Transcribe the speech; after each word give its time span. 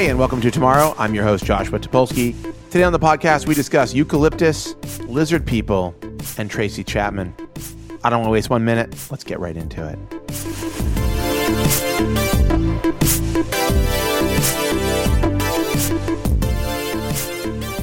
Hey, 0.00 0.08
and 0.08 0.18
welcome 0.18 0.40
to 0.42 0.50
Tomorrow. 0.50 0.94
I'm 0.98 1.14
your 1.14 1.24
host, 1.24 1.44
Joshua 1.44 1.78
Topolsky. 1.78 2.34
Today 2.70 2.84
on 2.84 2.92
the 2.92 2.98
podcast, 2.98 3.46
we 3.46 3.54
discuss 3.54 3.94
eucalyptus, 3.94 4.74
lizard 5.06 5.46
people, 5.46 5.94
and 6.36 6.50
Tracy 6.50 6.84
Chapman. 6.84 7.34
I 8.02 8.10
don't 8.10 8.20
want 8.20 8.28
to 8.28 8.32
waste 8.32 8.50
one 8.50 8.64
minute. 8.64 8.94
Let's 9.10 9.24
get 9.24 9.40
right 9.40 9.56
into 9.56 9.86
it. 9.86 11.10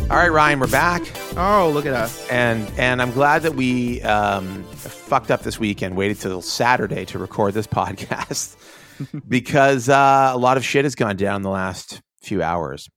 All 0.10 0.16
right, 0.16 0.32
Ryan, 0.32 0.62
we're 0.62 0.68
back, 0.68 1.04
Oh, 1.36 1.70
look 1.74 1.86
at 1.86 1.94
us. 1.94 2.27
and 2.30 2.66
and 2.80 3.02
I'm 3.02 3.12
glad 3.12 3.41
that 3.41 3.55
we 3.55 4.02
um, 4.04 4.64
fucked 4.64 5.32
up 5.32 5.41
this 5.44 5.60
weekend. 5.60 5.98
Waited 5.98 6.20
till 6.22 6.41
Saturday 6.41 7.04
to 7.05 7.20
record 7.20 7.54
this 7.54 7.68
podcast 7.68 8.55
because 9.27 9.90
uh, 9.90 10.32
a 10.34 10.38
lot 10.38 10.55
of 10.55 10.63
shit 10.63 10.86
has 10.86 10.96
gone 10.96 11.18
down 11.18 11.41
the 11.41 11.49
last 11.49 12.02
few 12.22 12.41
hours. 12.41 12.88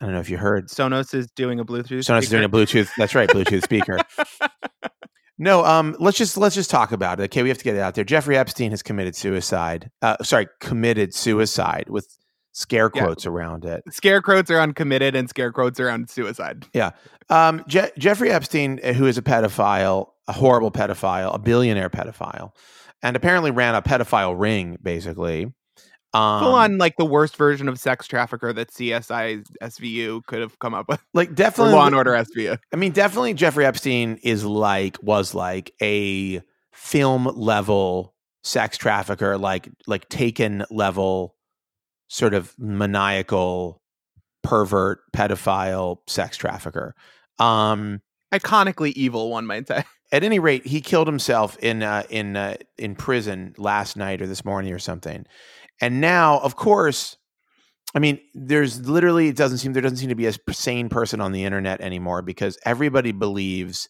I 0.00 0.06
don't 0.06 0.14
know 0.14 0.20
if 0.20 0.28
you 0.28 0.36
heard. 0.36 0.68
Sonos 0.68 1.14
is 1.14 1.28
doing 1.36 1.60
a 1.60 1.64
Bluetooth. 1.64 2.00
Sonos 2.00 2.24
is 2.24 2.28
doing 2.28 2.44
a 2.44 2.48
Bluetooth. 2.48 2.90
That's 2.98 3.14
right, 3.14 3.28
Bluetooth 3.28 3.62
speaker. 3.62 3.98
No, 5.38 5.64
um, 5.64 5.94
let's 5.98 6.16
just 6.16 6.36
let's 6.36 6.54
just 6.54 6.70
talk 6.70 6.92
about 6.92 7.20
it. 7.20 7.24
Okay, 7.24 7.42
we 7.42 7.48
have 7.50 7.58
to 7.58 7.64
get 7.64 7.74
it 7.74 7.80
out 7.80 7.94
there. 7.94 8.04
Jeffrey 8.04 8.38
Epstein 8.38 8.70
has 8.70 8.82
committed 8.82 9.14
suicide. 9.14 9.90
Uh, 10.00 10.16
sorry, 10.22 10.48
committed 10.60 11.12
suicide 11.14 11.84
with 11.88 12.08
scare 12.52 12.90
Yeah. 12.94 13.02
quotes 13.04 13.26
around 13.26 13.64
it. 13.66 13.82
Scare 13.90 14.22
quotes 14.22 14.50
around 14.50 14.76
committed 14.76 15.14
and 15.14 15.28
scare 15.28 15.52
quotes 15.52 15.78
around 15.78 16.08
suicide. 16.08 16.66
Um, 17.28 17.62
Je- 17.68 17.90
Jeffrey 17.98 18.30
Epstein, 18.30 18.80
uh, 18.82 18.92
who 18.94 19.06
is 19.06 19.18
a 19.18 19.22
pedophile, 19.22 20.06
a 20.26 20.32
horrible 20.32 20.70
pedophile, 20.70 21.34
a 21.34 21.38
billionaire 21.38 21.90
pedophile, 21.90 22.52
and 23.02 23.14
apparently 23.16 23.50
ran 23.50 23.74
a 23.74 23.82
pedophile 23.82 24.38
ring, 24.38 24.78
basically. 24.82 25.52
Um, 26.16 26.42
Full 26.42 26.54
on 26.54 26.78
like 26.78 26.96
the 26.96 27.04
worst 27.04 27.36
version 27.36 27.68
of 27.68 27.78
sex 27.78 28.06
trafficker 28.06 28.50
that 28.52 28.70
CSI 28.70 29.44
SVU 29.62 30.24
could 30.24 30.40
have 30.40 30.58
come 30.58 30.72
up 30.72 30.88
with. 30.88 31.00
like 31.12 31.34
definitely 31.34 31.74
Law 31.74 31.86
and 31.86 31.94
Order 31.94 32.12
SVU. 32.12 32.58
I 32.72 32.76
mean, 32.76 32.92
definitely 32.92 33.34
Jeffrey 33.34 33.66
Epstein 33.66 34.18
is 34.22 34.44
like 34.44 35.02
was 35.02 35.34
like 35.34 35.72
a 35.82 36.40
film 36.72 37.26
level 37.26 38.14
sex 38.42 38.78
trafficker, 38.78 39.36
like 39.36 39.68
like 39.86 40.08
taken 40.08 40.64
level 40.70 41.34
sort 42.08 42.32
of 42.32 42.54
maniacal 42.58 43.82
pervert 44.42 45.00
pedophile 45.12 45.98
sex 46.06 46.38
trafficker. 46.38 46.94
Um 47.38 48.00
Iconically 48.32 48.92
evil, 48.92 49.30
one 49.30 49.46
might 49.46 49.68
say. 49.68 49.84
at 50.12 50.24
any 50.24 50.38
rate, 50.38 50.66
he 50.66 50.80
killed 50.80 51.06
himself 51.06 51.58
in 51.58 51.82
uh, 51.82 52.04
in 52.10 52.36
uh, 52.36 52.56
in 52.78 52.94
prison 52.94 53.54
last 53.56 53.96
night 53.96 54.20
or 54.20 54.26
this 54.26 54.44
morning 54.44 54.72
or 54.72 54.78
something. 54.78 55.26
And 55.80 56.00
now, 56.00 56.38
of 56.38 56.56
course, 56.56 57.16
I 57.94 57.98
mean, 57.98 58.18
there's 58.34 58.86
literally 58.88 59.28
it 59.28 59.36
doesn't 59.36 59.58
seem 59.58 59.72
there 59.72 59.82
doesn't 59.82 59.98
seem 59.98 60.08
to 60.08 60.14
be 60.14 60.26
a 60.26 60.34
sane 60.52 60.88
person 60.88 61.20
on 61.20 61.32
the 61.32 61.44
internet 61.44 61.80
anymore 61.80 62.22
because 62.22 62.58
everybody 62.64 63.12
believes 63.12 63.88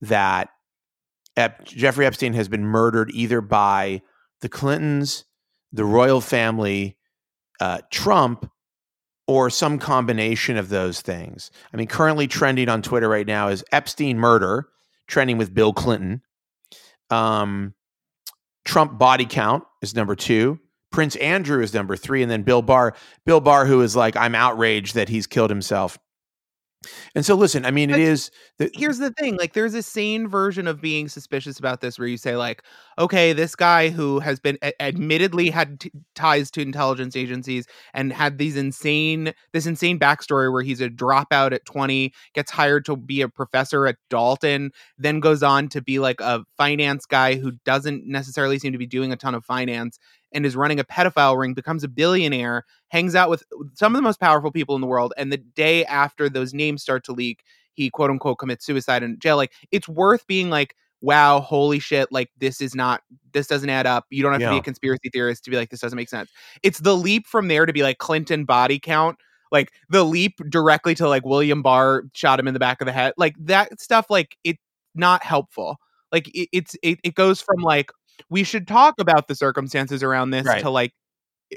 that 0.00 0.50
Ep- 1.36 1.64
Jeffrey 1.64 2.06
Epstein 2.06 2.34
has 2.34 2.48
been 2.48 2.64
murdered 2.64 3.10
either 3.12 3.40
by 3.40 4.02
the 4.40 4.48
Clintons, 4.48 5.24
the 5.72 5.84
royal 5.84 6.20
family, 6.20 6.96
uh, 7.60 7.78
Trump, 7.90 8.50
or 9.26 9.50
some 9.50 9.78
combination 9.78 10.56
of 10.56 10.68
those 10.68 11.00
things. 11.00 11.50
I 11.72 11.76
mean, 11.76 11.86
currently 11.86 12.26
trending 12.26 12.68
on 12.68 12.82
Twitter 12.82 13.08
right 13.08 13.26
now 13.26 13.48
is 13.48 13.64
Epstein 13.72 14.18
murder, 14.18 14.68
trending 15.06 15.38
with 15.38 15.54
Bill 15.54 15.72
Clinton. 15.72 16.22
Um, 17.10 17.74
Trump 18.64 18.98
body 18.98 19.26
count 19.26 19.64
is 19.82 19.94
number 19.94 20.14
two. 20.14 20.58
Prince 20.90 21.16
Andrew 21.16 21.62
is 21.62 21.74
number 21.74 21.96
three, 21.96 22.22
and 22.22 22.30
then 22.30 22.42
Bill 22.42 22.62
Barr. 22.62 22.94
Bill 23.26 23.40
Barr, 23.40 23.66
who 23.66 23.82
is 23.82 23.94
like, 23.94 24.16
I'm 24.16 24.34
outraged 24.34 24.94
that 24.94 25.08
he's 25.08 25.26
killed 25.26 25.50
himself. 25.50 25.98
And 27.14 27.26
so, 27.26 27.34
listen, 27.34 27.64
I 27.66 27.72
mean, 27.72 27.90
it 27.90 27.94
But 27.94 28.00
is. 28.00 28.30
The, 28.58 28.70
Here's 28.72 28.98
the 28.98 29.10
thing 29.10 29.36
like, 29.36 29.52
there's 29.52 29.74
a 29.74 29.82
sane 29.82 30.28
version 30.28 30.68
of 30.68 30.80
being 30.80 31.08
suspicious 31.08 31.58
about 31.58 31.80
this 31.80 31.98
where 31.98 32.06
you 32.06 32.16
say, 32.16 32.36
like, 32.36 32.62
okay, 32.98 33.32
this 33.32 33.56
guy 33.56 33.88
who 33.88 34.20
has 34.20 34.38
been 34.38 34.58
a- 34.62 34.80
admittedly 34.80 35.50
had 35.50 35.80
t- 35.80 35.92
ties 36.14 36.50
to 36.52 36.60
intelligence 36.60 37.16
agencies 37.16 37.66
and 37.94 38.12
had 38.12 38.38
these 38.38 38.56
insane, 38.56 39.32
this 39.52 39.66
insane 39.66 39.98
backstory 39.98 40.52
where 40.52 40.62
he's 40.62 40.80
a 40.80 40.88
dropout 40.88 41.52
at 41.52 41.64
20, 41.64 42.12
gets 42.34 42.50
hired 42.50 42.84
to 42.84 42.96
be 42.96 43.22
a 43.22 43.28
professor 43.28 43.86
at 43.88 43.96
Dalton, 44.08 44.70
then 44.96 45.18
goes 45.18 45.42
on 45.42 45.68
to 45.70 45.82
be 45.82 45.98
like 45.98 46.20
a 46.20 46.44
finance 46.56 47.06
guy 47.06 47.34
who 47.34 47.52
doesn't 47.64 48.06
necessarily 48.06 48.58
seem 48.58 48.72
to 48.72 48.78
be 48.78 48.86
doing 48.86 49.12
a 49.12 49.16
ton 49.16 49.34
of 49.34 49.44
finance 49.44 49.98
and 50.32 50.44
is 50.44 50.56
running 50.56 50.78
a 50.78 50.84
pedophile 50.84 51.38
ring, 51.38 51.54
becomes 51.54 51.84
a 51.84 51.88
billionaire, 51.88 52.64
hangs 52.88 53.14
out 53.14 53.30
with 53.30 53.42
some 53.74 53.94
of 53.94 53.98
the 53.98 54.02
most 54.02 54.20
powerful 54.20 54.50
people 54.50 54.74
in 54.74 54.80
the 54.80 54.86
world. 54.86 55.12
And 55.16 55.32
the 55.32 55.38
day 55.38 55.84
after 55.84 56.28
those 56.28 56.52
names 56.52 56.82
start 56.82 57.04
to 57.04 57.12
leak, 57.12 57.42
he 57.72 57.90
quote 57.90 58.10
unquote 58.10 58.38
commits 58.38 58.66
suicide 58.66 59.02
in 59.02 59.18
jail. 59.18 59.36
Like 59.36 59.52
it's 59.70 59.88
worth 59.88 60.26
being 60.26 60.50
like, 60.50 60.74
wow, 61.00 61.40
holy 61.40 61.78
shit, 61.78 62.10
like 62.10 62.28
this 62.38 62.60
is 62.60 62.74
not, 62.74 63.02
this 63.32 63.46
doesn't 63.46 63.70
add 63.70 63.86
up. 63.86 64.04
You 64.10 64.22
don't 64.22 64.32
have 64.32 64.40
to 64.40 64.50
be 64.50 64.58
a 64.58 64.62
conspiracy 64.62 65.10
theorist 65.12 65.44
to 65.44 65.50
be 65.50 65.56
like, 65.56 65.70
this 65.70 65.80
doesn't 65.80 65.96
make 65.96 66.08
sense. 66.08 66.30
It's 66.62 66.80
the 66.80 66.96
leap 66.96 67.26
from 67.26 67.48
there 67.48 67.66
to 67.66 67.72
be 67.72 67.82
like 67.82 67.98
Clinton 67.98 68.44
body 68.44 68.80
count. 68.80 69.16
Like 69.52 69.72
the 69.88 70.04
leap 70.04 70.40
directly 70.50 70.94
to 70.96 71.08
like 71.08 71.24
William 71.24 71.62
Barr 71.62 72.02
shot 72.14 72.40
him 72.40 72.48
in 72.48 72.54
the 72.54 72.60
back 72.60 72.80
of 72.82 72.86
the 72.86 72.92
head. 72.92 73.14
Like 73.16 73.34
that 73.38 73.80
stuff, 73.80 74.10
like 74.10 74.36
it's 74.44 74.60
not 74.94 75.22
helpful. 75.22 75.76
Like 76.10 76.28
it, 76.34 76.48
it's, 76.52 76.76
it, 76.82 76.98
it 77.04 77.14
goes 77.14 77.40
from 77.40 77.62
like, 77.62 77.92
we 78.30 78.44
should 78.44 78.66
talk 78.68 78.94
about 78.98 79.28
the 79.28 79.34
circumstances 79.34 80.02
around 80.02 80.30
this 80.30 80.46
Right. 80.46 80.62
to 80.62 80.70
like, 80.70 80.92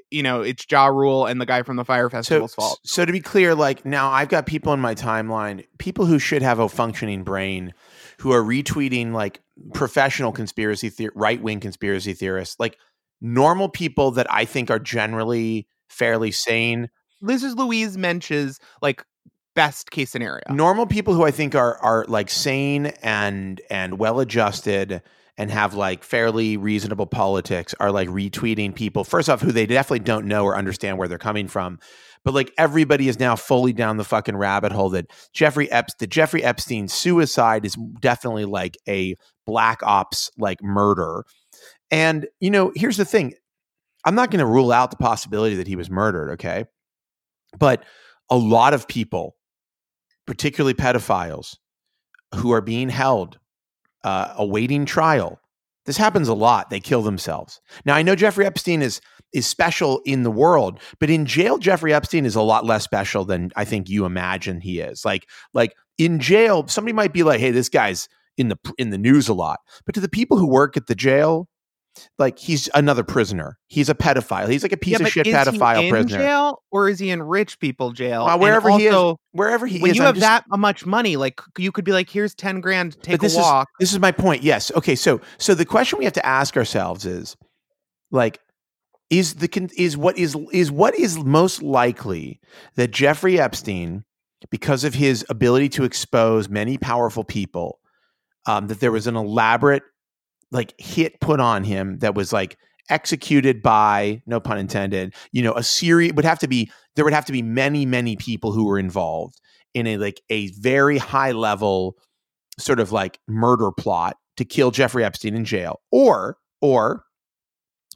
you 0.09 0.23
know, 0.23 0.41
it's 0.41 0.65
Ja 0.69 0.85
Rule 0.87 1.25
and 1.25 1.41
the 1.41 1.45
guy 1.45 1.63
from 1.63 1.75
the 1.75 1.83
Fyre 1.83 2.05
so, 2.09 2.17
Festival's 2.17 2.53
fault. 2.55 2.79
so 2.85 3.03
to 3.03 3.11
be 3.11 3.19
clear, 3.19 3.53
like 3.55 3.85
now 3.85 4.09
I've 4.09 4.29
got 4.29 4.45
people 4.45 4.71
in 4.73 4.79
my 4.79 4.95
timeline, 4.95 5.65
people 5.79 6.05
who 6.05 6.17
should 6.19 6.41
have 6.41 6.59
a 6.59 6.69
functioning 6.69 7.23
brain, 7.23 7.73
who 8.19 8.31
are 8.31 8.41
retweeting 8.41 9.11
like 9.11 9.41
professional 9.73 10.31
conspiracy 10.31 10.89
theor- 10.89 11.09
right 11.15 11.41
wing 11.41 11.59
conspiracy 11.59 12.13
theorists, 12.13 12.55
like 12.59 12.77
normal 13.19 13.67
people 13.67 14.11
that 14.11 14.31
I 14.31 14.45
think 14.45 14.71
are 14.71 14.79
generally 14.79 15.67
fairly 15.89 16.31
sane. 16.31 16.89
This 17.21 17.43
is 17.43 17.55
Louise 17.55 17.97
Mensch's 17.97 18.59
like 18.81 19.03
best 19.53 19.91
case 19.91 20.09
scenario. 20.09 20.43
normal 20.49 20.87
people 20.87 21.13
who 21.13 21.23
I 21.25 21.31
think 21.31 21.53
are 21.53 21.77
are 21.79 22.05
like 22.07 22.29
sane 22.29 22.85
and 23.03 23.59
and 23.69 23.99
well 23.99 24.21
adjusted 24.21 25.01
and 25.41 25.51
have 25.51 25.73
like 25.73 26.03
fairly 26.03 26.55
reasonable 26.55 27.07
politics 27.07 27.73
are 27.79 27.91
like 27.91 28.07
retweeting 28.09 28.73
people 28.75 29.03
first 29.03 29.29
off 29.29 29.41
who 29.41 29.51
they 29.51 29.65
definitely 29.65 29.99
don't 29.99 30.27
know 30.27 30.45
or 30.45 30.55
understand 30.55 30.97
where 30.97 31.07
they're 31.07 31.17
coming 31.17 31.47
from 31.47 31.79
but 32.23 32.33
like 32.33 32.53
everybody 32.57 33.07
is 33.07 33.19
now 33.19 33.35
fully 33.35 33.73
down 33.73 33.97
the 33.97 34.03
fucking 34.03 34.37
rabbit 34.37 34.71
hole 34.71 34.89
that 34.89 35.11
Jeffrey 35.33 35.71
Epstein 35.71 35.97
the 35.99 36.07
Jeffrey 36.07 36.43
Epstein 36.43 36.87
suicide 36.87 37.65
is 37.65 37.75
definitely 37.99 38.45
like 38.45 38.77
a 38.87 39.15
black 39.47 39.81
ops 39.83 40.29
like 40.37 40.61
murder. 40.61 41.23
And 41.89 42.27
you 42.39 42.51
know 42.51 42.71
here's 42.75 42.97
the 42.97 43.05
thing. 43.05 43.33
I'm 44.05 44.15
not 44.15 44.31
going 44.31 44.39
to 44.39 44.45
rule 44.45 44.71
out 44.71 44.91
the 44.91 44.97
possibility 44.97 45.55
that 45.55 45.67
he 45.67 45.75
was 45.75 45.89
murdered 45.89 46.31
okay? 46.31 46.65
But 47.57 47.83
a 48.29 48.37
lot 48.37 48.73
of 48.73 48.87
people 48.87 49.35
particularly 50.27 50.73
pedophiles 50.73 51.57
who 52.35 52.51
are 52.51 52.61
being 52.61 52.89
held 52.89 53.39
uh, 54.03 54.33
awaiting 54.37 54.85
trial. 54.85 55.39
This 55.85 55.97
happens 55.97 56.27
a 56.27 56.33
lot. 56.33 56.69
They 56.69 56.79
kill 56.79 57.01
themselves. 57.01 57.59
Now 57.85 57.95
I 57.95 58.03
know 58.03 58.15
Jeffrey 58.15 58.45
Epstein 58.45 58.81
is 58.81 59.01
is 59.33 59.47
special 59.47 60.01
in 60.05 60.23
the 60.23 60.31
world, 60.31 60.79
but 60.99 61.09
in 61.09 61.25
jail, 61.25 61.57
Jeffrey 61.57 61.93
Epstein 61.93 62.25
is 62.25 62.35
a 62.35 62.41
lot 62.41 62.65
less 62.65 62.83
special 62.83 63.23
than 63.23 63.51
I 63.55 63.65
think 63.65 63.89
you 63.89 64.05
imagine 64.05 64.61
he 64.61 64.79
is. 64.79 65.03
Like 65.05 65.27
like 65.53 65.73
in 65.97 66.19
jail, 66.19 66.67
somebody 66.67 66.93
might 66.93 67.13
be 67.13 67.23
like, 67.23 67.39
"Hey, 67.39 67.51
this 67.51 67.69
guy's 67.69 68.07
in 68.37 68.49
the 68.49 68.57
in 68.77 68.91
the 68.91 68.97
news 68.97 69.27
a 69.27 69.33
lot," 69.33 69.59
but 69.85 69.95
to 69.95 70.01
the 70.01 70.09
people 70.09 70.37
who 70.37 70.47
work 70.47 70.77
at 70.77 70.87
the 70.87 70.95
jail, 70.95 71.47
like 72.17 72.39
he's 72.39 72.69
another 72.73 73.03
prisoner. 73.03 73.57
He's 73.67 73.89
a 73.89 73.95
pedophile. 73.95 74.49
He's 74.49 74.63
like 74.63 74.71
a 74.71 74.77
piece 74.77 74.99
Yeah, 74.99 75.05
of 75.05 75.11
shit 75.11 75.27
is 75.27 75.35
pedophile 75.35 75.79
he 75.79 75.87
in 75.87 75.91
prisoner. 75.91 76.17
jail 76.19 76.63
or 76.71 76.89
is 76.89 76.99
he 76.99 77.09
in 77.09 77.21
rich 77.21 77.59
people 77.59 77.91
jail? 77.91 78.25
Well, 78.25 78.39
wherever 78.39 78.69
he 78.77 78.87
is, 78.87 79.15
Wherever 79.33 79.65
he 79.65 79.79
when 79.79 79.91
is, 79.91 79.97
you 79.97 80.03
I'm 80.03 80.07
have 80.07 80.15
just- 80.15 80.45
that 80.49 80.57
much 80.59 80.85
money, 80.85 81.15
like 81.17 81.41
you 81.57 81.71
could 81.71 81.85
be 81.85 81.91
like, 81.91 82.09
"Here's 82.09 82.33
ten 82.35 82.61
grand, 82.61 83.01
take 83.01 83.15
a 83.15 83.17
this 83.17 83.35
walk." 83.35 83.67
Is, 83.79 83.87
this 83.89 83.93
is 83.93 83.99
my 83.99 84.11
point. 84.11 84.43
Yes. 84.43 84.71
Okay. 84.75 84.95
So 84.95 85.21
so 85.37 85.53
the 85.53 85.65
question 85.65 85.99
we 85.99 86.05
have 86.05 86.13
to 86.13 86.25
ask 86.25 86.57
ourselves 86.57 87.05
is 87.05 87.35
like 88.11 88.39
is 89.09 89.35
the 89.35 89.69
is 89.77 89.97
what 89.97 90.17
is 90.17 90.35
is 90.51 90.71
what 90.71 90.95
is 90.95 91.17
most 91.19 91.61
likely 91.61 92.39
that 92.75 92.91
Jeffrey 92.91 93.39
Epstein 93.39 94.03
because 94.49 94.83
of 94.83 94.93
his 94.93 95.25
ability 95.29 95.69
to 95.69 95.83
expose 95.83 96.49
many 96.49 96.77
powerful 96.77 97.23
people 97.23 97.79
um, 98.47 98.67
that 98.67 98.79
there 98.79 98.91
was 98.91 99.05
an 99.07 99.15
elaborate 99.15 99.83
like 100.51 100.73
hit 100.77 101.19
put 101.21 101.39
on 101.39 101.63
him 101.63 101.99
that 101.99 102.15
was 102.15 102.33
like 102.33 102.57
executed 102.89 103.61
by 103.61 104.21
no 104.25 104.39
pun 104.39 104.57
intended 104.57 105.13
you 105.31 105.41
know 105.41 105.53
a 105.53 105.63
series 105.63 106.13
would 106.13 106.25
have 106.25 106.39
to 106.39 106.47
be 106.47 106.69
there 106.95 107.05
would 107.05 107.13
have 107.13 107.25
to 107.25 107.31
be 107.31 107.41
many 107.41 107.85
many 107.85 108.15
people 108.17 108.51
who 108.51 108.65
were 108.65 108.79
involved 108.79 109.39
in 109.73 109.87
a 109.87 109.97
like 109.97 110.21
a 110.29 110.47
very 110.51 110.97
high 110.97 111.31
level 111.31 111.95
sort 112.57 112.79
of 112.79 112.91
like 112.91 113.19
murder 113.27 113.71
plot 113.71 114.17
to 114.37 114.45
kill 114.45 114.71
Jeffrey 114.71 115.03
Epstein 115.03 115.35
in 115.35 115.45
jail. 115.45 115.81
Or 115.91 116.37
or 116.61 117.03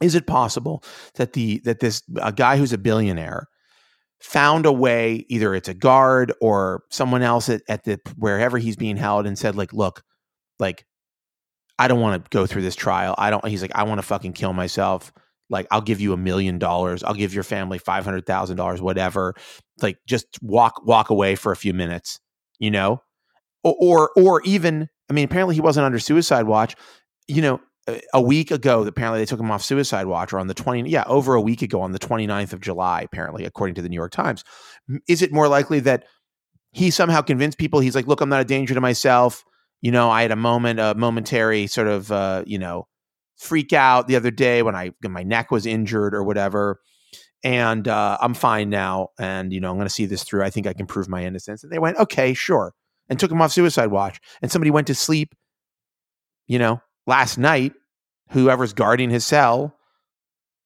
is 0.02 0.14
it 0.14 0.26
possible 0.26 0.82
that 1.14 1.32
the 1.32 1.60
that 1.64 1.80
this 1.80 2.02
a 2.20 2.32
guy 2.32 2.56
who's 2.56 2.72
a 2.72 2.78
billionaire 2.78 3.48
found 4.20 4.66
a 4.66 4.72
way 4.72 5.24
either 5.28 5.54
it's 5.54 5.68
a 5.68 5.74
guard 5.74 6.32
or 6.40 6.82
someone 6.90 7.22
else 7.22 7.48
at, 7.48 7.62
at 7.68 7.84
the 7.84 7.98
wherever 8.16 8.58
he's 8.58 8.76
being 8.76 8.96
held 8.96 9.26
and 9.26 9.38
said 9.38 9.56
like 9.56 9.72
look 9.72 10.02
like 10.58 10.86
I 11.78 11.88
don't 11.88 12.00
want 12.00 12.24
to 12.24 12.28
go 12.30 12.46
through 12.46 12.62
this 12.62 12.76
trial. 12.76 13.14
I 13.18 13.30
don't. 13.30 13.46
He's 13.46 13.62
like, 13.62 13.74
I 13.74 13.82
want 13.84 13.98
to 13.98 14.02
fucking 14.02 14.32
kill 14.32 14.52
myself. 14.52 15.12
Like, 15.48 15.66
I'll 15.70 15.82
give 15.82 16.00
you 16.00 16.12
a 16.12 16.16
million 16.16 16.58
dollars. 16.58 17.04
I'll 17.04 17.14
give 17.14 17.34
your 17.34 17.44
family 17.44 17.78
five 17.78 18.04
hundred 18.04 18.26
thousand 18.26 18.56
dollars, 18.56 18.80
whatever. 18.80 19.34
Like, 19.82 19.98
just 20.06 20.26
walk 20.42 20.82
walk 20.84 21.10
away 21.10 21.34
for 21.34 21.52
a 21.52 21.56
few 21.56 21.74
minutes, 21.74 22.18
you 22.58 22.70
know, 22.70 23.02
or, 23.62 23.76
or 23.78 24.10
or 24.16 24.42
even. 24.42 24.88
I 25.08 25.12
mean, 25.12 25.24
apparently 25.24 25.54
he 25.54 25.60
wasn't 25.60 25.86
under 25.86 25.98
suicide 25.98 26.46
watch. 26.46 26.74
You 27.28 27.42
know, 27.42 27.60
a 28.12 28.20
week 28.20 28.50
ago, 28.50 28.84
apparently 28.84 29.20
they 29.20 29.26
took 29.26 29.38
him 29.38 29.50
off 29.50 29.62
suicide 29.62 30.06
watch, 30.06 30.32
or 30.32 30.38
on 30.38 30.46
the 30.46 30.54
twenty, 30.54 30.88
yeah, 30.90 31.04
over 31.06 31.34
a 31.34 31.40
week 31.40 31.62
ago 31.62 31.80
on 31.80 31.92
the 31.92 31.98
29th 31.98 32.52
of 32.52 32.60
July, 32.60 33.02
apparently, 33.02 33.44
according 33.44 33.74
to 33.74 33.82
the 33.82 33.88
New 33.88 33.96
York 33.96 34.12
Times. 34.12 34.42
Is 35.08 35.22
it 35.22 35.32
more 35.32 35.46
likely 35.46 35.80
that 35.80 36.04
he 36.72 36.90
somehow 36.90 37.20
convinced 37.20 37.58
people? 37.58 37.80
He's 37.80 37.94
like, 37.94 38.06
look, 38.06 38.20
I'm 38.20 38.28
not 38.28 38.40
a 38.40 38.44
danger 38.44 38.74
to 38.74 38.80
myself 38.80 39.44
you 39.80 39.90
know, 39.92 40.10
I 40.10 40.22
had 40.22 40.30
a 40.30 40.36
moment, 40.36 40.80
a 40.80 40.94
momentary 40.94 41.66
sort 41.66 41.88
of, 41.88 42.10
uh, 42.10 42.42
you 42.46 42.58
know, 42.58 42.88
freak 43.36 43.72
out 43.72 44.08
the 44.08 44.16
other 44.16 44.30
day 44.30 44.62
when 44.62 44.74
I 44.74 44.92
when 45.00 45.12
my 45.12 45.22
neck 45.22 45.50
was 45.50 45.66
injured 45.66 46.14
or 46.14 46.24
whatever, 46.24 46.80
and 47.44 47.86
uh, 47.86 48.18
I'm 48.20 48.34
fine 48.34 48.70
now. 48.70 49.08
And 49.18 49.52
you 49.52 49.60
know, 49.60 49.70
I'm 49.70 49.76
going 49.76 49.86
to 49.86 49.92
see 49.92 50.06
this 50.06 50.24
through. 50.24 50.42
I 50.42 50.50
think 50.50 50.66
I 50.66 50.72
can 50.72 50.86
prove 50.86 51.08
my 51.08 51.24
innocence. 51.24 51.62
And 51.62 51.72
they 51.72 51.78
went, 51.78 51.98
okay, 51.98 52.34
sure, 52.34 52.74
and 53.08 53.18
took 53.18 53.30
him 53.30 53.42
off 53.42 53.52
suicide 53.52 53.90
watch. 53.90 54.20
And 54.42 54.50
somebody 54.50 54.70
went 54.70 54.86
to 54.88 54.94
sleep, 54.94 55.34
you 56.46 56.58
know, 56.58 56.80
last 57.06 57.38
night. 57.38 57.72
Whoever's 58.30 58.72
guarding 58.72 59.10
his 59.10 59.24
cell 59.24 59.76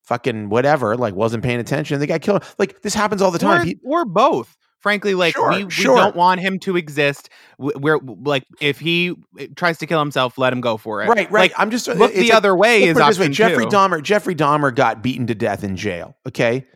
fucking 0.04 0.48
whatever, 0.48 0.96
like 0.96 1.14
wasn't 1.14 1.44
paying 1.44 1.60
attention. 1.60 2.00
They 2.00 2.06
got 2.06 2.22
killed. 2.22 2.42
Like 2.58 2.80
this 2.80 2.94
happens 2.94 3.20
all 3.20 3.30
the 3.30 3.38
time. 3.38 3.74
Or, 3.84 4.00
or 4.00 4.04
both 4.06 4.56
frankly 4.80 5.14
like 5.14 5.34
sure, 5.34 5.50
we, 5.50 5.64
we 5.64 5.70
sure. 5.70 5.96
don't 5.96 6.16
want 6.16 6.40
him 6.40 6.58
to 6.58 6.76
exist 6.76 7.28
we're 7.58 7.98
like 7.98 8.44
if 8.60 8.78
he 8.80 9.14
eh, 9.38 9.46
tries 9.56 9.78
to 9.78 9.86
kill 9.86 10.00
himself 10.00 10.38
let 10.38 10.52
him 10.52 10.60
go 10.60 10.76
for 10.76 11.02
it. 11.02 11.08
Right 11.08 11.30
right. 11.30 11.50
Like, 11.50 11.52
i'm 11.56 11.70
just 11.70 11.86
look 11.88 12.12
the 12.12 12.22
like, 12.22 12.34
other 12.34 12.56
way 12.56 12.84
is 12.84 12.98
option 12.98 13.22
way. 13.22 13.28
jeffrey 13.28 13.64
two. 13.64 13.70
dahmer 13.70 14.02
jeffrey 14.02 14.34
dahmer 14.34 14.74
got 14.74 15.02
beaten 15.02 15.26
to 15.26 15.34
death 15.34 15.62
in 15.64 15.76
jail 15.76 16.16
okay? 16.26 16.66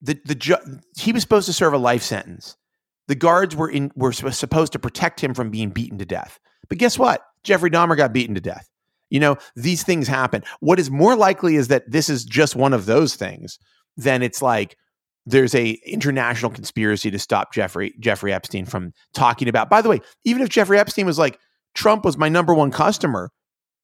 The 0.00 0.18
the 0.24 0.34
ju- 0.34 0.80
he 0.98 1.12
was 1.12 1.22
supposed 1.22 1.46
to 1.46 1.52
serve 1.52 1.72
a 1.72 1.78
life 1.78 2.02
sentence. 2.02 2.56
The 3.08 3.14
guards 3.14 3.54
were 3.54 3.68
in 3.70 3.92
were 3.94 4.12
supposed 4.12 4.72
to 4.72 4.78
protect 4.78 5.20
him 5.20 5.34
from 5.34 5.50
being 5.50 5.70
beaten 5.70 5.98
to 5.98 6.04
death. 6.04 6.38
But 6.68 6.78
guess 6.78 6.98
what? 6.98 7.22
Jeffrey 7.44 7.70
dahmer 7.70 7.96
got 7.96 8.12
beaten 8.12 8.34
to 8.34 8.40
death. 8.40 8.68
You 9.10 9.20
know 9.20 9.36
these 9.54 9.82
things 9.82 10.08
happen. 10.08 10.42
What 10.60 10.80
is 10.80 10.90
more 10.90 11.14
likely 11.14 11.56
is 11.56 11.68
that 11.68 11.90
this 11.90 12.08
is 12.08 12.24
just 12.24 12.56
one 12.56 12.72
of 12.72 12.86
those 12.86 13.14
things 13.14 13.58
than 13.96 14.22
it's 14.22 14.42
like 14.42 14.76
there's 15.26 15.54
a 15.54 15.78
international 15.86 16.50
conspiracy 16.50 17.10
to 17.10 17.18
stop 17.18 17.52
Jeffrey 17.52 17.94
Jeffrey 18.00 18.32
Epstein 18.32 18.66
from 18.66 18.92
talking 19.14 19.48
about. 19.48 19.70
By 19.70 19.82
the 19.82 19.88
way, 19.88 20.00
even 20.24 20.42
if 20.42 20.48
Jeffrey 20.48 20.78
Epstein 20.78 21.06
was 21.06 21.18
like 21.18 21.38
Trump 21.74 22.04
was 22.04 22.16
my 22.16 22.28
number 22.28 22.54
one 22.54 22.70
customer, 22.70 23.30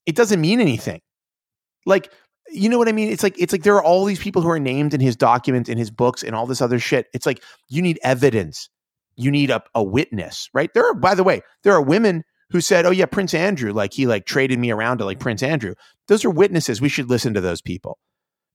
it 0.06 0.16
doesn't 0.16 0.40
mean 0.40 0.60
anything. 0.60 1.00
Like, 1.86 2.12
you 2.50 2.68
know 2.68 2.78
what 2.78 2.88
I 2.88 2.92
mean? 2.92 3.08
It's 3.10 3.22
like 3.22 3.36
it's 3.38 3.52
like 3.52 3.62
there 3.62 3.76
are 3.76 3.84
all 3.84 4.04
these 4.04 4.18
people 4.18 4.42
who 4.42 4.50
are 4.50 4.58
named 4.58 4.94
in 4.94 5.00
his 5.00 5.16
documents, 5.16 5.68
in 5.68 5.78
his 5.78 5.90
books, 5.90 6.22
and 6.22 6.34
all 6.34 6.46
this 6.46 6.60
other 6.60 6.78
shit. 6.78 7.06
It's 7.12 7.26
like 7.26 7.42
you 7.68 7.82
need 7.82 7.98
evidence. 8.02 8.68
You 9.16 9.30
need 9.30 9.50
a, 9.50 9.62
a 9.74 9.82
witness, 9.82 10.48
right? 10.54 10.72
There 10.74 10.88
are, 10.88 10.94
by 10.94 11.14
the 11.14 11.24
way, 11.24 11.42
there 11.64 11.72
are 11.72 11.82
women 11.82 12.22
who 12.50 12.60
said, 12.60 12.86
"Oh 12.86 12.90
yeah, 12.90 13.06
Prince 13.06 13.34
Andrew, 13.34 13.72
like 13.72 13.92
he 13.92 14.06
like 14.06 14.26
traded 14.26 14.58
me 14.58 14.70
around 14.70 14.98
to 14.98 15.04
like 15.04 15.20
Prince 15.20 15.42
Andrew." 15.42 15.74
Those 16.08 16.24
are 16.24 16.30
witnesses. 16.30 16.80
We 16.80 16.88
should 16.88 17.10
listen 17.10 17.34
to 17.34 17.40
those 17.40 17.60
people 17.60 17.98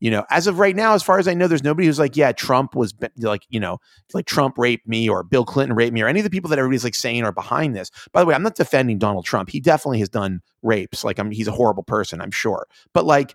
you 0.04 0.12
know, 0.12 0.26
as 0.30 0.48
of 0.48 0.60
right 0.60 0.76
now, 0.76 0.96
as 0.96 1.02
far 1.02 1.18
as 1.18 1.30
I 1.30 1.34
know, 1.34 1.48
there's 1.48 1.64
nobody 1.64 1.88
who's 1.88 1.98
like, 1.98 2.18
yeah, 2.18 2.34
Trump 2.34 2.76
was 2.76 2.94
like, 3.20 3.44
you 3.48 3.58
know, 3.58 3.78
like 4.14 4.26
Trump 4.26 4.58
raped 4.58 4.86
me 4.86 5.08
or 5.08 5.24
Bill 5.24 5.46
Clinton 5.46 5.78
raped 5.78 5.94
me 5.94 6.02
or 6.02 6.10
any 6.10 6.20
of 6.20 6.26
the 6.26 6.30
people 6.30 6.50
that 6.50 6.60
everybody's 6.60 6.84
like 6.84 6.94
saying 6.94 7.24
are 7.24 7.32
behind 7.32 7.74
this. 7.74 7.90
By 8.12 8.20
the 8.20 8.26
way, 8.26 8.36
I'm 8.36 8.44
not 8.44 8.56
defending 8.56 9.00
Donald 9.00 9.24
Trump. 9.24 9.50
He 9.50 9.62
definitely 9.62 10.00
has 10.00 10.10
done 10.10 10.42
rapes. 10.62 11.06
Like, 11.06 11.20
I'm, 11.20 11.32
he's 11.32 11.48
a 11.48 11.54
horrible 11.54 11.84
person, 11.84 12.20
I'm 12.20 12.32
sure. 12.32 12.68
But 12.94 13.06
like, 13.06 13.34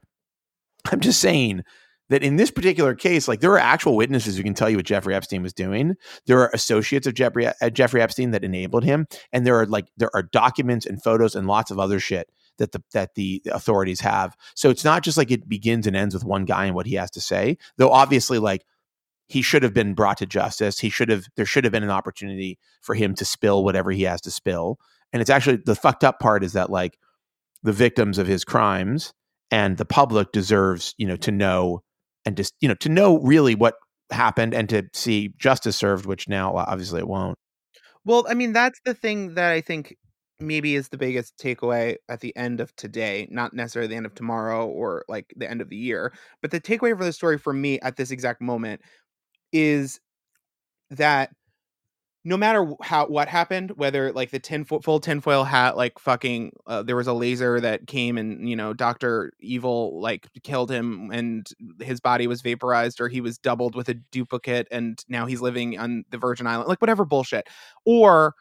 I'm 0.93 1.00
just 1.00 1.23
saying 1.23 1.62
that 2.11 2.23
in 2.23 2.37
this 2.37 2.50
particular 2.50 2.94
case, 2.94 3.29
like 3.29 3.41
there 3.41 3.53
are 3.53 3.59
actual 3.59 3.97
witnesses 3.97 4.37
who 4.37 4.43
can 4.43 4.53
tell 4.53 4.69
you 4.69 4.76
what 4.76 4.85
Jeffrey 4.85 5.14
Epstein 5.14 5.43
was 5.43 5.55
doing. 5.55 5.94
There 6.26 6.41
are 6.41 6.50
associates 6.53 7.06
of 7.06 7.14
Jeffrey, 7.14 7.47
uh, 7.47 7.71
Jeffrey 7.71 8.03
Epstein 8.03 8.32
that 8.32 8.44
enabled 8.44 8.85
him, 8.85 9.06
and 9.32 9.47
there 9.47 9.56
are 9.56 9.64
like 9.64 9.87
there 9.97 10.14
are 10.14 10.23
documents 10.23 10.85
and 10.85 11.03
photos 11.03 11.35
and 11.35 11.47
lots 11.47 11.71
of 11.71 11.79
other 11.79 11.99
shit 11.99 12.29
that 12.58 12.72
the 12.72 12.82
that 12.93 13.14
the 13.14 13.43
authorities 13.50 14.00
have. 14.00 14.37
So 14.55 14.70
it's 14.70 14.84
not 14.84 15.02
just 15.02 15.16
like 15.16 15.31
it 15.31 15.49
begins 15.49 15.87
and 15.87 15.96
ends 15.96 16.14
with 16.14 16.25
one 16.25 16.44
guy 16.44 16.66
and 16.66 16.75
what 16.75 16.87
he 16.87 16.94
has 16.94 17.10
to 17.12 17.20
say. 17.20 17.58
Though 17.76 17.90
obviously, 17.90 18.38
like 18.38 18.64
he 19.28 19.43
should 19.43 19.62
have 19.62 19.75
been 19.75 19.94
brought 19.94 20.19
to 20.19 20.26
justice. 20.26 20.78
He 20.78 20.90
should 20.90 21.08
have 21.08 21.26
there 21.37 21.46
should 21.46 21.64
have 21.64 21.72
been 21.72 21.82
an 21.82 21.90
opportunity 21.90 22.58
for 22.81 22.94
him 22.94 23.14
to 23.14 23.25
spill 23.25 23.64
whatever 23.64 23.90
he 23.90 24.02
has 24.05 24.20
to 24.22 24.31
spill. 24.31 24.78
And 25.12 25.20
it's 25.20 25.31
actually 25.31 25.56
the 25.64 25.75
fucked 25.75 26.05
up 26.05 26.19
part 26.20 26.44
is 26.44 26.52
that 26.52 26.70
like 26.70 26.99
the 27.62 27.72
victims 27.72 28.19
of 28.19 28.26
his 28.26 28.44
crimes 28.44 29.12
and 29.50 29.76
the 29.76 29.84
public 29.84 30.32
deserves, 30.32 30.94
you 30.99 31.06
know, 31.06 31.16
to 31.16 31.31
know 31.31 31.82
and 32.25 32.37
just, 32.37 32.54
you 32.61 32.69
know, 32.69 32.75
to 32.76 32.88
know 32.88 33.19
really 33.20 33.54
what 33.54 33.75
happened 34.11 34.54
and 34.54 34.69
to 34.69 34.84
see 34.93 35.32
justice 35.38 35.76
served, 35.76 36.06
which 36.06 36.28
now 36.28 36.54
obviously 36.54 37.00
it 37.00 37.08
won't. 37.08 37.37
Well, 38.04 38.26
I 38.28 38.34
mean, 38.34 38.52
that's 38.52 38.81
the 38.84 38.94
thing 38.94 39.34
that 39.34 39.52
I 39.52 39.61
think 39.61 39.96
maybe 40.40 40.75
is 40.76 40.88
the 40.88 40.99
biggest 40.99 41.37
takeaway 41.38 41.96
at 42.08 42.20
the 42.20 42.35
end 42.37 42.61
of 42.61 42.75
today, 42.76 43.26
not 43.31 43.52
necessarily 43.55 43.88
the 43.88 43.96
end 43.96 44.06
of 44.06 44.14
tomorrow 44.14 44.67
or 44.67 45.05
like 45.08 45.32
the 45.37 45.50
end 45.50 45.61
of 45.61 45.69
the 45.69 45.76
year, 45.76 46.12
but 46.43 46.50
the 46.50 46.61
takeaway 46.61 46.96
for 46.96 47.05
the 47.05 47.12
story 47.12 47.38
for 47.38 47.52
me 47.52 47.81
at 47.81 47.96
this 47.96 48.11
exact 48.11 48.40
moment 48.40 48.81
is 49.52 50.00
that 50.90 51.31
no 52.25 52.37
matter 52.37 52.67
how 52.82 53.06
what 53.06 53.29
happened, 53.29 53.73
whether 53.76 54.12
like 54.12 54.31
the 54.31 54.38
tin 54.38 54.64
full 54.64 55.00
tinfoil 55.00 55.44
hat, 55.44 55.76
like 55.76 55.99
fucking, 55.99 56.52
uh, 56.67 56.82
there 56.82 56.96
was 56.96 57.06
a 57.06 57.12
laser 57.12 57.61
that 57.61 57.87
came 57.87 58.19
and 58.19 58.49
you 58.49 58.56
know 58.56 58.75
Doctor 58.75 59.32
Evil 59.40 60.00
like 60.00 60.29
killed 60.43 60.70
him 60.70 61.11
and 61.12 61.47
his 61.80 62.00
body 62.00 62.26
was 62.26 62.42
vaporized, 62.42 63.00
or 63.00 63.09
he 63.09 63.21
was 63.21 63.38
doubled 63.38 63.75
with 63.75 63.88
a 63.88 63.95
duplicate 63.95 64.68
and 64.71 65.02
now 65.09 65.26
he's 65.26 65.40
living 65.40 65.78
on 65.78 66.04
the 66.11 66.18
Virgin 66.18 66.47
Island, 66.47 66.68
like 66.68 66.80
whatever 66.83 67.04
bullshit, 67.04 67.49
or 67.87 68.35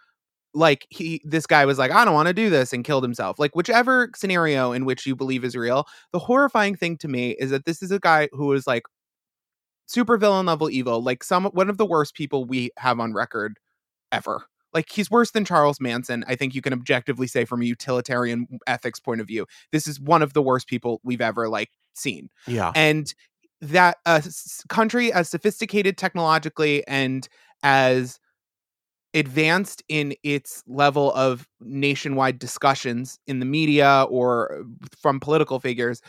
like 0.57 0.87
he 0.89 1.21
this 1.23 1.45
guy 1.45 1.65
was 1.65 1.77
like 1.77 1.91
i 1.91 2.03
don't 2.03 2.15
want 2.15 2.27
to 2.27 2.33
do 2.33 2.49
this 2.49 2.73
and 2.73 2.83
killed 2.83 3.03
himself. 3.03 3.37
Like 3.39 3.55
whichever 3.55 4.09
scenario 4.15 4.71
in 4.71 4.85
which 4.85 5.05
you 5.05 5.15
believe 5.15 5.43
is 5.43 5.55
real 5.55 5.87
the 6.11 6.19
horrifying 6.19 6.75
thing 6.75 6.97
to 6.97 7.07
me 7.07 7.31
is 7.31 7.51
that 7.51 7.65
this 7.65 7.83
is 7.83 7.91
a 7.91 7.99
guy 7.99 8.27
who 8.31 8.51
is 8.53 8.65
like 8.65 8.83
super 9.85 10.17
villain 10.17 10.45
level 10.47 10.69
evil 10.69 11.01
like 11.01 11.23
some 11.23 11.45
one 11.45 11.69
of 11.69 11.77
the 11.77 11.85
worst 11.85 12.15
people 12.15 12.45
we 12.45 12.71
have 12.77 12.99
on 12.99 13.13
record 13.13 13.57
ever. 14.11 14.45
Like 14.73 14.91
he's 14.91 15.09
worse 15.09 15.31
than 15.31 15.45
charles 15.45 15.79
manson 15.79 16.25
i 16.27 16.35
think 16.35 16.53
you 16.53 16.61
can 16.61 16.73
objectively 16.73 17.27
say 17.27 17.45
from 17.45 17.61
a 17.61 17.65
utilitarian 17.65 18.47
ethics 18.65 18.99
point 18.99 19.21
of 19.21 19.27
view. 19.27 19.45
This 19.71 19.87
is 19.87 19.99
one 19.99 20.21
of 20.21 20.33
the 20.33 20.41
worst 20.41 20.67
people 20.67 20.99
we've 21.03 21.21
ever 21.21 21.47
like 21.47 21.69
seen. 21.93 22.29
Yeah. 22.47 22.71
And 22.75 23.13
that 23.61 23.97
uh, 24.05 24.21
a 24.23 24.67
country 24.67 25.11
as 25.11 25.29
sophisticated 25.29 25.97
technologically 25.97 26.85
and 26.87 27.27
as 27.63 28.19
advanced 29.13 29.83
in 29.87 30.13
its 30.23 30.63
level 30.67 31.13
of 31.13 31.47
nationwide 31.61 32.39
discussions 32.39 33.19
in 33.27 33.39
the 33.39 33.45
media 33.45 34.05
or 34.09 34.63
from 35.01 35.19
political 35.19 35.59
figures 35.59 36.01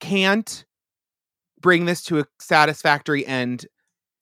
can't 0.00 0.64
bring 1.60 1.84
this 1.84 2.02
to 2.02 2.20
a 2.20 2.24
satisfactory 2.40 3.26
end 3.26 3.66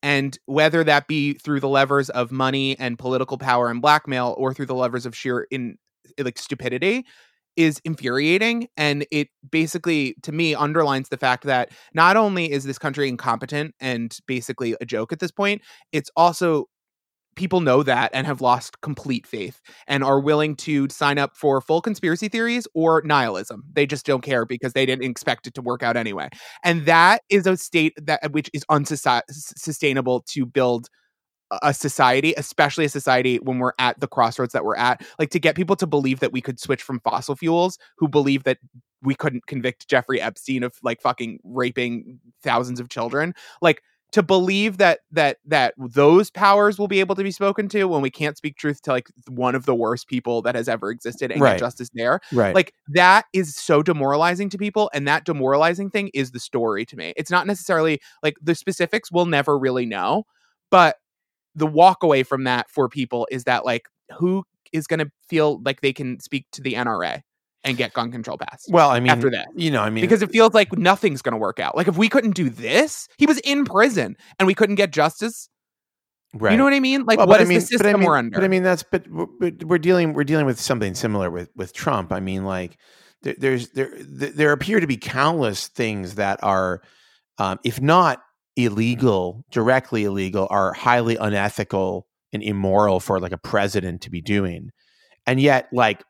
and 0.02 0.38
whether 0.46 0.84
that 0.84 1.08
be 1.08 1.34
through 1.34 1.60
the 1.60 1.68
levers 1.68 2.08
of 2.10 2.32
money 2.32 2.78
and 2.78 2.98
political 2.98 3.38
power 3.38 3.70
and 3.70 3.82
blackmail 3.82 4.34
or 4.38 4.54
through 4.54 4.66
the 4.66 4.74
levers 4.74 5.06
of 5.06 5.14
sheer 5.14 5.46
in 5.50 5.76
like 6.18 6.38
stupidity 6.38 7.04
is 7.56 7.80
infuriating 7.84 8.68
and 8.76 9.04
it 9.10 9.28
basically 9.50 10.14
to 10.22 10.30
me 10.30 10.54
underlines 10.54 11.08
the 11.08 11.16
fact 11.16 11.44
that 11.44 11.70
not 11.92 12.16
only 12.16 12.50
is 12.50 12.64
this 12.64 12.78
country 12.78 13.08
incompetent 13.08 13.74
and 13.80 14.18
basically 14.26 14.76
a 14.80 14.86
joke 14.86 15.12
at 15.12 15.18
this 15.18 15.32
point 15.32 15.60
it's 15.92 16.10
also 16.16 16.66
people 17.38 17.60
know 17.60 17.82
that 17.82 18.10
and 18.12 18.26
have 18.26 18.40
lost 18.40 18.80
complete 18.82 19.26
faith 19.26 19.62
and 19.86 20.04
are 20.04 20.20
willing 20.20 20.56
to 20.56 20.88
sign 20.90 21.16
up 21.16 21.36
for 21.36 21.60
full 21.60 21.80
conspiracy 21.80 22.28
theories 22.28 22.66
or 22.74 23.00
nihilism. 23.04 23.62
They 23.72 23.86
just 23.86 24.04
don't 24.04 24.22
care 24.22 24.44
because 24.44 24.72
they 24.74 24.84
didn't 24.84 25.08
expect 25.08 25.46
it 25.46 25.54
to 25.54 25.62
work 25.62 25.82
out 25.82 25.96
anyway. 25.96 26.28
And 26.64 26.84
that 26.86 27.22
is 27.30 27.46
a 27.46 27.56
state 27.56 27.94
that 27.96 28.32
which 28.32 28.50
is 28.52 28.64
unsustainable 28.68 30.22
to 30.28 30.44
build 30.44 30.88
a 31.62 31.72
society, 31.72 32.34
especially 32.36 32.84
a 32.84 32.90
society 32.90 33.36
when 33.38 33.58
we're 33.58 33.72
at 33.78 33.98
the 34.00 34.08
crossroads 34.08 34.52
that 34.52 34.64
we're 34.64 34.76
at, 34.76 35.02
like 35.18 35.30
to 35.30 35.38
get 35.38 35.54
people 35.54 35.76
to 35.76 35.86
believe 35.86 36.20
that 36.20 36.32
we 36.32 36.42
could 36.42 36.60
switch 36.60 36.82
from 36.82 37.00
fossil 37.00 37.36
fuels, 37.36 37.78
who 37.96 38.08
believe 38.08 38.44
that 38.44 38.58
we 39.00 39.14
couldn't 39.14 39.46
convict 39.46 39.88
Jeffrey 39.88 40.20
Epstein 40.20 40.62
of 40.64 40.74
like 40.82 41.00
fucking 41.00 41.38
raping 41.44 42.18
thousands 42.42 42.80
of 42.80 42.88
children. 42.88 43.32
Like 43.62 43.82
to 44.12 44.22
believe 44.22 44.78
that 44.78 45.00
that 45.12 45.38
that 45.44 45.74
those 45.76 46.30
powers 46.30 46.78
will 46.78 46.88
be 46.88 47.00
able 47.00 47.14
to 47.14 47.22
be 47.22 47.30
spoken 47.30 47.68
to 47.68 47.84
when 47.84 48.00
we 48.00 48.10
can't 48.10 48.36
speak 48.38 48.56
truth 48.56 48.80
to 48.82 48.90
like 48.90 49.08
one 49.28 49.54
of 49.54 49.66
the 49.66 49.74
worst 49.74 50.08
people 50.08 50.40
that 50.42 50.54
has 50.54 50.68
ever 50.68 50.90
existed 50.90 51.30
and 51.30 51.42
Right. 51.42 51.52
get 51.52 51.58
justice 51.58 51.90
there 51.94 52.20
Right. 52.32 52.54
like 52.54 52.72
that 52.88 53.26
is 53.34 53.54
so 53.54 53.82
demoralizing 53.82 54.48
to 54.50 54.58
people 54.58 54.90
and 54.94 55.06
that 55.06 55.24
demoralizing 55.24 55.90
thing 55.90 56.10
is 56.14 56.30
the 56.30 56.40
story 56.40 56.86
to 56.86 56.96
me 56.96 57.12
it's 57.16 57.30
not 57.30 57.46
necessarily 57.46 58.00
like 58.22 58.36
the 58.42 58.54
specifics 58.54 59.12
we'll 59.12 59.26
never 59.26 59.58
really 59.58 59.84
know 59.86 60.24
but 60.70 60.96
the 61.54 61.66
walk 61.66 62.02
away 62.02 62.22
from 62.22 62.44
that 62.44 62.70
for 62.70 62.88
people 62.88 63.26
is 63.30 63.44
that 63.44 63.64
like 63.64 63.88
who 64.18 64.44
is 64.72 64.86
going 64.86 65.00
to 65.00 65.10
feel 65.28 65.60
like 65.64 65.80
they 65.80 65.92
can 65.92 66.20
speak 66.20 66.46
to 66.52 66.62
the 66.62 66.74
NRA 66.74 67.22
and 67.64 67.76
get 67.76 67.92
gun 67.92 68.10
control 68.12 68.38
passed 68.38 68.68
well, 68.70 68.90
I 68.90 69.00
mean, 69.00 69.10
after 69.10 69.30
that. 69.30 69.48
you 69.54 69.70
know, 69.70 69.82
I 69.82 69.90
mean, 69.90 70.02
because 70.02 70.22
it 70.22 70.30
feels 70.30 70.54
like 70.54 70.76
nothing's 70.78 71.22
going 71.22 71.32
to 71.32 71.38
work 71.38 71.58
out. 71.58 71.76
Like 71.76 71.88
if 71.88 71.96
we 71.98 72.08
couldn't 72.08 72.34
do 72.34 72.48
this 72.50 73.08
he 73.18 73.26
was 73.26 73.38
in 73.38 73.64
prison 73.64 74.16
and 74.38 74.46
we 74.46 74.54
couldn't 74.54 74.76
get 74.76 74.92
justice. 74.92 75.48
Right. 76.34 76.52
you 76.52 76.58
know 76.58 76.64
what 76.64 76.74
i 76.74 76.80
mean? 76.80 77.04
Like 77.04 77.18
Well, 77.18 77.26
what 77.26 77.40
I 77.40 77.44
mean, 77.44 77.58
the 77.58 77.62
system 77.62 77.78
but 77.78 77.88
I 77.88 77.92
mean, 77.94 78.06
we're 78.06 78.16
under 78.16 78.36
But 78.36 78.44
I 78.44 78.48
mean, 78.48 78.62
that's 78.62 78.82
but, 78.82 79.08
we're- 79.08 79.28
but 79.40 79.64
we're 79.64 79.78
dealing 79.78 80.12
we're 80.12 80.24
dealing 80.24 80.44
with 80.46 80.60
something 80.60 80.94
similar 80.94 81.30
with 81.30 81.48
with 81.56 81.72
Trump. 81.72 82.12
I 82.12 82.20
mean, 82.20 82.44
like 82.44 82.76
there, 83.22 83.34
there's 83.38 83.70
there 83.70 83.90
there 83.98 84.52
appear 84.52 84.78
to 84.80 84.86
be 84.86 84.96
countless 84.98 85.68
things 85.68 86.14
that 86.16 86.38
are, 86.44 86.82
um, 87.38 87.58
if 87.64 87.80
not 87.80 88.22
illegal, 88.56 89.44
directly 89.50 90.04
illegal, 90.04 90.46
are 90.50 90.72
highly 90.74 91.16
unethical 91.16 92.06
and 92.32 92.42
immoral 92.42 93.00
for 93.00 93.18
like 93.20 93.32
a 93.32 93.38
president 93.38 94.02
to 94.02 94.10
be 94.10 94.20
doing, 94.20 94.70
and 95.26 95.40
yet 95.40 95.68
like 95.72 96.04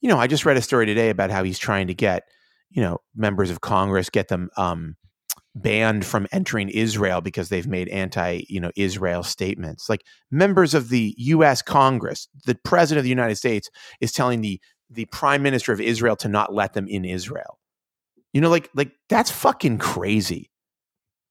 you 0.00 0.08
know, 0.08 0.18
I 0.18 0.26
just 0.26 0.44
read 0.44 0.56
a 0.56 0.62
story 0.62 0.86
today 0.86 1.10
about 1.10 1.30
how 1.30 1.42
he's 1.44 1.58
trying 1.58 1.86
to 1.88 1.94
get 1.94 2.24
you 2.70 2.82
know 2.82 2.98
members 3.14 3.50
of 3.50 3.60
Congress 3.60 4.10
get 4.10 4.28
them 4.28 4.50
um, 4.56 4.96
banned 5.54 6.04
from 6.04 6.26
entering 6.32 6.68
Israel 6.68 7.20
because 7.20 7.48
they've 7.48 7.66
made 7.66 7.88
anti 7.88 8.42
you 8.48 8.60
know 8.60 8.70
Israel 8.76 9.22
statements. 9.22 9.88
Like 9.88 10.04
members 10.30 10.74
of 10.74 10.88
the 10.88 11.14
U.S. 11.18 11.62
Congress, 11.62 12.28
the 12.46 12.54
president 12.64 12.98
of 12.98 13.04
the 13.04 13.10
United 13.10 13.36
States 13.36 13.68
is 14.00 14.12
telling 14.12 14.40
the 14.40 14.60
the 14.88 15.06
prime 15.06 15.42
minister 15.42 15.72
of 15.72 15.80
Israel 15.80 16.16
to 16.16 16.28
not 16.28 16.52
let 16.52 16.72
them 16.72 16.88
in 16.88 17.04
Israel. 17.04 17.58
You 18.32 18.40
know, 18.40 18.50
like 18.50 18.70
like 18.74 18.92
that's 19.08 19.30
fucking 19.30 19.78
crazy. 19.78 20.50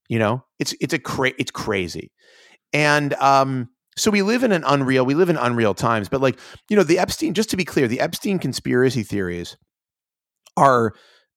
You 0.09 0.19
know, 0.19 0.43
it's 0.59 0.73
it's 0.81 0.93
a 0.93 0.99
cra- 0.99 1.33
it's 1.37 1.51
crazy, 1.51 2.11
and 2.73 3.13
um, 3.15 3.69
so 3.99 4.11
we 4.11 4.21
live 4.21 4.43
in 4.43 4.51
an 4.51 4.63
unreal 4.65 5.05
we 5.05 5.15
live 5.15 5.29
in 5.29 5.37
unreal 5.37 5.73
times. 5.73 6.09
But 6.09 6.21
like 6.21 6.39
you 6.69 6.75
know, 6.75 6.83
the 6.83 6.99
Epstein. 6.99 7.33
Just 7.33 7.49
to 7.51 7.57
be 7.57 7.65
clear, 7.65 7.87
the 7.87 7.99
Epstein 7.99 8.39
conspiracy 8.39 9.03
theories 9.03 9.57
are 10.57 10.93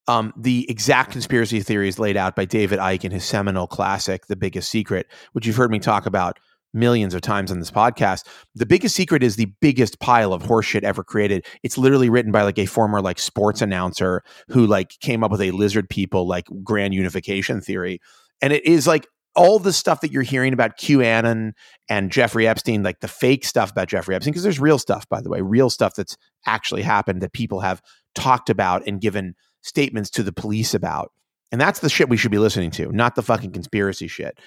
um, 0.09 0.33
the 0.37 0.69
exact 0.69 1.13
conspiracy 1.13 1.61
theories 1.61 1.99
laid 1.99 2.17
out 2.17 2.35
by 2.35 2.45
David 2.45 2.79
Icke 2.79 3.05
in 3.05 3.13
his 3.13 3.25
seminal 3.25 3.67
classic, 3.67 4.27
The 4.27 4.37
Biggest 4.37 4.69
Secret, 4.71 5.07
which 5.33 5.47
you've 5.47 5.57
heard 5.57 5.71
me 5.71 5.79
talk 5.79 6.07
about 6.07 6.39
millions 6.75 7.15
of 7.15 7.21
times 7.21 7.51
on 7.51 7.59
this 7.59 7.71
podcast. 7.71 8.27
The 8.55 8.67
Biggest 8.67 8.97
Secret 8.97 9.23
is 9.23 9.37
the 9.37 9.53
biggest 9.61 10.01
pile 10.01 10.33
of 10.33 10.43
horseshit 10.43 10.83
ever 10.83 11.05
created. 11.05 11.47
It's 11.63 11.79
literally 11.79 12.09
written 12.09 12.33
by 12.33 12.43
like 12.43 12.59
a 12.59 12.67
former 12.67 13.01
like 13.01 13.19
sports 13.19 13.63
announcer 13.63 14.23
who 14.49 14.67
like 14.67 14.99
came 15.01 15.23
up 15.23 15.31
with 15.31 15.43
a 15.43 15.51
lizard 15.51 15.89
people 15.89 16.27
like 16.27 16.47
grand 16.65 16.95
unification 16.95 17.61
theory. 17.61 18.01
And 18.41 18.53
it 18.53 18.65
is 18.65 18.87
like 18.87 19.07
all 19.35 19.59
the 19.59 19.73
stuff 19.73 20.01
that 20.03 20.13
you're 20.13 20.23
hearing 20.23 20.53
about 20.53 20.79
QAnon 20.79 21.53
and 21.89 22.11
Jeffrey 22.13 22.47
Epstein, 22.47 22.83
like 22.83 23.01
the 23.01 23.09
fake 23.09 23.45
stuff 23.45 23.71
about 23.71 23.89
Jeffrey 23.89 24.15
Epstein, 24.15 24.33
because 24.33 24.43
there's 24.43 24.61
real 24.61 24.79
stuff, 24.79 25.09
by 25.09 25.21
the 25.21 25.31
way, 25.31 25.41
real 25.41 25.71
stuff 25.71 25.95
that's 25.95 26.17
actually 26.47 26.83
happened 26.83 27.23
that 27.23 27.33
people 27.33 27.61
have 27.61 27.81
talked 28.15 28.51
about 28.51 28.87
and 28.87 29.01
given 29.01 29.35
statements 29.63 30.11
to 30.11 30.23
the 30.23 30.33
police 30.33 30.75
about. 30.75 31.13
And 31.51 31.61
that's 31.61 31.81
the 31.81 31.89
shit 31.89 32.09
we 32.09 32.17
should 32.17 32.31
be 32.31 32.39
listening 32.39 32.71
to, 32.73 32.91
not 32.93 33.15
the 33.15 33.23
fucking 33.23 33.53
conspiracy 33.53 34.09
shit. 34.09 34.39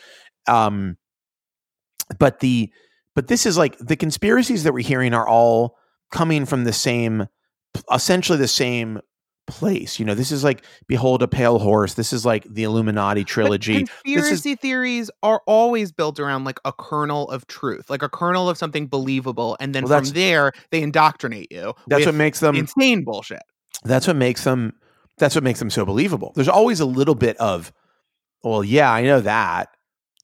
Um, 0.48 0.98
but 2.20 2.40
the 2.40 2.72
but 3.16 3.28
this 3.28 3.46
is 3.46 3.58
like 3.58 3.78
the 3.80 3.96
conspiracies 3.96 4.64
that 4.64 4.74
we're 4.74 4.86
hearing 4.86 5.14
are 5.14 5.28
all 5.28 5.78
coming 6.12 6.46
from 6.46 6.66
the 6.66 6.74
same, 6.74 7.28
essentially 7.92 8.38
the 8.38 8.48
same 8.48 9.00
place. 9.48 10.00
You 10.00 10.06
know, 10.06 10.16
this 10.16 10.32
is 10.32 10.44
like 10.44 10.64
behold 10.88 11.22
a 11.22 11.28
pale 11.28 11.60
horse. 11.60 11.94
This 11.96 12.12
is 12.14 12.26
like 12.26 12.46
the 12.52 12.64
Illuminati 12.64 13.22
But 13.22 13.28
trilogy. 13.28 13.86
conspiracy 13.86 14.56
theories 14.56 15.12
are 15.24 15.42
always 15.46 15.92
built 15.92 16.20
around 16.20 16.44
like 16.46 16.60
a 16.66 16.72
kernel 16.74 17.30
of 17.30 17.46
truth, 17.48 17.90
like 17.90 18.02
a 18.02 18.10
kernel 18.10 18.50
of 18.50 18.58
something 18.58 18.88
believable, 18.88 19.58
and 19.60 19.74
then 19.76 19.86
Well, 19.86 20.00
from 20.02 20.10
there 20.14 20.52
they 20.72 20.82
indoctrinate 20.82 21.52
you. 21.52 21.74
That's 21.88 22.06
what 22.06 22.16
makes 22.16 22.40
them. 22.40 22.56
insane 22.56 23.04
bullshit. 23.04 23.42
that's 23.84 24.08
what 24.08 24.16
makes 24.16 24.44
them. 24.44 24.74
That's 25.18 25.36
what 25.36 25.44
makes 25.44 25.60
them 25.60 25.70
so 25.70 25.86
believable. 25.86 26.34
There's 26.36 26.50
always 26.50 26.80
a 26.82 26.86
little 26.86 27.16
bit 27.16 27.38
of, 27.38 27.72
well, 28.44 28.64
yeah, 28.66 28.92
I 28.92 29.04
know 29.04 29.22
that. 29.22 29.70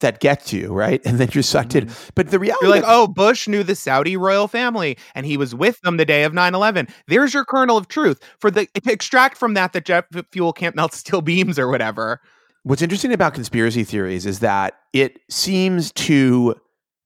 That 0.02 0.20
gets 0.20 0.52
you 0.52 0.72
right, 0.72 1.00
and 1.04 1.18
then 1.18 1.28
you're 1.32 1.42
sucked 1.42 1.74
in. 1.74 1.86
Mm-hmm. 1.86 2.10
But 2.14 2.30
the 2.30 2.38
reality, 2.38 2.66
You're 2.66 2.74
like, 2.74 2.84
oh, 2.86 3.06
Bush 3.06 3.48
knew 3.48 3.62
the 3.62 3.74
Saudi 3.74 4.16
royal 4.16 4.48
family 4.48 4.98
and 5.14 5.24
he 5.24 5.36
was 5.36 5.54
with 5.54 5.80
them 5.80 5.96
the 5.96 6.04
day 6.04 6.24
of 6.24 6.34
9 6.34 6.54
11. 6.54 6.88
There's 7.06 7.32
your 7.32 7.44
kernel 7.44 7.76
of 7.76 7.88
truth. 7.88 8.20
For 8.38 8.50
the 8.50 8.68
extract 8.86 9.36
from 9.36 9.54
that 9.54 9.72
that 9.72 9.84
jet 9.84 10.06
fuel 10.32 10.52
can't 10.52 10.76
melt 10.76 10.92
steel 10.94 11.22
beams 11.22 11.58
or 11.58 11.68
whatever. 11.68 12.20
What's 12.64 12.82
interesting 12.82 13.12
about 13.12 13.34
conspiracy 13.34 13.84
theories 13.84 14.26
is 14.26 14.40
that 14.40 14.74
it 14.92 15.18
seems 15.30 15.90
to 15.92 16.54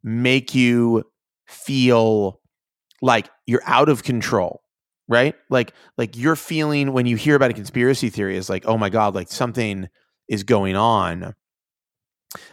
make 0.02 0.54
you 0.54 1.04
feel 1.46 2.40
like 3.02 3.28
you're 3.46 3.62
out 3.66 3.88
of 3.88 4.02
control, 4.02 4.62
right? 5.08 5.34
Like 5.50 5.72
like 5.96 6.16
you're 6.16 6.36
feeling 6.36 6.92
when 6.92 7.06
you 7.06 7.16
hear 7.16 7.36
about 7.36 7.50
a 7.50 7.54
conspiracy 7.54 8.10
theory 8.10 8.36
is 8.36 8.50
like, 8.50 8.66
"Oh 8.66 8.76
my 8.76 8.88
god, 8.88 9.14
like 9.14 9.28
something 9.28 9.88
is 10.28 10.42
going 10.42 10.76
on." 10.76 11.34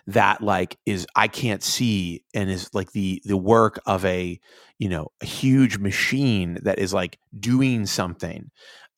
That 0.08 0.42
like 0.42 0.78
is 0.86 1.06
I 1.16 1.28
can't 1.28 1.64
see 1.64 2.24
and 2.34 2.50
is 2.50 2.70
like 2.74 2.92
the 2.92 3.22
the 3.26 3.38
work 3.38 3.80
of 3.86 4.06
a 4.06 4.40
you 4.80 4.90
know 4.90 5.10
a 5.22 5.26
huge 5.26 5.78
machine 5.78 6.60
that 6.64 6.80
is 6.80 6.94
like 6.94 7.20
doing 7.38 7.86
something. 7.86 8.50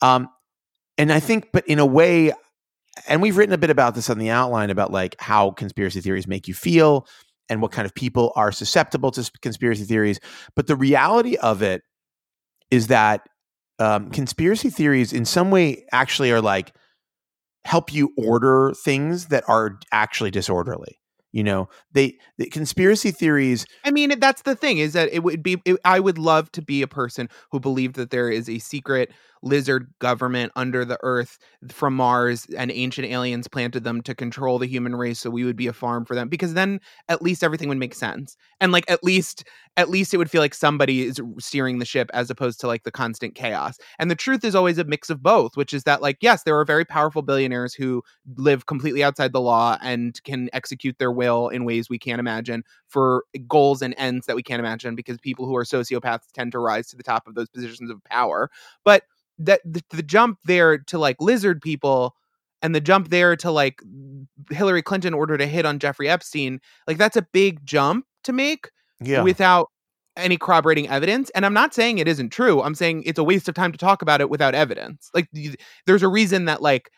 Um 0.02 0.30
and 0.98 1.12
I 1.12 1.20
think 1.20 1.50
but 1.52 1.68
in 1.68 1.80
a 1.80 1.86
way 1.86 2.34
and 3.08 3.22
we've 3.22 3.38
written 3.38 3.54
a 3.54 3.58
bit 3.58 3.70
about 3.70 3.96
this 3.96 4.10
on 4.10 4.20
the 4.20 4.30
outline 4.30 4.70
about 4.70 4.92
like 4.92 5.16
how 5.20 5.52
conspiracy 5.52 6.02
theories 6.02 6.28
make 6.28 6.48
you 6.48 6.54
feel 6.54 7.08
and 7.50 7.62
what 7.62 7.72
kind 7.72 7.86
of 7.86 7.94
people 7.94 8.32
are 8.36 8.52
susceptible 8.52 9.12
to 9.12 9.30
conspiracy 9.42 9.84
theories 9.84 10.20
but 10.56 10.68
the 10.68 10.76
reality 10.76 11.36
of 11.38 11.62
it 11.62 11.82
is 12.72 12.88
that 12.88 13.28
um, 13.80 14.10
conspiracy 14.12 14.70
theories 14.70 15.12
in 15.12 15.26
some 15.26 15.52
way 15.52 15.86
actually 15.92 16.32
are 16.32 16.42
like 16.42 16.74
help 17.66 17.94
you 17.94 18.14
order 18.18 18.72
things 18.84 19.28
that 19.28 19.44
are 19.48 19.80
actually 19.92 20.32
disorderly 20.32 21.00
you 21.36 21.44
know? 21.44 21.68
They 21.92 22.18
the 22.38 22.46
conspiracy 22.46 23.12
theories 23.12 23.66
I 23.84 23.92
mean, 23.92 24.18
that's 24.20 24.44
the 24.44 24.56
thing 24.56 24.78
is 24.78 24.94
that 24.94 25.10
it 25.12 25.22
would 25.22 25.44
be, 25.44 25.62
it, 25.66 25.78
I 25.84 26.00
would 26.00 26.18
love 26.18 26.50
to 26.54 26.62
be 26.62 26.82
a 26.82 26.88
person 26.88 27.28
who 27.52 27.60
believed 27.60 27.98
that 27.98 28.10
there 28.10 28.30
is 28.30 28.50
a 28.50 28.58
secret 28.60 29.12
lizard 29.46 29.88
government 30.00 30.52
under 30.56 30.84
the 30.84 30.98
earth 31.04 31.38
from 31.70 31.96
Mars 31.96 32.48
and 32.58 32.72
ancient 32.72 33.08
aliens 33.08 33.48
planted 33.48 33.84
them 33.84 34.02
to 34.02 34.16
control 34.16 34.58
the 34.60 34.66
human 34.66 34.96
race 34.96 35.20
so 35.20 35.30
we 35.30 35.46
would 35.46 35.56
be 35.56 35.68
a 35.68 35.74
farm 35.74 36.04
for 36.04 36.16
them 36.16 36.28
because 36.28 36.56
then 36.56 36.80
at 37.10 37.22
least 37.22 37.44
everything 37.44 37.70
would 37.70 37.78
make 37.78 37.94
sense. 37.94 38.36
And 38.60 38.72
like 38.72 38.90
at 38.90 39.04
least 39.04 39.44
at 39.78 39.90
least 39.90 40.14
it 40.14 40.18
would 40.18 40.32
feel 40.32 40.42
like 40.42 40.54
somebody 40.54 41.04
is 41.04 41.22
steering 41.40 41.80
the 41.80 41.86
ship 41.86 42.10
as 42.14 42.30
opposed 42.30 42.60
to 42.62 42.68
like 42.68 42.84
the 42.84 42.92
constant 42.92 43.36
chaos. 43.36 43.78
And 44.00 44.10
the 44.10 44.16
truth 44.16 44.44
is 44.44 44.56
always 44.56 44.78
a 44.80 44.84
mix 44.84 45.10
of 45.10 45.22
both, 45.22 45.56
which 45.56 45.74
is 45.74 45.84
that 45.84 46.02
like 46.02 46.18
yes, 46.22 46.44
there 46.44 46.58
are 46.60 46.66
very 46.66 46.86
powerful 46.86 47.22
billionaires 47.22 47.74
who 47.74 48.02
live 48.38 48.66
completely 48.66 49.04
outside 49.04 49.32
the 49.32 49.42
law 49.42 49.78
and 49.82 50.22
can 50.24 50.50
execute 50.54 50.98
their 50.98 51.12
will 51.12 51.50
in 51.50 51.66
ways 51.66 51.90
we 51.90 52.00
can't 52.00 52.20
imagine 52.20 52.64
for 52.88 53.24
goals 53.48 53.82
and 53.82 53.94
ends 53.98 54.26
that 54.26 54.36
we 54.36 54.44
can't 54.44 54.60
imagine 54.60 54.96
because 54.96 55.18
people 55.20 55.46
who 55.46 55.56
are 55.56 55.64
sociopaths 55.64 56.32
tend 56.34 56.52
to 56.52 56.60
rise 56.60 56.88
to 56.88 56.98
the 56.98 57.04
top 57.04 57.28
of 57.28 57.36
those 57.36 57.50
positions 57.50 57.90
of 57.92 58.04
power. 58.06 58.50
But 58.84 59.04
that 59.40 59.62
the, 59.66 59.84
the 59.92 60.04
jump 60.04 60.40
there 60.46 60.78
to 60.78 60.98
like 60.98 61.18
lizard 61.20 61.62
people 61.62 62.16
and 62.62 62.74
the 62.74 62.82
jump 62.82 63.10
there 63.10 63.36
to 63.36 63.52
like 63.52 63.82
Hillary 64.50 64.82
Clinton 64.82 65.14
ordered 65.14 65.42
a 65.42 65.48
hit 65.48 65.66
on 65.66 65.80
Jeffrey 65.80 66.10
Epstein, 66.10 66.60
like 66.88 66.98
that's 66.98 67.18
a 67.18 67.28
big 67.34 67.66
jump 67.66 68.06
to 68.24 68.34
make 68.34 68.70
yeah 69.00 69.22
without 69.22 69.70
any 70.18 70.38
corroborating 70.38 70.88
evidence. 70.88 71.30
And 71.36 71.46
I'm 71.46 71.54
not 71.54 71.74
saying 71.74 71.98
it 71.98 72.08
isn't 72.08 72.30
true. 72.30 72.62
I'm 72.62 72.76
saying 72.76 73.04
it's 73.06 73.20
a 73.20 73.24
waste 73.24 73.50
of 73.50 73.56
time 73.56 73.72
to 73.72 73.78
talk 73.78 74.02
about 74.02 74.22
it 74.22 74.30
without 74.30 74.56
evidence. 74.56 75.10
Like 75.14 75.30
there's 75.86 76.04
a 76.04 76.08
reason 76.08 76.46
that 76.46 76.62
like 76.62 76.90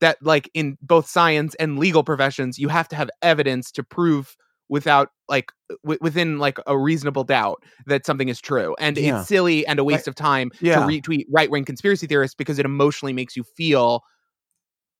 that 0.00 0.18
like 0.22 0.50
in 0.54 0.76
both 0.82 1.08
science 1.08 1.54
and 1.56 1.78
legal 1.78 2.04
professions 2.04 2.58
you 2.58 2.68
have 2.68 2.88
to 2.88 2.96
have 2.96 3.10
evidence 3.22 3.70
to 3.72 3.82
prove 3.82 4.36
without 4.70 5.08
like 5.28 5.52
uh, 5.70 5.74
w- 5.84 5.98
within 6.00 6.38
like 6.38 6.58
a 6.66 6.78
reasonable 6.78 7.24
doubt 7.24 7.62
that 7.86 8.06
something 8.06 8.28
is 8.30 8.40
true 8.40 8.74
and 8.78 8.96
Yeah. 8.96 9.18
it's 9.20 9.28
silly 9.28 9.66
and 9.66 9.78
a 9.78 9.84
waste 9.84 10.08
of 10.08 10.14
time 10.14 10.50
yeah 10.62 10.76
to 10.76 10.80
retweet 10.86 11.24
right-wing 11.28 11.66
conspiracy 11.66 12.06
theorists 12.06 12.34
because 12.34 12.58
it 12.58 12.64
emotionally 12.64 13.12
makes 13.12 13.36
you 13.36 13.42
feel 13.44 14.02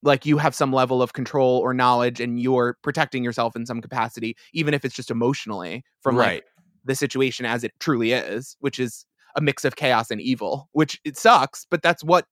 like 0.02 0.26
you 0.26 0.38
have 0.38 0.54
some 0.54 0.72
level 0.72 1.00
of 1.02 1.12
control 1.12 1.58
or 1.58 1.72
knowledge 1.72 2.20
and 2.20 2.40
you're 2.40 2.76
protecting 2.82 3.22
yourself 3.24 3.54
in 3.56 3.64
some 3.66 3.80
capacity 3.80 4.36
even 4.52 4.74
if 4.74 4.84
it's 4.84 4.94
just 4.94 5.10
emotionally 5.10 5.82
from 6.02 6.16
like 6.16 6.44
the 6.84 6.94
situation 6.94 7.46
as 7.46 7.64
it 7.64 7.72
truly 7.80 8.12
is 8.12 8.56
which 8.60 8.78
is 8.78 9.04
a 9.36 9.40
mix 9.40 9.64
of 9.64 9.76
chaos 9.76 10.10
and 10.10 10.20
evil 10.20 10.68
which 10.72 11.00
it 11.04 11.16
sucks 11.16 11.66
but 11.70 11.80
that's 11.82 12.02
what 12.04 12.26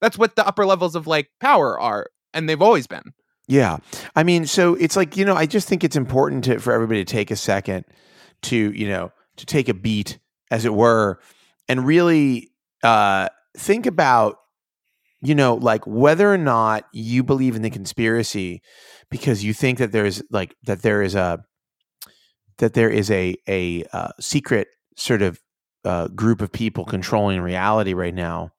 That's 0.00 0.18
what 0.18 0.34
the 0.36 0.46
upper 0.46 0.66
levels 0.66 0.94
of 0.96 1.06
like 1.06 1.30
power 1.40 1.80
are, 1.80 2.08
and 2.34 2.46
they've 2.48 2.60
always 2.60 2.86
been. 2.86 3.14
Yeah. 3.46 3.78
I 4.16 4.22
mean, 4.22 4.46
so 4.46 4.74
it's 4.74 4.96
like, 4.96 5.16
you 5.16 5.24
know, 5.24 5.34
I 5.34 5.46
just 5.46 5.68
think 5.68 5.84
it's 5.84 5.96
important 5.96 6.44
to, 6.44 6.58
for 6.58 6.72
everybody 6.72 7.04
to 7.04 7.12
take 7.12 7.30
a 7.30 7.36
second 7.36 7.84
to, 8.42 8.56
you 8.56 8.88
know, 8.88 9.12
to 9.36 9.46
take 9.46 9.68
a 9.68 9.74
beat, 9.74 10.18
as 10.50 10.64
it 10.64 10.72
were, 10.72 11.20
and 11.68 11.86
really 11.86 12.50
uh, 12.82 13.28
think 13.56 13.86
about, 13.86 14.36
you 15.20 15.34
know, 15.34 15.54
like 15.54 15.86
whether 15.86 16.32
or 16.32 16.38
not 16.38 16.86
you 16.92 17.22
believe 17.22 17.56
in 17.56 17.62
the 17.62 17.70
conspiracy 17.70 18.62
because 19.10 19.42
you 19.42 19.52
think 19.52 19.78
that 19.78 19.92
there's 19.92 20.22
like, 20.30 20.54
that 20.64 20.82
there 20.82 21.02
is 21.02 21.14
a, 21.14 21.44
that 22.58 22.74
there 22.74 22.90
is 22.90 23.10
a, 23.10 23.34
a 23.48 23.84
uh, 23.92 24.10
secret 24.20 24.68
sort 24.96 25.22
of 25.22 25.40
uh, 25.84 26.08
group 26.08 26.40
of 26.40 26.52
people 26.52 26.84
controlling 26.84 27.40
reality 27.40 27.94
right 27.94 28.14
now, 28.14 28.50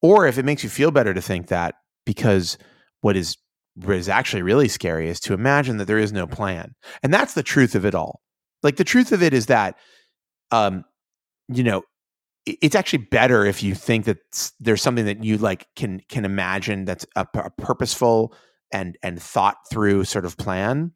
or 0.00 0.26
if 0.26 0.38
it 0.38 0.44
makes 0.44 0.64
you 0.64 0.68
feel 0.68 0.90
better 0.90 1.14
to 1.14 1.22
think 1.22 1.48
that 1.48 1.76
because 2.04 2.58
what 3.00 3.16
is 3.16 3.36
what 3.74 3.96
is 3.96 4.08
actually 4.08 4.42
really 4.42 4.68
scary 4.68 5.08
is 5.08 5.20
to 5.20 5.34
imagine 5.34 5.78
that 5.78 5.86
there 5.86 5.98
is 5.98 6.12
no 6.12 6.26
plan. 6.26 6.74
And 7.02 7.12
that's 7.12 7.34
the 7.34 7.42
truth 7.42 7.74
of 7.74 7.84
it 7.84 7.94
all. 7.94 8.20
Like 8.62 8.76
the 8.76 8.84
truth 8.84 9.12
of 9.12 9.22
it 9.22 9.32
is 9.32 9.46
that 9.46 9.76
um 10.50 10.84
you 11.48 11.62
know, 11.62 11.82
it's 12.46 12.74
actually 12.74 13.06
better 13.10 13.44
if 13.44 13.62
you 13.62 13.74
think 13.74 14.04
that 14.06 14.18
there's 14.58 14.82
something 14.82 15.04
that 15.04 15.22
you 15.22 15.38
like 15.38 15.66
can 15.76 16.00
can 16.08 16.24
imagine 16.24 16.84
that's 16.84 17.06
a, 17.16 17.26
a 17.34 17.50
purposeful 17.50 18.34
and 18.72 18.96
and 19.02 19.20
thought 19.22 19.56
through 19.70 20.04
sort 20.04 20.24
of 20.24 20.36
plan. 20.36 20.92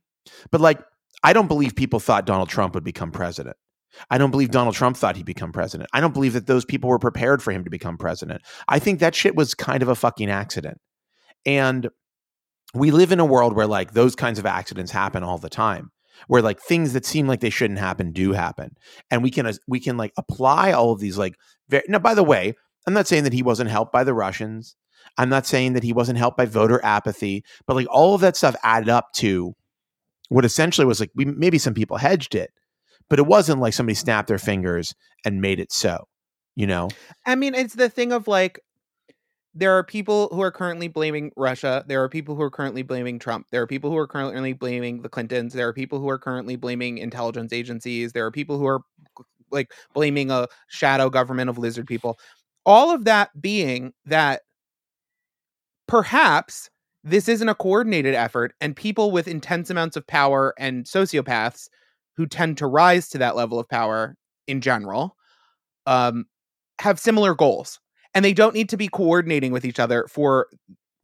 But 0.50 0.61
like 0.61 0.83
I 1.23 1.33
don't 1.33 1.49
believe 1.49 1.76
people 1.76 2.00
thought 2.00 2.26
Donald 2.26 2.49
Trump 2.49 2.75
would 2.75 2.85
become 2.85 3.11
president. 3.11 3.56
I 4.11 4.18
don't 4.18 4.30
believe 4.30 4.50
Donald 4.50 4.75
Trump 4.75 4.97
thought 4.97 5.16
he'd 5.16 5.26
become 5.26 5.52
president. 5.52 5.88
I 5.92 6.00
don't 6.00 6.12
believe 6.12 6.35
that 6.35 6.47
those 6.47 6.64
people 6.64 6.90
were 6.90 6.99
prepared 6.99 7.42
for 7.42 7.52
him 7.52 7.64
to 7.64 7.71
become 7.71 7.97
president. 7.97 8.42
I 8.68 8.78
think 8.78 9.00
that 9.00 9.14
shit 9.14 9.35
was 9.35 9.54
kind 9.54 9.83
of 9.83 9.88
a 9.88 9.95
fucking 9.95 10.30
accident. 10.30 10.78
And 11.47 11.88
we 12.75 12.90
live 12.90 13.12
in 13.12 13.20
a 13.20 13.25
world 13.25 13.54
where 13.54 13.66
like 13.66 13.92
those 13.92 14.14
kinds 14.14 14.38
of 14.38 14.46
accidents 14.46 14.92
happen 14.92 15.23
all 15.23 15.38
the 15.38 15.49
time 15.49 15.90
where 16.28 16.42
like 16.42 16.61
things 16.61 16.92
that 16.92 17.04
seem 17.04 17.26
like 17.26 17.40
they 17.40 17.50
shouldn't 17.50 17.78
happen 17.78 18.12
do 18.12 18.32
happen 18.32 18.76
and 19.11 19.23
we 19.23 19.30
can 19.30 19.50
we 19.68 19.80
can 19.80 19.96
like 19.96 20.12
apply 20.16 20.73
all 20.73 20.92
of 20.92 21.00
these 21.00 21.18
like 21.18 21.35
very, 21.68 21.85
now 21.88 21.99
by 21.99 22.14
the 22.14 22.23
way 22.23 22.54
i'm 22.87 22.94
not 22.94 23.06
saying 23.06 23.25
that 23.25 23.32
he 23.32 23.42
wasn't 23.42 23.70
helped 23.70 23.92
by 23.92 24.04
the 24.04 24.14
russians 24.14 24.76
i'm 25.18 25.28
not 25.28 25.46
saying 25.46 25.75
that 25.75 25.82
he 25.82 25.92
wasn't 25.92 26.18
helped 26.18 26.37
by 26.37 26.46
voter 26.46 26.82
apathy 26.85 27.44
but 27.66 27.76
like 27.76 27.87
all 27.90 28.14
of 28.14 28.20
that 28.20 28.37
stuff 28.37 28.56
added 28.62 28.88
up 28.88 29.12
to 29.12 29.54
what 30.28 30.44
essentially 30.44 30.87
was 30.87 31.00
like 31.00 31.11
we 31.14 31.25
maybe 31.25 31.58
some 31.58 31.75
people 31.75 31.96
hedged 31.96 32.35
it 32.35 32.50
but 33.08 33.18
it 33.18 33.26
wasn't 33.26 33.61
like 33.61 33.75
somebody 33.75 33.94
snapped 33.94 34.28
their 34.28 34.38
fingers 34.38 34.94
and 35.25 35.40
made 35.40 35.61
it 35.61 35.73
so 35.73 36.06
you 36.56 36.66
know? 36.66 36.88
I 37.26 37.37
mean 37.37 37.54
it's 37.54 37.75
the 37.75 37.90
thing 37.90 38.12
of 38.12 38.26
like 38.26 38.58
there 39.56 39.72
are 39.72 39.82
people 39.82 40.28
who 40.32 40.42
are 40.42 40.52
currently 40.52 40.86
blaming 40.86 41.32
Russia. 41.34 41.82
There 41.88 42.02
are 42.04 42.10
people 42.10 42.34
who 42.34 42.42
are 42.42 42.50
currently 42.50 42.82
blaming 42.82 43.18
Trump. 43.18 43.46
There 43.50 43.62
are 43.62 43.66
people 43.66 43.88
who 43.90 43.96
are 43.96 44.06
currently 44.06 44.52
blaming 44.52 45.00
the 45.00 45.08
Clintons. 45.08 45.54
There 45.54 45.66
are 45.66 45.72
people 45.72 45.98
who 45.98 46.10
are 46.10 46.18
currently 46.18 46.56
blaming 46.56 46.98
intelligence 46.98 47.54
agencies. 47.54 48.12
There 48.12 48.26
are 48.26 48.30
people 48.30 48.58
who 48.58 48.66
are 48.66 48.80
like 49.50 49.72
blaming 49.94 50.30
a 50.30 50.46
shadow 50.68 51.08
government 51.08 51.48
of 51.48 51.56
lizard 51.56 51.86
people. 51.86 52.18
All 52.66 52.94
of 52.94 53.06
that 53.06 53.30
being 53.40 53.94
that 54.04 54.42
perhaps 55.88 56.68
this 57.02 57.26
isn't 57.26 57.48
a 57.48 57.54
coordinated 57.54 58.14
effort 58.14 58.52
and 58.60 58.76
people 58.76 59.10
with 59.10 59.26
intense 59.26 59.70
amounts 59.70 59.96
of 59.96 60.06
power 60.06 60.52
and 60.58 60.84
sociopaths 60.84 61.70
who 62.14 62.26
tend 62.26 62.58
to 62.58 62.66
rise 62.66 63.08
to 63.08 63.18
that 63.18 63.36
level 63.36 63.58
of 63.58 63.66
power 63.70 64.16
in 64.48 64.60
general 64.60 65.16
um, 65.86 66.26
have 66.78 67.00
similar 67.00 67.34
goals 67.34 67.78
and 68.16 68.25
they 68.25 68.32
don't 68.32 68.54
need 68.54 68.70
to 68.70 68.76
be 68.78 68.88
coordinating 68.88 69.52
with 69.52 69.64
each 69.64 69.78
other 69.78 70.06
for 70.08 70.49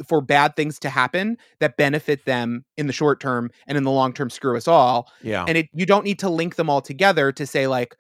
for 0.09 0.21
bad 0.21 0.57
things 0.57 0.79
to 0.81 0.91
happen 0.91 1.37
that 1.61 1.77
benefit 1.77 2.25
them 2.25 2.65
in 2.77 2.87
the 2.89 2.93
short 2.93 3.21
term 3.21 3.51
and 3.69 3.79
in 3.79 3.85
the 3.85 3.91
long 3.91 4.13
term 4.13 4.31
screw 4.31 4.57
us 4.57 4.67
all. 4.67 5.13
Yeah. 5.23 5.45
And 5.47 5.59
it 5.59 5.69
you 5.75 5.87
don't 5.87 6.05
need 6.05 6.19
to 6.21 6.31
link 6.31 6.57
them 6.57 6.71
all 6.71 6.81
together 6.81 7.31
to 7.33 7.47
say 7.47 7.67
like 7.67 7.95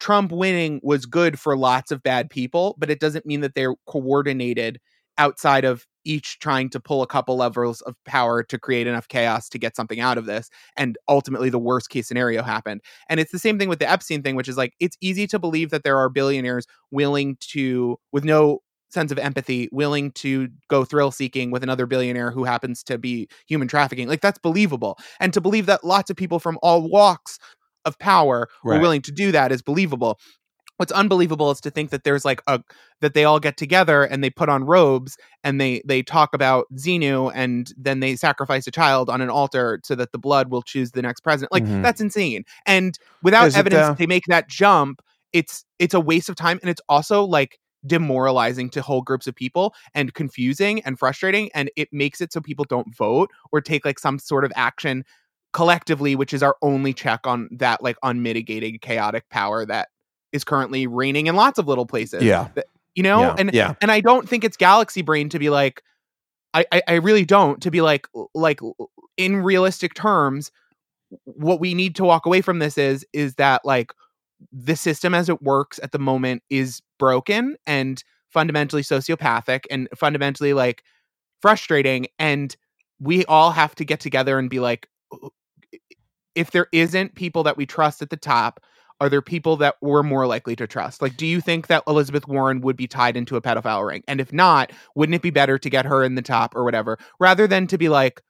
Trump 0.00 0.32
winning 0.32 0.80
was 0.82 1.06
good 1.06 1.38
for 1.38 1.56
lots 1.56 1.92
of 1.92 2.02
bad 2.02 2.30
people, 2.30 2.74
but 2.78 2.90
it 2.90 2.98
doesn't 2.98 3.26
mean 3.26 3.42
that 3.42 3.54
they're 3.54 3.76
coordinated 3.86 4.80
outside 5.18 5.64
of 5.64 5.86
each 6.06 6.38
trying 6.38 6.70
to 6.70 6.80
pull 6.80 7.02
a 7.02 7.06
couple 7.06 7.36
levels 7.36 7.80
of 7.82 7.94
power 8.04 8.42
to 8.44 8.58
create 8.58 8.86
enough 8.86 9.08
chaos 9.08 9.48
to 9.50 9.58
get 9.58 9.76
something 9.76 10.00
out 10.00 10.16
of 10.16 10.26
this. 10.26 10.48
And 10.76 10.96
ultimately, 11.08 11.50
the 11.50 11.58
worst 11.58 11.90
case 11.90 12.08
scenario 12.08 12.42
happened. 12.42 12.80
And 13.08 13.20
it's 13.20 13.32
the 13.32 13.38
same 13.38 13.58
thing 13.58 13.68
with 13.68 13.78
the 13.78 13.90
Epstein 13.90 14.22
thing, 14.22 14.36
which 14.36 14.48
is 14.48 14.56
like, 14.56 14.74
it's 14.80 14.96
easy 15.00 15.26
to 15.26 15.38
believe 15.38 15.70
that 15.70 15.84
there 15.84 15.98
are 15.98 16.08
billionaires 16.08 16.66
willing 16.90 17.36
to, 17.52 17.98
with 18.12 18.24
no 18.24 18.60
sense 18.88 19.10
of 19.10 19.18
empathy, 19.18 19.68
willing 19.72 20.12
to 20.12 20.48
go 20.68 20.84
thrill 20.84 21.10
seeking 21.10 21.50
with 21.50 21.62
another 21.62 21.86
billionaire 21.86 22.30
who 22.30 22.44
happens 22.44 22.82
to 22.84 22.96
be 22.96 23.28
human 23.46 23.68
trafficking. 23.68 24.08
Like, 24.08 24.20
that's 24.20 24.38
believable. 24.38 24.96
And 25.20 25.34
to 25.34 25.40
believe 25.40 25.66
that 25.66 25.84
lots 25.84 26.08
of 26.08 26.16
people 26.16 26.38
from 26.38 26.58
all 26.62 26.88
walks 26.88 27.38
of 27.84 27.98
power 27.98 28.48
right. 28.64 28.76
were 28.76 28.80
willing 28.80 29.02
to 29.02 29.12
do 29.12 29.32
that 29.32 29.52
is 29.52 29.62
believable 29.62 30.18
what's 30.76 30.92
unbelievable 30.92 31.50
is 31.50 31.60
to 31.60 31.70
think 31.70 31.90
that 31.90 32.04
there's 32.04 32.24
like 32.24 32.42
a 32.46 32.60
that 33.00 33.14
they 33.14 33.24
all 33.24 33.40
get 33.40 33.56
together 33.56 34.04
and 34.04 34.22
they 34.22 34.30
put 34.30 34.48
on 34.48 34.64
robes 34.64 35.16
and 35.44 35.60
they 35.60 35.82
they 35.86 36.02
talk 36.02 36.34
about 36.34 36.66
Xenu 36.74 37.30
and 37.34 37.72
then 37.76 38.00
they 38.00 38.16
sacrifice 38.16 38.66
a 38.66 38.70
child 38.70 39.10
on 39.10 39.20
an 39.20 39.30
altar 39.30 39.80
so 39.84 39.94
that 39.94 40.12
the 40.12 40.18
blood 40.18 40.50
will 40.50 40.62
choose 40.62 40.92
the 40.92 41.02
next 41.02 41.20
president. 41.20 41.52
Like 41.52 41.64
mm-hmm. 41.64 41.82
that's 41.82 42.00
insane. 42.00 42.44
And 42.66 42.98
without 43.22 43.48
is 43.48 43.56
evidence 43.56 43.88
it, 43.88 43.92
uh... 43.92 43.94
to 43.96 44.06
make 44.06 44.24
that 44.28 44.48
jump, 44.48 45.02
it's 45.32 45.64
it's 45.78 45.94
a 45.94 46.00
waste 46.00 46.28
of 46.28 46.36
time 46.36 46.58
and 46.62 46.70
it's 46.70 46.82
also 46.88 47.24
like 47.24 47.58
demoralizing 47.86 48.68
to 48.70 48.82
whole 48.82 49.02
groups 49.02 49.26
of 49.26 49.34
people 49.34 49.74
and 49.94 50.14
confusing 50.14 50.80
and 50.82 50.98
frustrating 50.98 51.50
and 51.54 51.70
it 51.76 51.88
makes 51.92 52.20
it 52.20 52.32
so 52.32 52.40
people 52.40 52.64
don't 52.68 52.94
vote 52.96 53.30
or 53.52 53.60
take 53.60 53.84
like 53.84 53.98
some 53.98 54.18
sort 54.18 54.44
of 54.44 54.52
action 54.56 55.04
collectively 55.52 56.16
which 56.16 56.32
is 56.32 56.42
our 56.42 56.56
only 56.62 56.92
check 56.92 57.20
on 57.26 57.48
that 57.52 57.82
like 57.82 57.96
unmitigated 58.02 58.80
chaotic 58.80 59.28
power 59.30 59.64
that 59.64 59.88
is 60.36 60.44
currently 60.44 60.86
reigning 60.86 61.26
in 61.26 61.34
lots 61.34 61.58
of 61.58 61.66
little 61.66 61.86
places. 61.86 62.22
Yeah. 62.22 62.48
You 62.94 63.02
know? 63.02 63.20
Yeah. 63.20 63.34
And 63.38 63.52
yeah. 63.52 63.74
and 63.82 63.90
I 63.90 64.00
don't 64.00 64.28
think 64.28 64.44
it's 64.44 64.56
galaxy 64.56 65.02
brain 65.02 65.28
to 65.30 65.38
be 65.40 65.50
like 65.50 65.82
I, 66.54 66.64
I, 66.72 66.82
I 66.88 66.94
really 66.94 67.24
don't 67.24 67.60
to 67.62 67.70
be 67.70 67.80
like 67.80 68.06
like 68.34 68.60
in 69.16 69.36
realistic 69.36 69.94
terms 69.94 70.50
what 71.24 71.60
we 71.60 71.74
need 71.74 71.94
to 71.96 72.04
walk 72.04 72.26
away 72.26 72.40
from 72.40 72.58
this 72.58 72.78
is 72.78 73.06
is 73.12 73.34
that 73.34 73.64
like 73.64 73.92
the 74.52 74.76
system 74.76 75.14
as 75.14 75.28
it 75.28 75.42
works 75.42 75.78
at 75.82 75.92
the 75.92 75.98
moment 75.98 76.42
is 76.50 76.82
broken 76.98 77.56
and 77.66 78.02
fundamentally 78.30 78.82
sociopathic 78.82 79.64
and 79.70 79.88
fundamentally 79.96 80.52
like 80.52 80.82
frustrating 81.40 82.06
and 82.18 82.56
we 82.98 83.24
all 83.26 83.50
have 83.50 83.74
to 83.74 83.84
get 83.84 84.00
together 84.00 84.38
and 84.38 84.50
be 84.50 84.58
like 84.58 84.88
oh, 85.12 85.30
if 86.34 86.50
there 86.50 86.68
isn't 86.72 87.14
people 87.14 87.42
that 87.42 87.56
we 87.56 87.66
trust 87.66 88.02
at 88.02 88.10
the 88.10 88.16
top 88.16 88.60
are 89.00 89.08
there 89.08 89.22
people 89.22 89.56
that 89.58 89.76
we're 89.80 90.02
more 90.02 90.26
likely 90.26 90.56
to 90.56 90.66
trust? 90.66 91.02
Like, 91.02 91.16
do 91.16 91.26
you 91.26 91.40
think 91.40 91.66
that 91.66 91.82
Elizabeth 91.86 92.26
Warren 92.26 92.60
would 92.62 92.76
be 92.76 92.86
tied 92.86 93.16
into 93.16 93.36
a 93.36 93.42
pedophile 93.42 93.86
ring? 93.86 94.02
And 94.08 94.20
if 94.20 94.32
not, 94.32 94.72
wouldn't 94.94 95.14
it 95.14 95.22
be 95.22 95.30
better 95.30 95.58
to 95.58 95.70
get 95.70 95.84
her 95.84 96.02
in 96.02 96.14
the 96.14 96.22
top 96.22 96.56
or 96.56 96.64
whatever, 96.64 96.98
rather 97.20 97.46
than 97.46 97.66
to 97.68 97.78
be 97.78 97.88
like, 97.88 98.22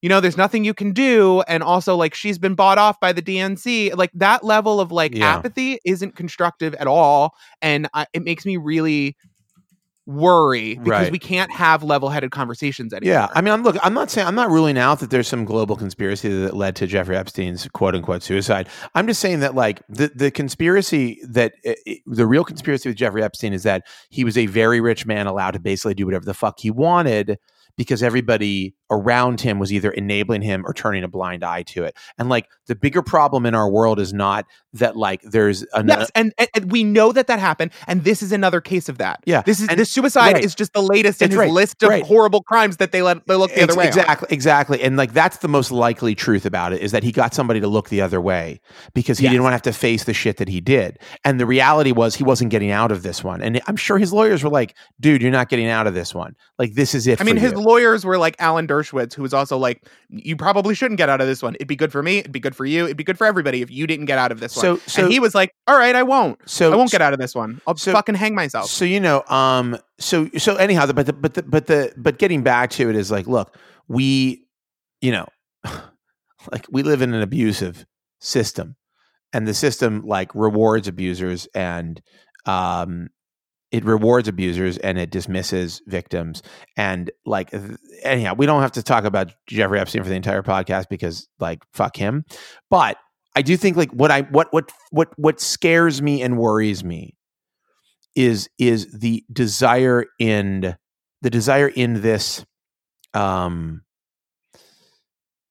you 0.00 0.08
know, 0.08 0.20
there's 0.20 0.36
nothing 0.36 0.64
you 0.64 0.74
can 0.74 0.92
do. 0.92 1.42
And 1.42 1.62
also, 1.62 1.94
like, 1.94 2.12
she's 2.12 2.36
been 2.36 2.56
bought 2.56 2.76
off 2.76 2.98
by 2.98 3.12
the 3.12 3.22
DNC. 3.22 3.96
Like, 3.96 4.10
that 4.14 4.42
level 4.42 4.80
of 4.80 4.90
like 4.90 5.14
yeah. 5.14 5.36
apathy 5.36 5.78
isn't 5.84 6.16
constructive 6.16 6.74
at 6.74 6.88
all. 6.88 7.36
And 7.62 7.88
I, 7.94 8.06
it 8.12 8.24
makes 8.24 8.44
me 8.44 8.56
really 8.56 9.16
worry 10.06 10.74
because 10.74 10.90
right. 10.90 11.12
we 11.12 11.18
can't 11.18 11.50
have 11.52 11.82
level-headed 11.82 12.30
conversations 12.30 12.92
anymore. 12.92 13.12
Yeah, 13.12 13.28
I 13.34 13.40
mean, 13.40 13.54
I'm, 13.54 13.62
look, 13.62 13.76
I'm 13.82 13.94
not 13.94 14.10
saying 14.10 14.26
I'm 14.26 14.34
not 14.34 14.50
ruling 14.50 14.78
out 14.78 15.00
that 15.00 15.10
there's 15.10 15.28
some 15.28 15.44
global 15.44 15.76
conspiracy 15.76 16.28
that 16.28 16.54
led 16.54 16.76
to 16.76 16.86
Jeffrey 16.86 17.16
Epstein's 17.16 17.68
quote 17.68 17.94
unquote 17.94 18.22
suicide. 18.22 18.68
I'm 18.94 19.06
just 19.06 19.20
saying 19.20 19.40
that 19.40 19.54
like 19.54 19.82
the 19.88 20.10
the 20.14 20.30
conspiracy 20.30 21.20
that 21.28 21.54
uh, 21.66 21.72
the 22.06 22.26
real 22.26 22.44
conspiracy 22.44 22.88
with 22.88 22.96
Jeffrey 22.96 23.22
Epstein 23.22 23.52
is 23.52 23.62
that 23.62 23.86
he 24.10 24.24
was 24.24 24.36
a 24.36 24.46
very 24.46 24.80
rich 24.80 25.06
man 25.06 25.26
allowed 25.26 25.52
to 25.52 25.60
basically 25.60 25.94
do 25.94 26.04
whatever 26.04 26.24
the 26.24 26.34
fuck 26.34 26.58
he 26.58 26.70
wanted 26.70 27.38
because 27.76 28.02
everybody 28.02 28.74
around 28.92 29.40
him 29.40 29.58
was 29.58 29.72
either 29.72 29.90
enabling 29.90 30.42
him 30.42 30.64
or 30.66 30.74
turning 30.74 31.02
a 31.02 31.08
blind 31.08 31.42
eye 31.42 31.62
to 31.62 31.84
it. 31.84 31.96
And 32.18 32.28
like 32.28 32.48
the 32.66 32.74
bigger 32.74 33.02
problem 33.02 33.46
in 33.46 33.54
our 33.54 33.68
world 33.68 33.98
is 33.98 34.12
not 34.12 34.46
that 34.74 34.96
like 34.96 35.22
there's 35.22 35.62
an 35.74 35.88
yes, 35.88 36.10
and, 36.14 36.32
and, 36.38 36.70
we 36.70 36.84
know 36.84 37.12
that 37.12 37.26
that 37.26 37.38
happened, 37.38 37.72
and 37.86 38.04
this 38.04 38.22
is 38.22 38.32
another 38.32 38.60
case 38.60 38.88
of 38.88 38.98
that. 38.98 39.20
Yeah, 39.26 39.42
this 39.42 39.60
is 39.60 39.68
and, 39.68 39.78
the 39.78 39.84
suicide 39.84 40.34
right. 40.34 40.44
is 40.44 40.54
just 40.54 40.72
the 40.72 40.82
latest 40.82 41.20
in 41.20 41.30
his 41.30 41.36
right. 41.36 41.50
list 41.50 41.82
of 41.82 41.90
right. 41.90 42.04
horrible 42.04 42.42
crimes 42.42 42.78
that 42.78 42.92
they 42.92 43.02
let 43.02 43.26
they 43.26 43.34
look 43.34 43.52
the 43.52 43.62
other 43.62 43.74
way. 43.74 43.86
Exactly, 43.88 44.28
on. 44.28 44.32
exactly, 44.34 44.82
and 44.82 44.96
like 44.96 45.12
that's 45.12 45.38
the 45.38 45.48
most 45.48 45.70
likely 45.70 46.14
truth 46.14 46.46
about 46.46 46.72
it 46.72 46.80
is 46.80 46.92
that 46.92 47.02
he 47.02 47.12
got 47.12 47.34
somebody 47.34 47.60
to 47.60 47.68
look 47.68 47.90
the 47.90 48.00
other 48.00 48.20
way 48.20 48.60
because 48.94 49.18
he 49.18 49.24
yes. 49.24 49.32
didn't 49.32 49.42
want 49.42 49.52
to 49.52 49.56
have 49.56 49.62
to 49.62 49.72
face 49.72 50.04
the 50.04 50.14
shit 50.14 50.38
that 50.38 50.48
he 50.48 50.60
did. 50.60 50.98
And 51.24 51.38
the 51.38 51.46
reality 51.46 51.92
was 51.92 52.14
he 52.14 52.24
wasn't 52.24 52.50
getting 52.50 52.70
out 52.70 52.90
of 52.92 53.02
this 53.02 53.22
one, 53.22 53.42
and 53.42 53.60
I'm 53.66 53.76
sure 53.76 53.98
his 53.98 54.12
lawyers 54.12 54.42
were 54.42 54.50
like, 54.50 54.74
"Dude, 55.00 55.20
you're 55.20 55.30
not 55.30 55.48
getting 55.48 55.68
out 55.68 55.86
of 55.86 55.94
this 55.94 56.14
one. 56.14 56.34
Like 56.58 56.74
this 56.74 56.94
is 56.94 57.06
it." 57.06 57.20
I 57.20 57.24
mean, 57.24 57.36
his 57.36 57.52
you. 57.52 57.60
lawyers 57.60 58.06
were 58.06 58.16
like 58.16 58.36
Alan 58.38 58.66
Dershowitz 58.66 58.81
Dershowitz, 58.82 59.14
who 59.14 59.22
was 59.22 59.32
also 59.34 59.56
like, 59.56 59.86
"You 60.08 60.36
probably 60.36 60.74
shouldn't 60.74 60.98
get 60.98 61.08
out 61.08 61.20
of 61.20 61.26
this 61.26 61.42
one. 61.42 61.54
It'd 61.56 61.68
be 61.68 61.76
good 61.76 61.92
for 61.92 62.02
me. 62.02 62.18
It'd 62.18 62.32
be 62.32 62.40
good 62.40 62.56
for 62.56 62.64
you. 62.64 62.84
It'd 62.84 62.96
be 62.96 63.04
good 63.04 63.18
for 63.18 63.26
everybody 63.26 63.62
if 63.62 63.70
you 63.70 63.86
didn't 63.86 64.06
get 64.06 64.18
out 64.18 64.32
of 64.32 64.40
this 64.40 64.52
So- 64.52 64.72
one." 64.72 64.80
so- 64.86 65.04
and 65.04 65.12
he 65.12 65.20
was 65.20 65.34
like, 65.34 65.54
"All 65.66 65.76
right, 65.78 65.94
I 65.94 66.02
won't. 66.02 66.38
So 66.46 66.72
I 66.72 66.76
won't 66.76 66.90
get 66.90 67.00
out 67.02 67.12
of 67.12 67.18
this 67.18 67.34
one. 67.34 67.60
I'll 67.66 67.76
so- 67.76 67.92
fucking 67.92 68.14
hang 68.16 68.34
myself." 68.34 68.68
So 68.68 68.84
you 68.84 69.00
know, 69.00 69.22
um, 69.28 69.76
so 69.98 70.28
so 70.38 70.56
anyhow, 70.56 70.86
but 70.92 71.06
the, 71.06 71.12
but 71.12 71.34
the, 71.34 71.42
but 71.42 71.66
the 71.66 71.92
but 71.96 72.18
getting 72.18 72.42
back 72.42 72.70
to 72.70 72.90
it 72.90 72.96
is 72.96 73.10
like, 73.10 73.26
look, 73.26 73.56
we, 73.88 74.44
you 75.00 75.12
know, 75.12 75.26
like 76.50 76.66
we 76.70 76.82
live 76.82 77.02
in 77.02 77.14
an 77.14 77.22
abusive 77.22 77.86
system, 78.20 78.76
and 79.32 79.46
the 79.46 79.54
system 79.54 80.02
like 80.04 80.34
rewards 80.34 80.88
abusers 80.88 81.46
and 81.54 82.00
um, 82.46 83.08
it 83.72 83.84
rewards 83.84 84.28
abusers 84.28 84.76
and 84.78 84.98
it 84.98 85.10
dismisses 85.10 85.80
victims. 85.86 86.42
And 86.76 87.10
like 87.24 87.52
anyhow, 88.02 88.34
we 88.36 88.46
don't 88.46 88.60
have 88.60 88.72
to 88.72 88.82
talk 88.82 89.04
about 89.04 89.32
Jeffrey 89.48 89.80
Epstein 89.80 90.02
for 90.02 90.08
the 90.10 90.14
entire 90.14 90.42
podcast 90.42 90.88
because 90.90 91.26
like 91.40 91.62
fuck 91.72 91.96
him, 91.96 92.24
but 92.70 92.98
I 93.34 93.42
do 93.42 93.56
think 93.56 93.76
like 93.76 93.90
what 93.90 94.10
I 94.10 94.22
what 94.22 94.52
what 94.52 94.70
what 94.90 95.08
what 95.18 95.40
scares 95.40 96.02
me 96.02 96.22
and 96.22 96.38
worries 96.38 96.84
me 96.84 97.16
is 98.14 98.50
is 98.58 98.92
the 98.92 99.24
desire 99.32 100.04
in 100.18 100.76
the 101.22 101.30
desire 101.30 101.68
in 101.68 102.02
this 102.02 102.44
um 103.14 103.82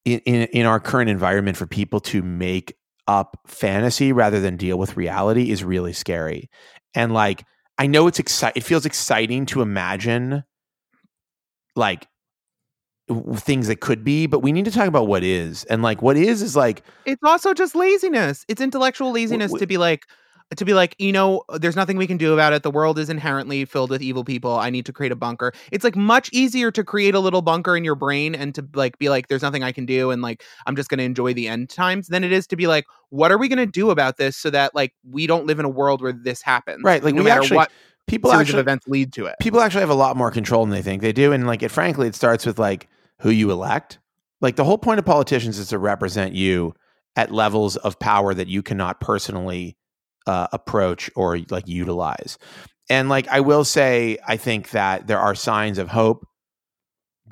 in, 0.05 0.19
in 0.19 0.43
in 0.53 0.65
our 0.67 0.79
current 0.79 1.09
environment 1.09 1.57
for 1.57 1.65
people 1.65 1.99
to 2.01 2.21
make 2.21 2.77
up 3.07 3.39
fantasy 3.47 4.13
rather 4.13 4.39
than 4.39 4.57
deal 4.57 4.77
with 4.77 4.95
reality 4.95 5.49
is 5.49 5.63
really 5.63 5.93
scary. 5.93 6.51
And 6.93 7.13
like 7.13 7.43
i 7.81 7.87
know 7.87 8.07
it's 8.07 8.19
exciting 8.19 8.59
it 8.61 8.63
feels 8.63 8.85
exciting 8.85 9.45
to 9.45 9.61
imagine 9.61 10.43
like 11.75 12.07
w- 13.07 13.35
things 13.35 13.67
that 13.67 13.79
could 13.79 14.03
be 14.03 14.27
but 14.27 14.39
we 14.39 14.51
need 14.51 14.65
to 14.65 14.71
talk 14.71 14.87
about 14.87 15.07
what 15.07 15.23
is 15.23 15.63
and 15.65 15.81
like 15.81 16.01
what 16.01 16.15
is 16.15 16.41
is 16.41 16.55
like 16.55 16.83
it's 17.05 17.23
also 17.23 17.53
just 17.53 17.73
laziness. 17.75 18.45
It's 18.47 18.61
intellectual 18.61 19.11
laziness 19.11 19.51
w- 19.51 19.59
to 19.59 19.65
be 19.67 19.77
like 19.77 20.05
to 20.57 20.65
be 20.65 20.73
like, 20.73 20.95
you 20.99 21.11
know, 21.11 21.43
there's 21.59 21.75
nothing 21.75 21.97
we 21.97 22.07
can 22.07 22.17
do 22.17 22.33
about 22.33 22.53
it. 22.53 22.63
The 22.63 22.71
world 22.71 22.99
is 22.99 23.09
inherently 23.09 23.65
filled 23.65 23.89
with 23.89 24.01
evil 24.01 24.23
people. 24.23 24.55
I 24.57 24.69
need 24.69 24.85
to 24.85 24.93
create 24.93 25.11
a 25.11 25.15
bunker. 25.15 25.53
It's 25.71 25.83
like 25.83 25.95
much 25.95 26.29
easier 26.33 26.71
to 26.71 26.83
create 26.83 27.15
a 27.15 27.19
little 27.19 27.41
bunker 27.41 27.77
in 27.77 27.83
your 27.83 27.95
brain 27.95 28.35
and 28.35 28.53
to 28.55 28.67
like 28.73 28.97
be 28.99 29.09
like, 29.09 29.27
there's 29.27 29.41
nothing 29.41 29.63
I 29.63 29.71
can 29.71 29.85
do 29.85 30.11
and 30.11 30.21
like 30.21 30.43
I'm 30.65 30.75
just 30.75 30.89
gonna 30.89 31.03
enjoy 31.03 31.33
the 31.33 31.47
end 31.47 31.69
times 31.69 32.07
than 32.07 32.23
it 32.23 32.31
is 32.31 32.47
to 32.47 32.55
be 32.55 32.67
like, 32.67 32.85
what 33.09 33.31
are 33.31 33.37
we 33.37 33.47
gonna 33.47 33.65
do 33.65 33.89
about 33.91 34.17
this 34.17 34.35
so 34.37 34.49
that 34.49 34.75
like 34.75 34.93
we 35.09 35.27
don't 35.27 35.45
live 35.45 35.59
in 35.59 35.65
a 35.65 35.69
world 35.69 36.01
where 36.01 36.13
this 36.13 36.41
happens. 36.41 36.83
right 36.83 37.03
like 37.03 37.15
no 37.15 37.21
we 37.21 37.29
matter 37.29 37.41
actually 37.41 37.57
what 37.57 37.71
people 38.07 38.31
series 38.31 38.41
actually 38.41 38.59
of 38.59 38.65
events 38.65 38.87
lead 38.87 39.13
to 39.13 39.25
it. 39.25 39.35
people 39.39 39.61
actually 39.61 39.81
have 39.81 39.89
a 39.89 39.95
lot 39.95 40.17
more 40.17 40.31
control 40.31 40.65
than 40.65 40.71
they 40.71 40.81
think 40.81 41.01
they 41.01 41.13
do 41.13 41.31
and 41.31 41.47
like 41.47 41.63
it 41.63 41.69
frankly 41.69 42.07
it 42.07 42.15
starts 42.15 42.45
with 42.45 42.59
like 42.59 42.89
who 43.19 43.29
you 43.29 43.51
elect 43.51 43.99
like 44.41 44.55
the 44.55 44.63
whole 44.63 44.77
point 44.77 44.99
of 44.99 45.05
politicians 45.05 45.59
is 45.59 45.69
to 45.69 45.77
represent 45.77 46.33
you 46.33 46.73
at 47.15 47.31
levels 47.31 47.77
of 47.77 47.99
power 47.99 48.33
that 48.33 48.47
you 48.47 48.63
cannot 48.63 48.99
personally 48.99 49.77
uh, 50.27 50.47
approach 50.53 51.09
or 51.15 51.39
like 51.49 51.67
utilize. 51.67 52.37
And 52.89 53.07
like 53.07 53.27
i 53.29 53.39
will 53.39 53.63
say 53.63 54.17
i 54.27 54.35
think 54.35 54.71
that 54.71 55.07
there 55.07 55.19
are 55.19 55.33
signs 55.33 55.77
of 55.77 55.87
hope 55.87 56.25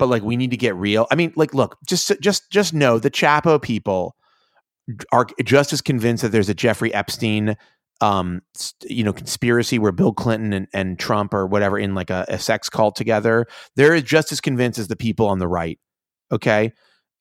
but 0.00 0.08
like 0.08 0.22
we 0.22 0.36
need 0.36 0.50
to 0.50 0.56
get 0.56 0.74
real. 0.74 1.06
I 1.10 1.14
mean 1.14 1.32
like 1.36 1.54
look 1.54 1.76
just 1.86 2.10
just 2.20 2.50
just 2.50 2.72
know 2.72 2.98
the 2.98 3.10
chapo 3.10 3.60
people 3.60 4.16
are 5.12 5.26
just 5.44 5.72
as 5.72 5.82
convinced 5.82 6.22
that 6.22 6.32
there's 6.32 6.48
a 6.48 6.54
jeffrey 6.54 6.92
epstein 6.92 7.56
um 8.00 8.40
you 8.86 9.04
know 9.04 9.12
conspiracy 9.12 9.78
where 9.78 9.92
bill 9.92 10.12
clinton 10.12 10.52
and, 10.54 10.66
and 10.72 10.98
trump 10.98 11.34
or 11.34 11.46
whatever 11.46 11.78
in 11.78 11.94
like 11.94 12.08
a, 12.10 12.24
a 12.28 12.38
sex 12.38 12.68
cult 12.70 12.96
together. 12.96 13.46
They're 13.76 14.00
just 14.00 14.32
as 14.32 14.40
convinced 14.40 14.78
as 14.78 14.88
the 14.88 14.96
people 14.96 15.26
on 15.26 15.38
the 15.38 15.46
right 15.46 15.78
okay 16.32 16.72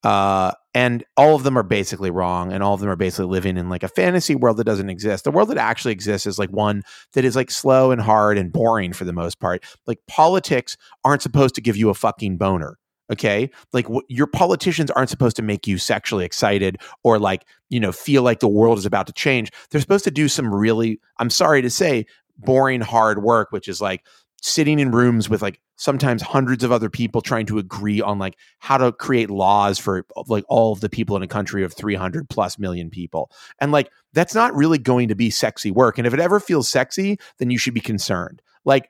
uh 0.03 0.51
and 0.75 1.03
all 1.17 1.35
of 1.35 1.43
them 1.43 1.57
are 1.57 1.63
basically 1.63 2.11
wrong 2.11 2.53
and 2.53 2.61
all 2.63 2.73
of 2.73 2.79
them 2.79 2.89
are 2.89 2.95
basically 2.95 3.25
living 3.25 3.57
in 3.57 3.69
like 3.69 3.83
a 3.83 3.87
fantasy 3.87 4.35
world 4.35 4.57
that 4.57 4.65
doesn't 4.65 4.89
exist. 4.89 5.23
The 5.23 5.31
world 5.31 5.49
that 5.49 5.57
actually 5.57 5.93
exists 5.93 6.27
is 6.27 6.37
like 6.37 6.51
one 6.51 6.83
that 7.13 7.25
is 7.25 7.35
like 7.35 7.49
slow 7.49 7.91
and 7.91 7.99
hard 7.99 8.37
and 8.37 8.51
boring 8.51 8.93
for 8.93 9.03
the 9.03 9.13
most 9.13 9.39
part. 9.39 9.63
Like 9.87 9.99
politics 10.07 10.77
aren't 11.03 11.23
supposed 11.23 11.55
to 11.55 11.61
give 11.61 11.75
you 11.75 11.89
a 11.89 11.95
fucking 11.95 12.37
boner 12.37 12.77
okay? 13.11 13.49
Like 13.73 13.87
wh- 13.87 14.05
your 14.07 14.27
politicians 14.27 14.91
aren't 14.91 15.09
supposed 15.09 15.35
to 15.37 15.41
make 15.41 15.65
you 15.65 15.79
sexually 15.79 16.25
excited 16.25 16.77
or 17.03 17.17
like 17.17 17.43
you 17.69 17.79
know 17.79 17.91
feel 17.91 18.21
like 18.21 18.39
the 18.39 18.47
world 18.47 18.77
is 18.77 18.85
about 18.85 19.07
to 19.07 19.13
change. 19.13 19.51
They're 19.69 19.81
supposed 19.81 20.03
to 20.05 20.11
do 20.11 20.27
some 20.27 20.53
really 20.53 20.99
i'm 21.17 21.29
sorry 21.29 21.61
to 21.61 21.69
say 21.69 22.05
boring 22.37 22.81
hard 22.81 23.21
work 23.21 23.51
which 23.51 23.67
is 23.67 23.81
like 23.81 24.05
sitting 24.41 24.79
in 24.79 24.91
rooms 24.91 25.29
with 25.29 25.41
like 25.41 25.59
sometimes 25.75 26.21
hundreds 26.21 26.63
of 26.63 26.71
other 26.71 26.89
people 26.89 27.21
trying 27.21 27.45
to 27.45 27.57
agree 27.57 28.01
on 28.01 28.19
like 28.19 28.37
how 28.59 28.77
to 28.77 28.91
create 28.91 29.29
laws 29.29 29.79
for 29.79 30.05
like 30.27 30.43
all 30.47 30.73
of 30.73 30.81
the 30.81 30.89
people 30.89 31.15
in 31.15 31.23
a 31.23 31.27
country 31.27 31.63
of 31.63 31.73
300 31.73 32.29
plus 32.29 32.59
million 32.59 32.89
people. 32.89 33.31
And 33.59 33.71
like 33.71 33.89
that's 34.13 34.35
not 34.35 34.55
really 34.55 34.77
going 34.77 35.07
to 35.07 35.15
be 35.15 35.29
sexy 35.29 35.71
work. 35.71 35.97
And 35.97 36.05
if 36.05 36.13
it 36.13 36.19
ever 36.19 36.39
feels 36.39 36.69
sexy 36.69 37.17
then 37.37 37.49
you 37.49 37.57
should 37.57 37.73
be 37.73 37.79
concerned. 37.79 38.41
Like 38.65 38.89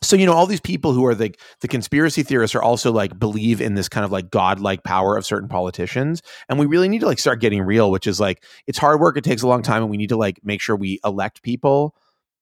so 0.00 0.16
you 0.16 0.26
know 0.26 0.32
all 0.32 0.46
these 0.46 0.60
people 0.60 0.92
who 0.92 1.04
are 1.06 1.14
the 1.14 1.34
the 1.60 1.68
conspiracy 1.68 2.22
theorists 2.22 2.54
are 2.54 2.62
also 2.62 2.92
like 2.92 3.18
believe 3.18 3.60
in 3.60 3.74
this 3.74 3.88
kind 3.88 4.04
of 4.04 4.12
like 4.12 4.30
godlike 4.30 4.84
power 4.84 5.16
of 5.16 5.26
certain 5.26 5.48
politicians. 5.48 6.22
And 6.48 6.58
we 6.58 6.66
really 6.66 6.88
need 6.88 7.00
to 7.00 7.06
like 7.06 7.18
start 7.18 7.40
getting 7.40 7.62
real 7.62 7.90
which 7.90 8.06
is 8.06 8.20
like 8.20 8.44
it's 8.66 8.78
hard 8.78 9.00
work. 9.00 9.16
It 9.16 9.24
takes 9.24 9.42
a 9.42 9.48
long 9.48 9.62
time 9.62 9.82
and 9.82 9.90
we 9.90 9.96
need 9.96 10.10
to 10.10 10.16
like 10.16 10.40
make 10.44 10.60
sure 10.60 10.76
we 10.76 11.00
elect 11.04 11.42
people 11.42 11.94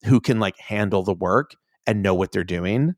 who 0.05 0.21
can 0.21 0.39
like 0.39 0.59
handle 0.59 1.03
the 1.03 1.15
work 1.15 1.55
and 1.87 2.03
know 2.03 2.15
what 2.15 2.33
they're 2.33 2.45
doing. 2.45 2.95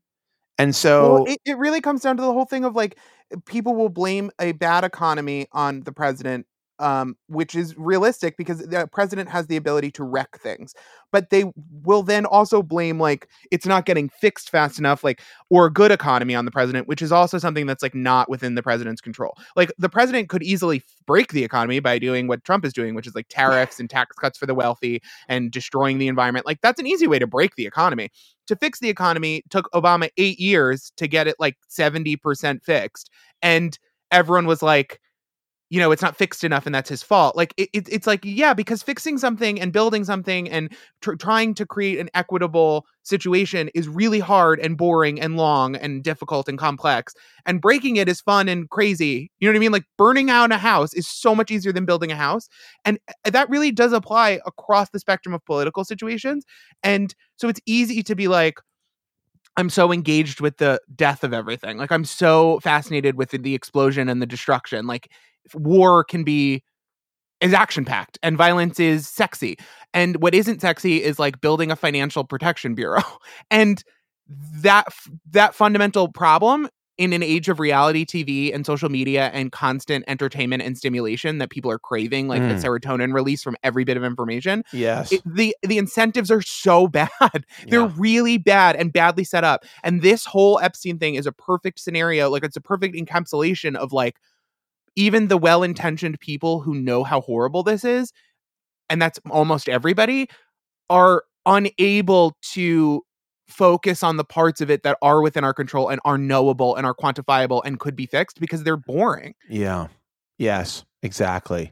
And 0.57 0.75
so 0.75 1.13
well, 1.13 1.25
it, 1.25 1.39
it 1.45 1.57
really 1.57 1.81
comes 1.81 2.01
down 2.01 2.17
to 2.17 2.23
the 2.23 2.33
whole 2.33 2.45
thing 2.45 2.65
of 2.65 2.75
like 2.75 2.97
people 3.45 3.75
will 3.75 3.89
blame 3.89 4.31
a 4.39 4.51
bad 4.51 4.83
economy 4.83 5.47
on 5.51 5.81
the 5.81 5.91
president 5.91 6.45
um, 6.79 7.15
which 7.27 7.55
is 7.55 7.77
realistic 7.77 8.37
because 8.37 8.59
the 8.59 8.87
president 8.91 9.29
has 9.29 9.47
the 9.47 9.57
ability 9.57 9.91
to 9.91 10.03
wreck 10.03 10.39
things. 10.39 10.73
But 11.11 11.29
they 11.29 11.45
will 11.83 12.03
then 12.03 12.25
also 12.25 12.63
blame 12.63 12.99
like 12.99 13.27
it's 13.51 13.65
not 13.65 13.85
getting 13.85 14.09
fixed 14.09 14.49
fast 14.49 14.79
enough 14.79 15.03
like 15.03 15.21
or 15.49 15.65
a 15.65 15.73
good 15.73 15.91
economy 15.91 16.35
on 16.35 16.45
the 16.45 16.51
president 16.51 16.87
which 16.87 17.01
is 17.01 17.11
also 17.11 17.37
something 17.37 17.65
that's 17.65 17.83
like 17.83 17.95
not 17.95 18.29
within 18.29 18.55
the 18.55 18.63
president's 18.63 19.01
control. 19.01 19.35
Like 19.55 19.71
the 19.77 19.89
president 19.89 20.29
could 20.29 20.43
easily 20.43 20.81
break 21.05 21.33
the 21.33 21.43
economy 21.43 21.79
by 21.79 21.99
doing 21.99 22.27
what 22.27 22.43
trump 22.43 22.63
is 22.63 22.73
doing 22.73 22.95
which 22.95 23.07
is 23.07 23.15
like 23.15 23.27
tariffs 23.29 23.79
and 23.79 23.89
tax 23.89 24.15
cuts 24.15 24.37
for 24.37 24.45
the 24.45 24.55
wealthy 24.55 25.01
and 25.27 25.51
destroying 25.51 25.97
the 25.97 26.07
environment. 26.07 26.45
Like 26.45 26.61
that's 26.61 26.79
an 26.79 26.87
easy 26.87 27.07
way 27.07 27.19
to 27.19 27.27
break 27.27 27.55
the 27.55 27.65
economy. 27.65 28.09
To 28.47 28.55
fix 28.55 28.79
the 28.79 28.89
economy 28.89 29.43
took 29.49 29.69
Obama 29.73 30.09
eight 30.17 30.39
years 30.39 30.91
to 30.97 31.07
get 31.07 31.27
it 31.27 31.35
like 31.39 31.55
70% 31.69 32.63
fixed. 32.63 33.09
And 33.41 33.77
everyone 34.11 34.47
was 34.47 34.63
like, 34.63 34.99
you 35.69 35.79
know, 35.79 35.91
it's 35.91 36.01
not 36.01 36.15
fixed 36.17 36.43
enough 36.43 36.65
and 36.65 36.73
that's 36.73 36.89
his 36.89 37.03
fault. 37.03 37.35
Like, 37.35 37.53
it, 37.57 37.69
it- 37.73 37.89
it's 37.89 38.07
like, 38.07 38.21
yeah, 38.23 38.53
because 38.53 38.81
fixing 38.81 39.17
something 39.17 39.59
and 39.61 39.71
building 39.71 40.03
something 40.03 40.49
and 40.49 40.71
tr- 41.01 41.13
trying 41.13 41.53
to 41.55 41.65
create 41.65 41.99
an 41.99 42.09
equitable 42.13 42.85
situation 43.03 43.69
is 43.75 43.87
really 43.87 44.19
hard 44.19 44.59
and 44.59 44.77
boring 44.77 45.19
and 45.21 45.37
long 45.37 45.75
and 45.75 46.03
difficult 46.03 46.49
and 46.49 46.57
complex. 46.57 47.13
And 47.45 47.61
breaking 47.61 47.97
it 47.97 48.09
is 48.09 48.19
fun 48.21 48.49
and 48.49 48.69
crazy. 48.69 49.31
You 49.39 49.47
know 49.47 49.53
what 49.53 49.57
I 49.57 49.59
mean? 49.59 49.71
Like, 49.71 49.85
burning 49.97 50.29
out 50.29 50.51
a 50.51 50.57
house 50.57 50.93
is 50.93 51.07
so 51.07 51.35
much 51.35 51.51
easier 51.51 51.71
than 51.71 51.85
building 51.85 52.11
a 52.11 52.15
house. 52.15 52.47
And 52.85 52.99
uh, 53.25 53.29
that 53.29 53.49
really 53.49 53.71
does 53.71 53.93
apply 53.93 54.39
across 54.45 54.89
the 54.89 54.99
spectrum 54.99 55.33
of 55.35 55.45
political 55.45 55.83
situations. 55.85 56.45
And 56.83 57.13
so 57.35 57.47
it's 57.47 57.61
easy 57.65 58.03
to 58.03 58.15
be 58.15 58.27
like, 58.27 58.55
I'm 59.57 59.69
so 59.69 59.91
engaged 59.91 60.39
with 60.39 60.57
the 60.57 60.79
death 60.95 61.23
of 61.23 61.33
everything. 61.33 61.77
Like 61.77 61.91
I'm 61.91 62.05
so 62.05 62.59
fascinated 62.61 63.15
with 63.15 63.31
the, 63.31 63.53
explosion 63.53 64.07
and 64.07 64.21
the 64.21 64.25
destruction. 64.25 64.87
Like 64.87 65.11
war 65.55 66.03
can 66.03 66.23
be 66.23 66.63
is 67.41 67.53
action 67.53 67.85
packed 67.85 68.19
and 68.21 68.37
violence 68.37 68.79
is 68.79 69.07
sexy. 69.07 69.57
And 69.93 70.21
what 70.21 70.35
isn't 70.35 70.61
sexy 70.61 71.01
is 71.03 71.19
like 71.19 71.41
building 71.41 71.71
a 71.71 71.75
financial 71.75 72.23
protection 72.23 72.75
bureau. 72.75 73.03
And 73.51 73.83
that 74.61 74.87
that 75.31 75.55
fundamental 75.55 76.09
problem 76.11 76.69
in 76.99 77.13
an 77.13 77.23
age 77.23 77.47
of 77.47 77.59
reality 77.59 78.05
TV 78.05 78.53
and 78.53 78.65
social 78.65 78.89
media 78.89 79.31
and 79.33 79.51
constant 79.53 80.03
entertainment 80.07 80.61
and 80.61 80.77
stimulation 80.77 81.37
that 81.37 81.49
people 81.49 81.71
are 81.71 81.79
craving, 81.79 82.27
like 82.27 82.45
the 82.45 82.53
Mm. 82.55 82.61
serotonin 82.81 83.13
release 83.13 83.41
from 83.41 83.55
every 83.63 83.85
bit 83.85 83.95
of 83.97 84.03
information, 84.03 84.63
yes 84.73 85.11
it, 85.11 85.21
the 85.25 85.55
the 85.63 85.77
incentives 85.77 86.29
are 86.29 86.41
so 86.41 86.87
bad. 86.99 87.09
They're 87.69 87.81
Yeah. 87.81 87.93
really 87.97 88.37
bad 88.37 88.75
and 88.75 88.91
badly 88.91 89.23
set 89.23 89.43
up. 89.43 89.63
And 89.83 90.01
this 90.01 90.25
whole 90.25 90.59
Epstein 90.59 90.99
thing 90.99 91.15
is 91.15 91.25
a 91.25 91.31
perfect 91.31 91.79
scenario. 91.79 92.29
Like 92.29 92.43
it's 92.43 92.57
a 92.57 92.61
perfect 92.61 92.95
encapsulation 92.95 93.75
of 93.75 93.93
like 93.93 94.17
even 94.99 95.29
the 95.29 95.37
well-intentioned 95.37 96.19
people 96.19 96.59
who 96.59 96.75
know 96.75 97.05
how 97.05 97.21
horrible 97.21 97.63
this 97.63 97.85
is, 97.85 98.11
and 98.89 99.01
that's 99.01 99.17
almost 99.29 99.69
everybody, 99.69 100.27
are 100.89 101.23
unable 101.45 102.35
to 102.41 103.01
focus 103.47 104.03
on 104.03 104.17
the 104.17 104.25
parts 104.25 104.59
of 104.59 104.69
it 104.69 104.83
that 104.83 104.97
are 105.01 105.21
within 105.21 105.45
our 105.45 105.53
control 105.53 105.87
and 105.87 106.01
are 106.03 106.17
knowable 106.17 106.75
and 106.75 106.85
are 106.85 106.93
quantifiable 106.93 107.61
and 107.63 107.79
could 107.79 107.95
be 107.95 108.05
fixed 108.05 108.41
because 108.41 108.63
they're 108.63 108.75
boring. 108.75 109.33
Yeah. 109.47 109.87
Yes, 110.37 110.83
exactly. 111.01 111.71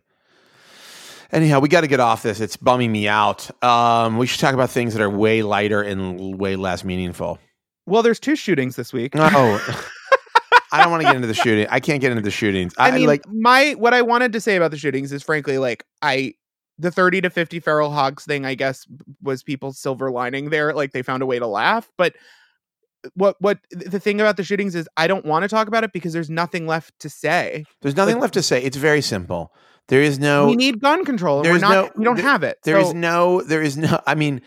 Anyhow, 1.29 1.59
we 1.59 1.67
got 1.67 1.81
to 1.81 1.87
get 1.87 1.99
off 1.99 2.23
this. 2.23 2.39
It's 2.39 2.55
bumming 2.55 2.93
me 2.93 3.09
out. 3.09 3.51
Um, 3.61 4.17
we 4.17 4.25
should 4.25 4.39
talk 4.39 4.53
about 4.53 4.69
things 4.69 4.93
that 4.93 5.03
are 5.03 5.09
way 5.09 5.43
lighter 5.43 5.81
and 5.81 6.39
way 6.39 6.55
less 6.55 6.85
meaningful. 6.85 7.39
Well, 7.85 8.03
there's 8.03 8.21
two 8.21 8.37
shootings 8.37 8.77
this 8.77 8.93
week. 8.93 9.11
Oh, 9.15 9.83
I 10.71 10.81
don't 10.81 10.91
want 10.91 11.01
to 11.01 11.07
get 11.07 11.15
into 11.15 11.27
the 11.27 11.33
shooting. 11.33 11.67
I 11.69 11.79
can't 11.79 12.01
get 12.01 12.11
into 12.11 12.23
the 12.23 12.31
shootings. 12.31 12.73
I, 12.77 12.89
I 12.89 12.91
mean, 12.91 13.07
like 13.07 13.27
my 13.27 13.71
what 13.73 13.93
I 13.93 14.01
wanted 14.01 14.33
to 14.33 14.41
say 14.41 14.55
about 14.55 14.71
the 14.71 14.77
shootings 14.77 15.11
is 15.11 15.23
frankly 15.23 15.57
like 15.57 15.85
I 16.01 16.33
the 16.79 16.91
30 16.91 17.21
to 17.21 17.29
50 17.29 17.59
feral 17.59 17.89
hogs 17.91 18.23
thing 18.25 18.45
I 18.45 18.53
guess 18.55 18.85
was 19.21 19.41
people's 19.43 19.79
silver 19.79 20.11
lining 20.11 20.49
there 20.51 20.73
like 20.73 20.91
they 20.91 21.01
found 21.01 21.23
a 21.23 21.25
way 21.25 21.39
to 21.39 21.47
laugh 21.47 21.89
but 21.97 22.13
uh, 23.03 23.09
what 23.15 23.35
what 23.39 23.59
the 23.71 23.99
thing 23.99 24.19
about 24.21 24.37
the 24.37 24.43
shootings 24.43 24.75
is 24.75 24.87
I 24.97 25.07
don't 25.07 25.25
want 25.25 25.43
to 25.43 25.47
talk 25.49 25.67
about 25.67 25.83
it 25.83 25.91
because 25.93 26.13
there's 26.13 26.29
nothing 26.29 26.67
left 26.67 26.97
to 26.99 27.09
say. 27.09 27.65
there's 27.81 27.95
nothing 27.95 28.15
like- 28.15 28.21
left 28.23 28.33
to 28.35 28.43
say. 28.43 28.61
It's 28.63 28.77
very 28.77 29.01
simple. 29.01 29.51
There 29.87 30.01
is 30.01 30.19
no 30.19 30.47
we 30.47 30.55
need 30.57 30.81
gun 30.81 31.05
control 31.05 31.41
there's 31.43 31.61
not 31.61 31.71
no- 31.71 31.91
we 31.95 32.03
don't 32.03 32.17
there- 32.17 32.25
have 32.25 32.43
it. 32.43 32.57
There 32.63 32.77
is 32.77 32.87
So, 32.89 32.93
no 32.93 33.41
there 33.41 33.61
is 33.61 33.77
no 33.77 33.99
I 34.05 34.15
mean 34.15 34.41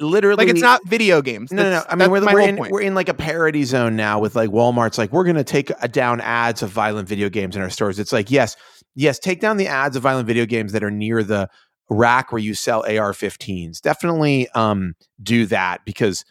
literally 0.00 0.44
like 0.44 0.48
it's 0.48 0.62
not 0.62 0.84
video 0.86 1.22
games. 1.22 1.52
No, 1.52 1.62
no, 1.62 1.70
no. 1.70 1.84
I 1.88 1.96
mean, 1.96 2.10
we're, 2.10 2.24
we're 2.24 2.40
in 2.40 2.56
point. 2.56 2.72
we're 2.72 2.82
in 2.82 2.94
like 2.94 3.08
a 3.08 3.14
parody 3.14 3.64
zone 3.64 3.96
now 3.96 4.18
with 4.18 4.34
like 4.34 4.50
Walmart's 4.50 4.98
like 4.98 5.12
we're 5.12 5.24
going 5.24 5.36
to 5.36 5.44
take 5.44 5.70
down 5.90 6.20
ads 6.20 6.62
of 6.62 6.70
violent 6.70 7.08
video 7.08 7.28
games 7.28 7.56
in 7.56 7.62
our 7.62 7.70
stores. 7.70 7.98
It's 7.98 8.12
like 8.12 8.30
yes, 8.30 8.56
yes, 8.94 9.18
take 9.18 9.40
down 9.40 9.56
the 9.56 9.66
ads 9.66 9.96
of 9.96 10.02
violent 10.02 10.26
video 10.26 10.46
games 10.46 10.72
that 10.72 10.82
are 10.82 10.90
near 10.90 11.22
the 11.22 11.48
rack 11.90 12.32
where 12.32 12.40
you 12.40 12.54
sell 12.54 12.80
AR-15s. 12.80 13.80
Definitely 13.80 14.48
um, 14.54 14.94
do 15.22 15.46
that 15.46 15.84
because 15.84 16.24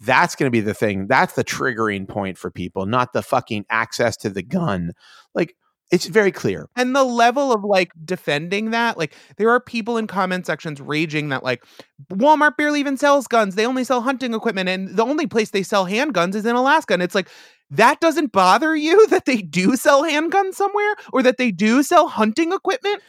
that's 0.00 0.36
going 0.36 0.46
to 0.46 0.50
be 0.50 0.60
the 0.60 0.74
thing. 0.74 1.06
That's 1.06 1.34
the 1.34 1.44
triggering 1.44 2.06
point 2.06 2.38
for 2.38 2.50
people, 2.50 2.86
not 2.86 3.12
the 3.12 3.22
fucking 3.22 3.64
access 3.70 4.16
to 4.18 4.30
the 4.30 4.42
gun. 4.42 4.92
Like 5.34 5.56
it's 5.90 6.06
very 6.06 6.32
clear. 6.32 6.68
and 6.76 6.94
the 6.94 7.04
level 7.04 7.52
of 7.52 7.64
like 7.64 7.92
defending 8.04 8.70
that 8.70 8.98
like 8.98 9.14
there 9.36 9.50
are 9.50 9.60
people 9.60 9.96
in 9.96 10.06
comment 10.06 10.46
sections 10.46 10.80
raging 10.80 11.28
that 11.28 11.42
like 11.42 11.64
walmart 12.12 12.56
barely 12.56 12.80
even 12.80 12.96
sells 12.96 13.26
guns 13.26 13.54
they 13.54 13.66
only 13.66 13.84
sell 13.84 14.00
hunting 14.00 14.34
equipment 14.34 14.68
and 14.68 14.96
the 14.96 15.04
only 15.04 15.26
place 15.26 15.50
they 15.50 15.62
sell 15.62 15.86
handguns 15.86 16.34
is 16.34 16.44
in 16.46 16.56
alaska 16.56 16.94
and 16.94 17.02
it's 17.02 17.14
like 17.14 17.28
that 17.70 18.00
doesn't 18.00 18.32
bother 18.32 18.74
you 18.74 19.06
that 19.08 19.24
they 19.24 19.38
do 19.42 19.76
sell 19.76 20.02
handguns 20.02 20.54
somewhere 20.54 20.94
or 21.12 21.22
that 21.22 21.36
they 21.38 21.50
do 21.50 21.82
sell 21.82 22.08
hunting 22.08 22.52
equipment 22.52 23.02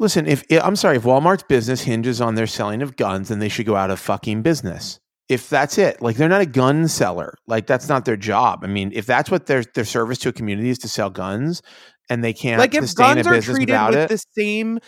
Listen, 0.00 0.26
if 0.26 0.44
I'm 0.52 0.76
sorry, 0.76 0.96
if 0.96 1.02
Walmart's 1.02 1.42
business 1.42 1.80
hinges 1.80 2.20
on 2.20 2.36
their 2.36 2.46
selling 2.46 2.82
of 2.82 2.94
guns, 2.94 3.30
then 3.30 3.40
they 3.40 3.48
should 3.48 3.66
go 3.66 3.74
out 3.74 3.90
of 3.90 3.98
fucking 3.98 4.42
business. 4.42 5.00
If 5.28 5.48
that's 5.50 5.76
it, 5.76 6.00
like 6.00 6.14
they're 6.16 6.28
not 6.28 6.40
a 6.40 6.46
gun 6.46 6.86
seller, 6.86 7.34
like 7.48 7.66
that's 7.66 7.88
not 7.88 8.04
their 8.04 8.16
job. 8.16 8.60
I 8.62 8.68
mean, 8.68 8.92
if 8.94 9.06
that's 9.06 9.28
what 9.28 9.46
their 9.46 9.64
their 9.74 9.84
service 9.84 10.18
to 10.18 10.28
a 10.28 10.32
community 10.32 10.70
is 10.70 10.78
to 10.78 10.88
sell 10.88 11.10
guns, 11.10 11.62
and 12.08 12.22
they 12.24 12.32
can't 12.32 12.58
like 12.58 12.74
if 12.74 12.94
guns 12.94 13.26
are 13.26 13.40
treated 13.40 13.78
with 13.86 13.96
it, 13.96 14.08
the 14.08 14.24
same 14.36 14.78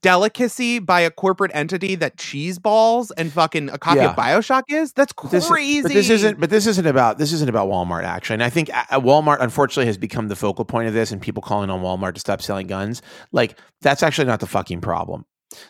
delicacy 0.00 0.78
by 0.78 1.00
a 1.00 1.10
corporate 1.10 1.50
entity 1.54 1.94
that 1.96 2.16
cheese 2.16 2.58
balls 2.58 3.10
and 3.12 3.32
fucking 3.32 3.68
a 3.70 3.78
copy 3.78 3.98
Yeah. 3.98 4.10
of 4.10 4.16
bioshock 4.16 4.62
is 4.68 4.92
that's 4.92 5.12
But 5.12 5.30
this, 5.30 5.48
crazy 5.48 5.82
but 5.82 5.92
this 5.92 6.08
isn't. 6.10 6.38
But 6.40 6.50
this 6.50 6.66
isn't 6.66 6.86
about. 6.86 7.18
This 7.18 7.32
isn't 7.32 7.48
about 7.48 7.68
Walmart 7.68 8.04
actually. 8.04 8.34
And 8.34 8.44
I 8.44 8.50
think 8.50 8.70
uh, 8.72 9.00
Walmart 9.00 9.38
unfortunately 9.40 9.86
has 9.86 9.98
become 9.98 10.28
the 10.28 10.36
focal 10.36 10.64
point 10.64 10.88
of 10.88 10.94
this, 10.94 11.10
and 11.10 11.20
people 11.20 11.42
calling 11.42 11.70
on 11.70 11.82
Walmart 11.82 12.14
to 12.14 12.20
stop 12.20 12.40
selling 12.42 12.66
guns. 12.66 13.02
Like 13.32 13.58
that's 13.80 14.02
actually 14.02 14.26
not 14.26 14.40
the 14.40 14.46
fucking 14.46 14.80
problem. 14.80 15.24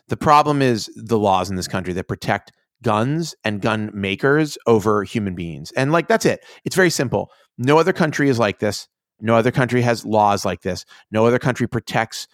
The 0.09 0.17
problem 0.17 0.63
is 0.63 0.91
the 0.95 1.19
laws 1.19 1.51
in 1.51 1.57
this 1.57 1.69
country 1.69 1.93
that 1.95 2.07
protect 2.07 2.53
guns 2.83 3.35
and 3.45 3.61
gun 3.61 3.91
makers 3.95 4.59
over 4.67 5.05
human 5.05 5.35
beings. 5.35 5.73
And 5.77 5.91
like 5.91 6.09
that's 6.09 6.27
it. 6.27 6.41
It's 6.65 6.77
very 6.77 6.91
simple. 6.91 7.31
No 7.59 7.79
other 7.79 7.93
country 7.93 8.29
is 8.29 8.39
like 8.39 8.59
this. 8.59 8.89
No 9.23 9.37
other 9.37 9.51
country 9.51 9.81
has 9.83 10.05
laws 10.05 10.45
like 10.45 10.61
this. 10.63 10.85
No 11.11 11.25
other 11.25 11.39
country 11.39 11.67
protects 11.67 12.29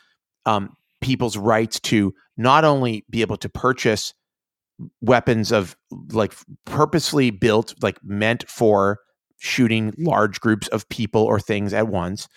um, 0.47 0.77
people's 1.01 1.37
rights 1.37 1.79
to 1.81 2.15
not 2.37 2.65
only 2.65 3.05
be 3.11 3.21
able 3.21 3.37
to 3.37 3.49
purchase 3.49 4.15
weapons 5.01 5.53
of 5.53 5.77
like 6.13 6.35
purposely 6.65 7.31
built, 7.31 7.75
like 7.83 8.03
meant 8.03 8.49
for 8.49 8.99
shooting 9.39 9.95
large 9.99 10.41
groups 10.41 10.67
of 10.69 10.89
people 10.89 11.23
or 11.23 11.39
things 11.39 11.73
at 11.73 11.89
once, 11.89 12.29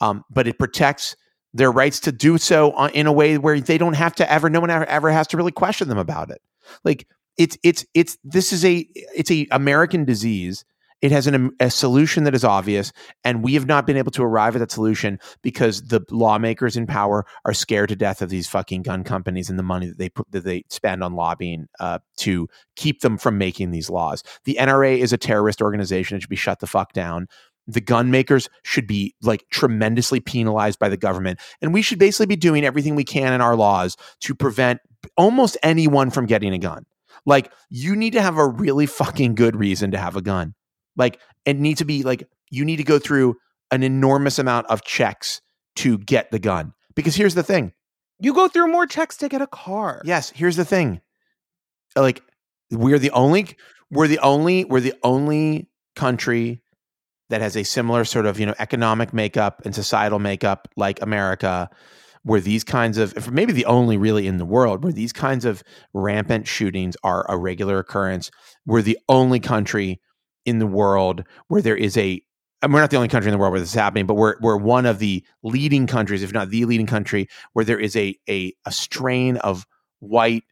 um, 0.00 0.24
but 0.30 0.46
it 0.46 0.58
protects 0.58 1.16
their 1.52 1.72
rights 1.72 2.00
to 2.00 2.12
do 2.12 2.38
so 2.38 2.72
on, 2.72 2.90
in 2.90 3.06
a 3.06 3.12
way 3.12 3.38
where 3.38 3.60
they 3.60 3.78
don't 3.78 3.94
have 3.94 4.14
to 4.14 4.30
ever, 4.30 4.48
no 4.48 4.60
one 4.60 4.70
ever, 4.70 4.84
ever 4.86 5.10
has 5.10 5.26
to 5.26 5.36
really 5.36 5.52
question 5.52 5.88
them 5.88 5.98
about 5.98 6.30
it. 6.30 6.40
Like 6.84 7.06
it's 7.38 7.58
it's 7.62 7.84
it's 7.94 8.18
this 8.24 8.52
is 8.52 8.64
a 8.64 8.86
it's 8.94 9.30
a 9.30 9.46
American 9.50 10.04
disease. 10.04 10.64
It 11.02 11.12
has 11.12 11.26
an, 11.26 11.50
a 11.60 11.70
solution 11.70 12.24
that 12.24 12.34
is 12.34 12.44
obvious, 12.44 12.90
and 13.22 13.42
we 13.42 13.54
have 13.54 13.66
not 13.66 13.86
been 13.86 13.98
able 13.98 14.12
to 14.12 14.22
arrive 14.22 14.56
at 14.56 14.60
that 14.60 14.70
solution 14.70 15.18
because 15.42 15.82
the 15.82 16.00
lawmakers 16.10 16.76
in 16.76 16.86
power 16.86 17.26
are 17.44 17.52
scared 17.52 17.90
to 17.90 17.96
death 17.96 18.22
of 18.22 18.30
these 18.30 18.48
fucking 18.48 18.82
gun 18.82 19.04
companies 19.04 19.50
and 19.50 19.58
the 19.58 19.62
money 19.62 19.86
that 19.86 19.98
they 19.98 20.08
put 20.08 20.30
that 20.30 20.44
they 20.44 20.64
spend 20.70 21.04
on 21.04 21.14
lobbying 21.14 21.66
uh, 21.80 21.98
to 22.18 22.48
keep 22.76 23.00
them 23.00 23.18
from 23.18 23.36
making 23.36 23.72
these 23.72 23.90
laws. 23.90 24.22
The 24.44 24.56
NRA 24.58 24.98
is 24.98 25.12
a 25.12 25.18
terrorist 25.18 25.60
organization; 25.60 26.16
it 26.16 26.22
should 26.22 26.30
be 26.30 26.36
shut 26.36 26.60
the 26.60 26.66
fuck 26.66 26.94
down. 26.94 27.26
The 27.66 27.80
gun 27.80 28.10
makers 28.10 28.48
should 28.62 28.86
be 28.86 29.14
like 29.20 29.44
tremendously 29.50 30.20
penalized 30.20 30.78
by 30.78 30.88
the 30.88 30.96
government, 30.96 31.40
and 31.60 31.74
we 31.74 31.82
should 31.82 31.98
basically 31.98 32.26
be 32.26 32.36
doing 32.36 32.64
everything 32.64 32.94
we 32.94 33.04
can 33.04 33.34
in 33.34 33.42
our 33.42 33.56
laws 33.56 33.96
to 34.20 34.34
prevent 34.34 34.80
almost 35.16 35.58
anyone 35.62 36.10
from 36.10 36.24
getting 36.24 36.54
a 36.54 36.58
gun. 36.58 36.86
Like 37.26 37.52
you 37.68 37.96
need 37.96 38.14
to 38.14 38.22
have 38.22 38.38
a 38.38 38.46
really 38.46 38.86
fucking 38.86 39.34
good 39.34 39.56
reason 39.56 39.90
to 39.90 39.98
have 39.98 40.16
a 40.16 40.22
gun. 40.22 40.54
Like 40.96 41.20
it 41.44 41.58
needs 41.58 41.78
to 41.78 41.84
be 41.84 42.02
like 42.02 42.28
you 42.50 42.64
need 42.64 42.76
to 42.76 42.84
go 42.84 42.98
through 42.98 43.36
an 43.70 43.82
enormous 43.82 44.38
amount 44.38 44.66
of 44.68 44.82
checks 44.82 45.40
to 45.76 45.98
get 45.98 46.30
the 46.30 46.38
gun. 46.38 46.72
Because 46.94 47.14
here's 47.14 47.34
the 47.34 47.42
thing. 47.42 47.72
you 48.20 48.32
go 48.32 48.48
through 48.48 48.68
more 48.68 48.86
checks 48.86 49.16
to 49.18 49.28
get 49.28 49.42
a 49.42 49.46
car 49.46 50.02
Yes, 50.04 50.30
here's 50.30 50.56
the 50.56 50.64
thing. 50.64 51.00
Like 51.96 52.22
we're 52.70 52.98
the 52.98 53.10
only 53.10 53.56
we're 53.90 54.08
the 54.08 54.18
only 54.20 54.64
we're 54.64 54.80
the 54.80 54.94
only 55.02 55.68
country 55.94 56.62
that 57.28 57.40
has 57.40 57.56
a 57.56 57.64
similar 57.64 58.04
sort 58.04 58.26
of, 58.26 58.38
you 58.38 58.46
know, 58.46 58.54
economic 58.58 59.12
makeup 59.12 59.62
and 59.64 59.74
societal 59.74 60.18
makeup 60.18 60.68
like 60.76 61.02
America 61.02 61.68
where 62.22 62.40
these 62.40 62.64
kinds 62.64 62.98
of 62.98 63.30
maybe 63.32 63.52
the 63.52 63.66
only 63.66 63.96
really 63.96 64.26
in 64.26 64.38
the 64.38 64.44
world 64.44 64.82
where 64.82 64.92
these 64.92 65.12
kinds 65.12 65.44
of 65.44 65.62
rampant 65.94 66.46
shootings 66.48 66.96
are 67.04 67.24
a 67.28 67.36
regular 67.36 67.78
occurrence. 67.78 68.30
We're 68.64 68.82
the 68.82 68.98
only 69.08 69.38
country 69.38 70.00
in 70.46 70.58
the 70.58 70.66
world 70.66 71.24
where 71.48 71.60
there 71.60 71.76
is 71.76 71.96
a 71.96 72.22
and 72.62 72.72
we're 72.72 72.80
not 72.80 72.90
the 72.90 72.96
only 72.96 73.08
country 73.08 73.28
in 73.28 73.32
the 73.32 73.38
world 73.38 73.52
where 73.52 73.60
this 73.60 73.68
is 73.68 73.74
happening, 73.74 74.06
but 74.06 74.14
we're 74.14 74.36
we're 74.40 74.56
one 74.56 74.86
of 74.86 74.98
the 74.98 75.22
leading 75.42 75.86
countries, 75.86 76.22
if 76.22 76.32
not 76.32 76.48
the 76.48 76.64
leading 76.64 76.86
country, 76.86 77.28
where 77.52 77.64
there 77.64 77.78
is 77.78 77.94
a 77.96 78.16
a, 78.28 78.54
a 78.64 78.72
strain 78.72 79.36
of 79.38 79.66
white 80.00 80.44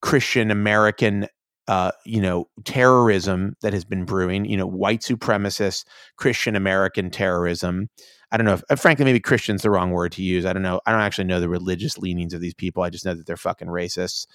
Christian 0.00 0.50
American 0.50 1.26
uh, 1.68 1.92
you 2.06 2.20
know, 2.20 2.48
terrorism 2.64 3.54
that 3.60 3.74
has 3.74 3.84
been 3.84 4.06
brewing, 4.06 4.46
you 4.46 4.56
know, 4.56 4.66
white 4.66 5.02
supremacist 5.02 5.84
Christian 6.16 6.56
American 6.56 7.10
terrorism. 7.10 7.90
I 8.32 8.38
don't 8.38 8.46
know 8.46 8.58
if, 8.70 8.80
frankly, 8.80 9.04
maybe 9.04 9.20
Christian's 9.20 9.62
the 9.62 9.70
wrong 9.70 9.90
word 9.90 10.12
to 10.12 10.22
use. 10.22 10.46
I 10.46 10.54
don't 10.54 10.62
know. 10.62 10.80
I 10.86 10.92
don't 10.92 11.02
actually 11.02 11.24
know 11.24 11.40
the 11.40 11.48
religious 11.48 11.98
leanings 11.98 12.32
of 12.32 12.40
these 12.40 12.54
people. 12.54 12.82
I 12.82 12.90
just 12.90 13.04
know 13.04 13.14
that 13.14 13.26
they're 13.26 13.36
fucking 13.36 13.68
racists. 13.68 14.26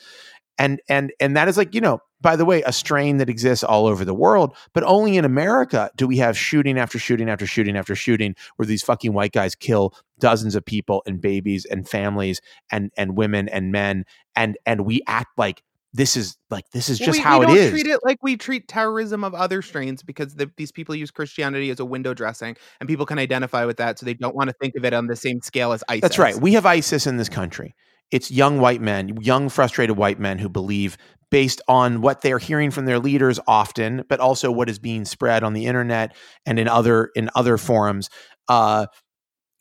And 0.58 0.82
and 0.88 1.12
and 1.20 1.36
that 1.36 1.48
is 1.48 1.58
like, 1.58 1.74
you 1.74 1.82
know, 1.82 2.00
by 2.22 2.36
the 2.36 2.46
way, 2.46 2.62
a 2.64 2.72
strain 2.72 3.18
that 3.18 3.30
exists 3.30 3.64
all 3.64 3.86
over 3.88 4.06
the 4.06 4.14
world, 4.14 4.56
but 4.74 4.84
only 4.84 5.18
in 5.18 5.26
America 5.26 5.92
do 5.96 6.08
we 6.08 6.18
have 6.18 6.38
shooting 6.38 6.78
after 6.78 7.00
shooting 7.00 7.30
after 7.30 7.46
shooting 7.46 7.76
after 7.76 7.96
shooting 7.96 8.36
where 8.56 8.66
these 8.66 8.84
fucking 8.84 9.14
white 9.14 9.34
guys 9.34 9.56
kill 9.56 9.94
dozens 10.20 10.56
of 10.56 10.64
people 10.64 11.04
and 11.06 11.20
babies 11.20 11.66
and 11.66 11.88
families 11.88 12.40
and 12.72 12.92
and 12.98 13.18
women 13.18 13.50
and 13.50 13.72
men 13.72 14.06
and 14.36 14.58
and 14.66 14.86
we 14.86 15.02
act 15.08 15.38
like 15.38 15.64
this 15.94 16.18
is 16.18 16.38
like 16.50 16.70
this 16.72 16.90
is 16.90 16.98
just 16.98 17.18
we, 17.18 17.20
how 17.20 17.40
we 17.40 17.46
don't 17.46 17.58
is. 17.58 17.70
treat 17.70 17.88
it 17.88 18.00
like 18.04 18.18
we 18.24 18.36
treat 18.36 18.68
terrorism 18.68 19.24
of 19.24 19.36
other 19.36 19.62
strains 19.62 20.02
because 20.02 20.36
the, 20.36 20.50
these 20.58 20.72
people 20.72 20.96
use 20.96 21.12
Christianity 21.12 21.70
as 21.70 21.80
a 21.80 21.86
window 21.86 22.14
dressing, 22.14 22.58
and 22.80 22.90
people 22.90 23.06
can 23.06 23.20
identify 23.20 23.66
with 23.66 23.78
that, 23.78 24.00
so 24.00 24.06
they 24.06 24.16
don't 24.16 24.36
want 24.36 24.50
to 24.50 24.56
think 24.60 24.76
of 24.76 24.86
it 24.86 24.94
on 24.94 25.08
the 25.08 25.16
same 25.16 25.42
scale 25.42 25.72
as 25.72 25.84
ISIS. 25.88 26.02
That's 26.02 26.20
right. 26.20 26.36
We 26.36 26.54
have 26.54 26.66
ISIS 26.66 27.06
in 27.06 27.18
this 27.18 27.30
country. 27.30 27.76
It's 28.14 28.30
young 28.30 28.60
white 28.60 28.80
men, 28.80 29.18
young 29.22 29.50
frustrated 29.50 29.98
white 29.98 30.20
men 30.20 30.38
who 30.38 30.48
believe 30.48 30.98
based 31.32 31.62
on 31.68 32.02
what 32.02 32.22
they're 32.22 32.38
hearing 32.38 32.70
from 32.70 32.86
their 32.86 33.00
leaders 33.00 33.40
often, 33.48 34.04
but 34.08 34.20
also 34.20 34.52
what 34.52 34.70
is 34.70 34.78
being 34.78 35.04
spread 35.04 35.44
on 35.44 35.54
the 35.54 35.66
internet 35.66 36.16
and 36.46 36.60
in 36.60 36.68
other 36.68 37.10
in 37.16 37.32
other 37.34 37.58
forums, 37.58 38.12
uh, 38.50 38.86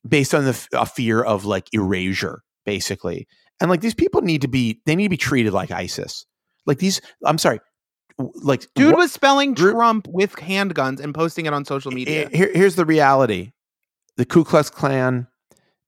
based 0.06 0.34
on 0.34 0.44
the 0.44 0.68
a 0.74 0.84
fear 0.84 1.22
of 1.22 1.46
like 1.46 1.72
erasure, 1.72 2.42
basically. 2.66 3.26
And 3.58 3.70
like 3.70 3.80
these 3.80 3.94
people 3.94 4.20
need 4.20 4.42
to 4.42 4.48
be 4.48 4.82
they 4.84 4.94
need 4.96 5.04
to 5.04 5.08
be 5.08 5.16
treated 5.16 5.54
like 5.54 5.70
ISIS. 5.70 6.26
Like 6.66 6.76
these, 6.76 7.00
I'm 7.24 7.38
sorry, 7.38 7.60
like 8.18 8.66
Dude 8.74 8.92
wha- 8.92 8.98
was 8.98 9.12
spelling 9.12 9.54
Group- 9.54 9.76
Trump 9.76 10.08
with 10.08 10.32
handguns 10.32 11.00
and 11.00 11.14
posting 11.14 11.46
it 11.46 11.54
on 11.54 11.64
social 11.64 11.90
media. 11.90 12.28
Here, 12.30 12.50
here's 12.52 12.74
the 12.74 12.84
reality: 12.84 13.52
the 14.18 14.26
Ku 14.26 14.44
Klux 14.44 14.68
Klan, 14.68 15.26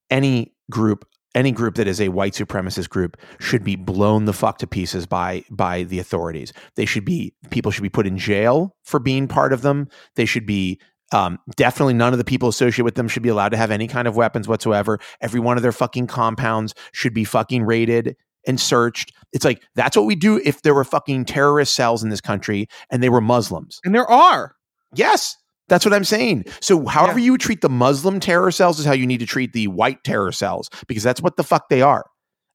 any 0.09 0.55
group, 0.70 1.05
any 1.34 1.52
group 1.52 1.74
that 1.76 1.86
is 1.86 2.00
a 2.00 2.08
white 2.10 2.34
supremacist 2.34 2.88
group, 2.88 3.16
should 3.40 3.64
be 3.64 3.76
blown 3.76 4.24
the 4.24 4.32
fuck 4.32 4.58
to 4.58 4.66
pieces 4.66 5.06
by 5.06 5.44
by 5.50 5.82
the 5.84 5.98
authorities. 5.98 6.52
They 6.76 6.84
should 6.86 7.04
be 7.04 7.34
people 7.50 7.72
should 7.72 7.82
be 7.82 7.88
put 7.88 8.06
in 8.06 8.18
jail 8.18 8.76
for 8.84 9.00
being 9.00 9.28
part 9.28 9.52
of 9.52 9.62
them. 9.62 9.88
They 10.16 10.24
should 10.24 10.46
be. 10.46 10.80
Um, 11.12 11.38
definitely 11.54 11.94
none 11.94 12.12
of 12.12 12.18
the 12.18 12.24
people 12.24 12.48
associated 12.48 12.84
with 12.84 12.96
them 12.96 13.06
should 13.06 13.22
be 13.22 13.28
allowed 13.28 13.50
to 13.50 13.56
have 13.56 13.70
any 13.70 13.86
kind 13.86 14.08
of 14.08 14.16
weapons 14.16 14.48
whatsoever. 14.48 14.98
Every 15.20 15.38
one 15.38 15.56
of 15.56 15.62
their 15.62 15.70
fucking 15.70 16.08
compounds 16.08 16.74
should 16.92 17.14
be 17.14 17.22
fucking 17.22 17.62
raided 17.62 18.16
and 18.48 18.58
searched. 18.58 19.12
It's 19.32 19.44
like 19.44 19.62
that's 19.76 19.96
what 19.96 20.06
we 20.06 20.16
do 20.16 20.40
if 20.44 20.62
there 20.62 20.74
were 20.74 20.82
fucking 20.82 21.26
terrorist 21.26 21.74
cells 21.74 22.02
in 22.02 22.08
this 22.08 22.22
country 22.22 22.68
and 22.90 23.00
they 23.00 23.10
were 23.10 23.20
Muslims. 23.20 23.80
and 23.84 23.94
there 23.94 24.10
are. 24.10 24.56
Yes. 24.94 25.36
That's 25.68 25.85
what 25.85 25.94
I'm 25.94 26.05
saying. 26.05 26.44
So, 26.61 26.87
however 26.87 27.18
Yeah. 27.18 27.24
you 27.27 27.38
treat 27.38 27.61
the 27.62 27.68
Muslim 27.70 28.20
terror 28.20 28.50
cells 28.50 28.79
is 28.79 28.85
how 28.85 28.92
you 28.92 29.07
need 29.07 29.20
to 29.20 29.27
treat 29.27 29.53
the 29.53 29.66
white 29.68 30.03
terror 30.05 30.33
cells 30.33 30.68
because 30.88 31.03
that's 31.03 31.22
what 31.22 31.37
the 31.37 31.44
fuck 31.44 31.68
they 31.70 31.81
are. 31.83 32.05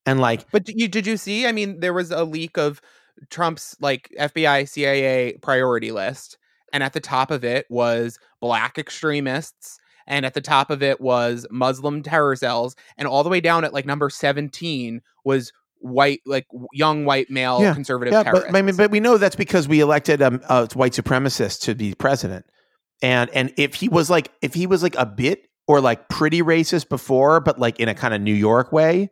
And 0.06 0.20
like, 0.20 0.50
But 0.52 0.64
did 0.66 0.80
you 0.80 0.88
did 0.88 1.06
you 1.08 1.18
see? 1.18 1.48
I 1.48 1.52
mean, 1.52 1.80
there 1.80 1.94
was 1.94 2.12
a 2.12 2.24
leak 2.24 2.58
of 2.58 2.82
Trump's 3.30 3.76
like 3.82 4.10
FBI 4.20 4.68
CIA 4.68 5.38
priority 5.42 5.92
list, 5.92 6.38
and 6.72 6.84
at 6.84 6.94
the 6.94 7.00
top 7.02 7.32
of 7.32 7.44
it 7.44 7.66
was 7.70 8.18
black 8.40 8.78
extremists, 8.78 9.78
and 10.08 10.26
at 10.26 10.34
the 10.34 10.42
top 10.42 10.70
of 10.70 10.82
it 10.82 11.02
was 11.02 11.46
Muslim 11.52 12.02
terror 12.04 12.36
cells, 12.36 12.76
and 12.98 13.08
all 13.08 13.24
the 13.24 13.30
way 13.30 13.42
down 13.42 13.66
at 13.66 13.74
like 13.74 13.86
number 13.86 14.10
seventeen 14.10 15.02
was 15.26 15.52
white, 15.80 16.22
like 16.26 16.46
young 16.74 17.06
white 17.06 17.30
male 17.30 17.60
Yeah. 17.62 17.74
conservative 17.74 18.12
yeah, 18.14 18.24
terrorists. 18.24 18.52
but 18.52 18.58
I 18.58 18.62
mean, 18.62 18.76
but 18.76 18.92
we 18.92 19.00
know 19.00 19.18
that's 19.18 19.36
because 19.36 19.68
we 19.68 19.80
elected 19.80 20.22
um, 20.22 20.42
a 20.50 20.68
white 20.74 20.94
supremacist 20.94 21.62
to 21.62 21.76
be 21.76 21.94
president. 21.96 22.46
And 23.02 23.30
and 23.32 23.54
if 23.58 23.76
he 23.76 23.90
was 23.90 24.10
like 24.10 24.32
if 24.42 24.54
he 24.54 24.68
was 24.68 24.84
like 24.84 24.96
a 24.98 25.06
bit 25.06 25.48
or 25.68 25.82
like 25.82 26.10
pretty 26.10 26.42
racist 26.42 26.90
before, 26.90 27.40
but 27.40 27.60
like 27.60 27.80
in 27.80 27.88
a 27.88 27.96
kind 27.96 28.14
of 28.14 28.22
New 28.22 28.34
York 28.34 28.72
way, 28.72 29.10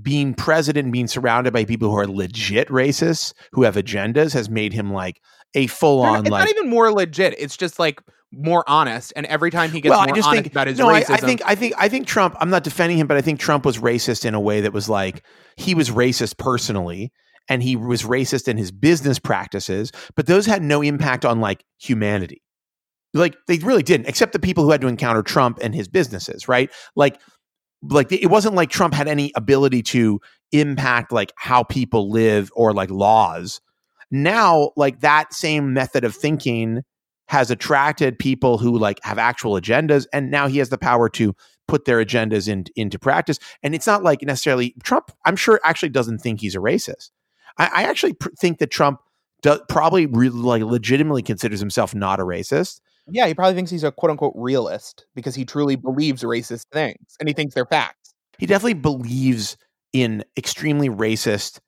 being 0.00 0.34
president, 0.34 0.92
being 0.92 1.06
surrounded 1.06 1.52
by 1.52 1.64
people 1.64 1.90
who 1.90 1.96
are 1.96 2.06
legit 2.06 2.68
racists 2.68 3.32
who 3.52 3.62
have 3.62 3.76
agendas, 3.76 4.32
has 4.32 4.50
made 4.50 4.72
him 4.72 4.92
like 4.92 5.20
a 5.54 5.66
full 5.68 6.02
on 6.02 6.20
it's 6.20 6.30
like 6.30 6.46
not 6.46 6.50
even 6.50 6.68
more 6.68 6.90
legit. 6.92 7.34
It's 7.38 7.56
just 7.56 7.78
like 7.78 8.00
more 8.32 8.64
honest. 8.66 9.12
And 9.14 9.26
every 9.26 9.50
time 9.50 9.70
he 9.70 9.80
gets 9.80 9.90
well, 9.90 10.00
more 10.00 10.12
I 10.12 10.16
just 10.16 10.28
honest 10.28 10.42
think 10.42 10.52
about 10.52 10.66
his 10.66 10.78
no, 10.78 10.88
I, 10.88 11.02
racism, 11.02 11.10
I 11.10 11.16
think 11.18 11.42
I 11.44 11.54
think 11.54 11.74
I 11.78 11.88
think 11.88 12.06
Trump. 12.06 12.36
I'm 12.40 12.50
not 12.50 12.64
defending 12.64 12.98
him, 12.98 13.06
but 13.06 13.16
I 13.16 13.20
think 13.20 13.38
Trump 13.38 13.64
was 13.64 13.78
racist 13.78 14.24
in 14.24 14.34
a 14.34 14.40
way 14.40 14.62
that 14.62 14.72
was 14.72 14.88
like 14.88 15.24
he 15.56 15.74
was 15.74 15.90
racist 15.90 16.38
personally, 16.38 17.12
and 17.48 17.62
he 17.62 17.76
was 17.76 18.02
racist 18.02 18.48
in 18.48 18.56
his 18.56 18.72
business 18.72 19.18
practices, 19.18 19.92
but 20.16 20.26
those 20.26 20.46
had 20.46 20.62
no 20.62 20.82
impact 20.82 21.24
on 21.24 21.40
like 21.40 21.64
humanity. 21.78 22.42
Like 23.14 23.36
they 23.46 23.58
really 23.58 23.82
didn't, 23.82 24.08
except 24.08 24.32
the 24.32 24.38
people 24.38 24.64
who 24.64 24.70
had 24.70 24.80
to 24.82 24.88
encounter 24.88 25.22
Trump 25.22 25.58
and 25.62 25.74
his 25.74 25.88
businesses, 25.88 26.48
right? 26.48 26.70
Like, 26.96 27.20
like 27.82 28.10
it 28.12 28.30
wasn't 28.30 28.54
like 28.54 28.70
Trump 28.70 28.92
had 28.94 29.08
any 29.08 29.32
ability 29.36 29.82
to 29.82 30.20
impact 30.52 31.12
like 31.12 31.32
how 31.36 31.62
people 31.62 32.10
live 32.10 32.50
or 32.54 32.72
like 32.72 32.90
laws. 32.90 33.60
Now, 34.10 34.70
like 34.76 35.00
that 35.00 35.32
same 35.32 35.72
method 35.72 36.04
of 36.04 36.14
thinking 36.14 36.82
has 37.28 37.50
attracted 37.50 38.18
people 38.18 38.58
who 38.58 38.78
like 38.78 39.00
have 39.02 39.18
actual 39.18 39.52
agendas 39.60 40.06
and 40.12 40.30
now 40.30 40.46
he 40.46 40.58
has 40.58 40.68
the 40.68 40.78
power 40.78 41.08
to 41.08 41.34
put 41.66 41.84
their 41.86 42.04
agendas 42.04 42.48
in, 42.48 42.64
into 42.76 42.98
practice 42.98 43.38
and 43.62 43.74
it's 43.74 43.86
not 43.86 44.02
like 44.02 44.22
necessarily 44.22 44.74
trump 44.82 45.10
i'm 45.24 45.36
sure 45.36 45.60
actually 45.64 45.88
doesn't 45.88 46.18
think 46.18 46.40
he's 46.40 46.54
a 46.54 46.58
racist 46.58 47.10
i, 47.58 47.70
I 47.74 47.82
actually 47.84 48.12
pr- 48.12 48.28
think 48.38 48.58
that 48.58 48.70
trump 48.70 49.00
do, 49.42 49.58
probably 49.68 50.06
like 50.06 50.62
legitimately 50.62 51.22
considers 51.22 51.60
himself 51.60 51.94
not 51.94 52.20
a 52.20 52.24
racist 52.24 52.80
yeah, 53.10 53.26
he 53.26 53.34
probably 53.34 53.54
thinks 53.54 53.70
he's 53.70 53.84
a 53.84 53.92
quote 53.92 54.10
unquote 54.10 54.34
realist 54.36 55.06
because 55.14 55.34
he 55.34 55.44
truly 55.44 55.76
mm-hmm. 55.76 55.86
believes 55.86 56.22
racist 56.22 56.66
things 56.72 57.16
and 57.20 57.28
he 57.28 57.34
thinks 57.34 57.54
they're 57.54 57.66
facts. 57.66 58.14
he 58.38 58.46
definitely 58.46 58.74
believes 58.74 59.56
in 59.92 60.24
extremely 60.36 60.88
racist 60.88 61.60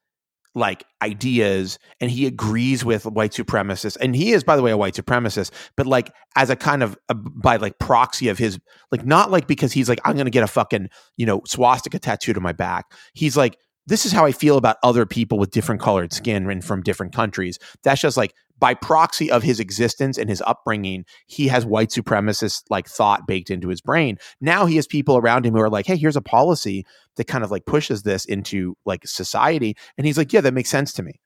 like 0.56 0.84
ideas 1.02 1.78
and 2.00 2.10
he 2.10 2.26
agrees 2.26 2.82
with 2.82 3.04
white 3.04 3.32
supremacists 3.32 3.96
and 4.00 4.16
he 4.16 4.32
is 4.32 4.42
by 4.42 4.56
the 4.56 4.62
way 4.62 4.70
a 4.70 4.76
white 4.76 4.94
supremacist 4.94 5.50
but 5.76 5.86
like 5.86 6.10
as 6.34 6.48
a 6.48 6.56
kind 6.56 6.82
of 6.82 6.96
a, 7.10 7.14
by 7.14 7.56
like 7.56 7.78
proxy 7.78 8.28
of 8.28 8.38
his 8.38 8.58
like 8.90 9.04
not 9.04 9.30
like 9.30 9.46
because 9.46 9.70
he's 9.70 9.86
like 9.86 10.00
i'm 10.06 10.14
going 10.14 10.24
to 10.24 10.30
get 10.30 10.42
a 10.42 10.46
fucking 10.46 10.88
you 11.18 11.26
know 11.26 11.42
swastika 11.46 11.98
tattooed 11.98 12.38
on 12.38 12.42
my 12.42 12.54
back 12.54 12.86
he's 13.12 13.36
like 13.36 13.58
this 13.86 14.06
is 14.06 14.12
how 14.12 14.24
i 14.26 14.32
feel 14.32 14.56
about 14.56 14.76
other 14.82 15.06
people 15.06 15.38
with 15.38 15.50
different 15.50 15.80
colored 15.80 16.10
mm-hmm. 16.10 16.16
skin 16.16 16.50
and 16.50 16.64
from 16.64 16.82
different 16.82 17.14
countries. 17.14 17.58
That's 17.82 18.00
just 18.00 18.16
like 18.16 18.34
by 18.58 18.74
proxy 18.74 19.30
of 19.30 19.42
his 19.42 19.60
existence 19.60 20.16
and 20.16 20.30
his 20.30 20.42
upbringing 20.46 21.04
he 21.26 21.48
has 21.48 21.66
white 21.66 21.90
supremacist 21.90 22.62
like 22.70 22.88
thought 22.88 23.26
baked 23.26 23.50
into 23.50 23.68
his 23.68 23.80
brain. 23.80 24.18
Now 24.40 24.66
he 24.66 24.76
has 24.76 24.86
people 24.86 25.16
around 25.16 25.44
him 25.44 25.54
who 25.54 25.60
are 25.60 25.70
like 25.70 25.86
hey 25.86 25.96
here's 25.96 26.16
a 26.16 26.22
policy 26.22 26.84
that 27.16 27.26
kind 27.26 27.44
of 27.44 27.50
like 27.50 27.66
pushes 27.66 28.02
this 28.02 28.24
into 28.24 28.76
like 28.84 29.06
society. 29.06 29.76
And 29.96 30.06
he's 30.06 30.18
like 30.18 30.32
yeah 30.32 30.40
that 30.40 30.54
makes 30.54 30.70
sense 30.70 30.92
to 30.94 31.02
me. 31.02 31.20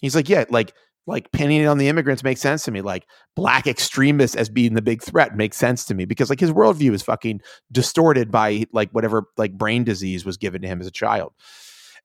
He's 0.00 0.16
like 0.16 0.28
yeah 0.28 0.44
like 0.50 0.74
like 1.04 1.32
pinning 1.32 1.60
it 1.60 1.66
on 1.66 1.78
the 1.78 1.88
immigrants 1.88 2.22
makes 2.22 2.40
sense 2.40 2.64
to 2.64 2.70
me. 2.70 2.80
Like 2.80 3.06
black 3.34 3.66
extremists 3.66 4.36
as 4.36 4.48
being 4.48 4.74
the 4.74 4.82
big 4.82 5.02
threat 5.02 5.36
makes 5.36 5.56
sense 5.56 5.84
to 5.86 5.94
me. 5.94 6.04
Because 6.04 6.30
like 6.30 6.38
his 6.38 6.52
worldview 6.52 6.92
is 6.92 7.02
fucking 7.02 7.40
distorted 7.72 8.30
by 8.30 8.64
like 8.72 8.90
whatever 8.92 9.24
like 9.36 9.52
brain 9.52 9.82
disease 9.82 10.24
was 10.24 10.36
given 10.36 10.62
to 10.62 10.68
him 10.68 10.80
as 10.80 10.86
a 10.86 10.92
child 10.92 11.32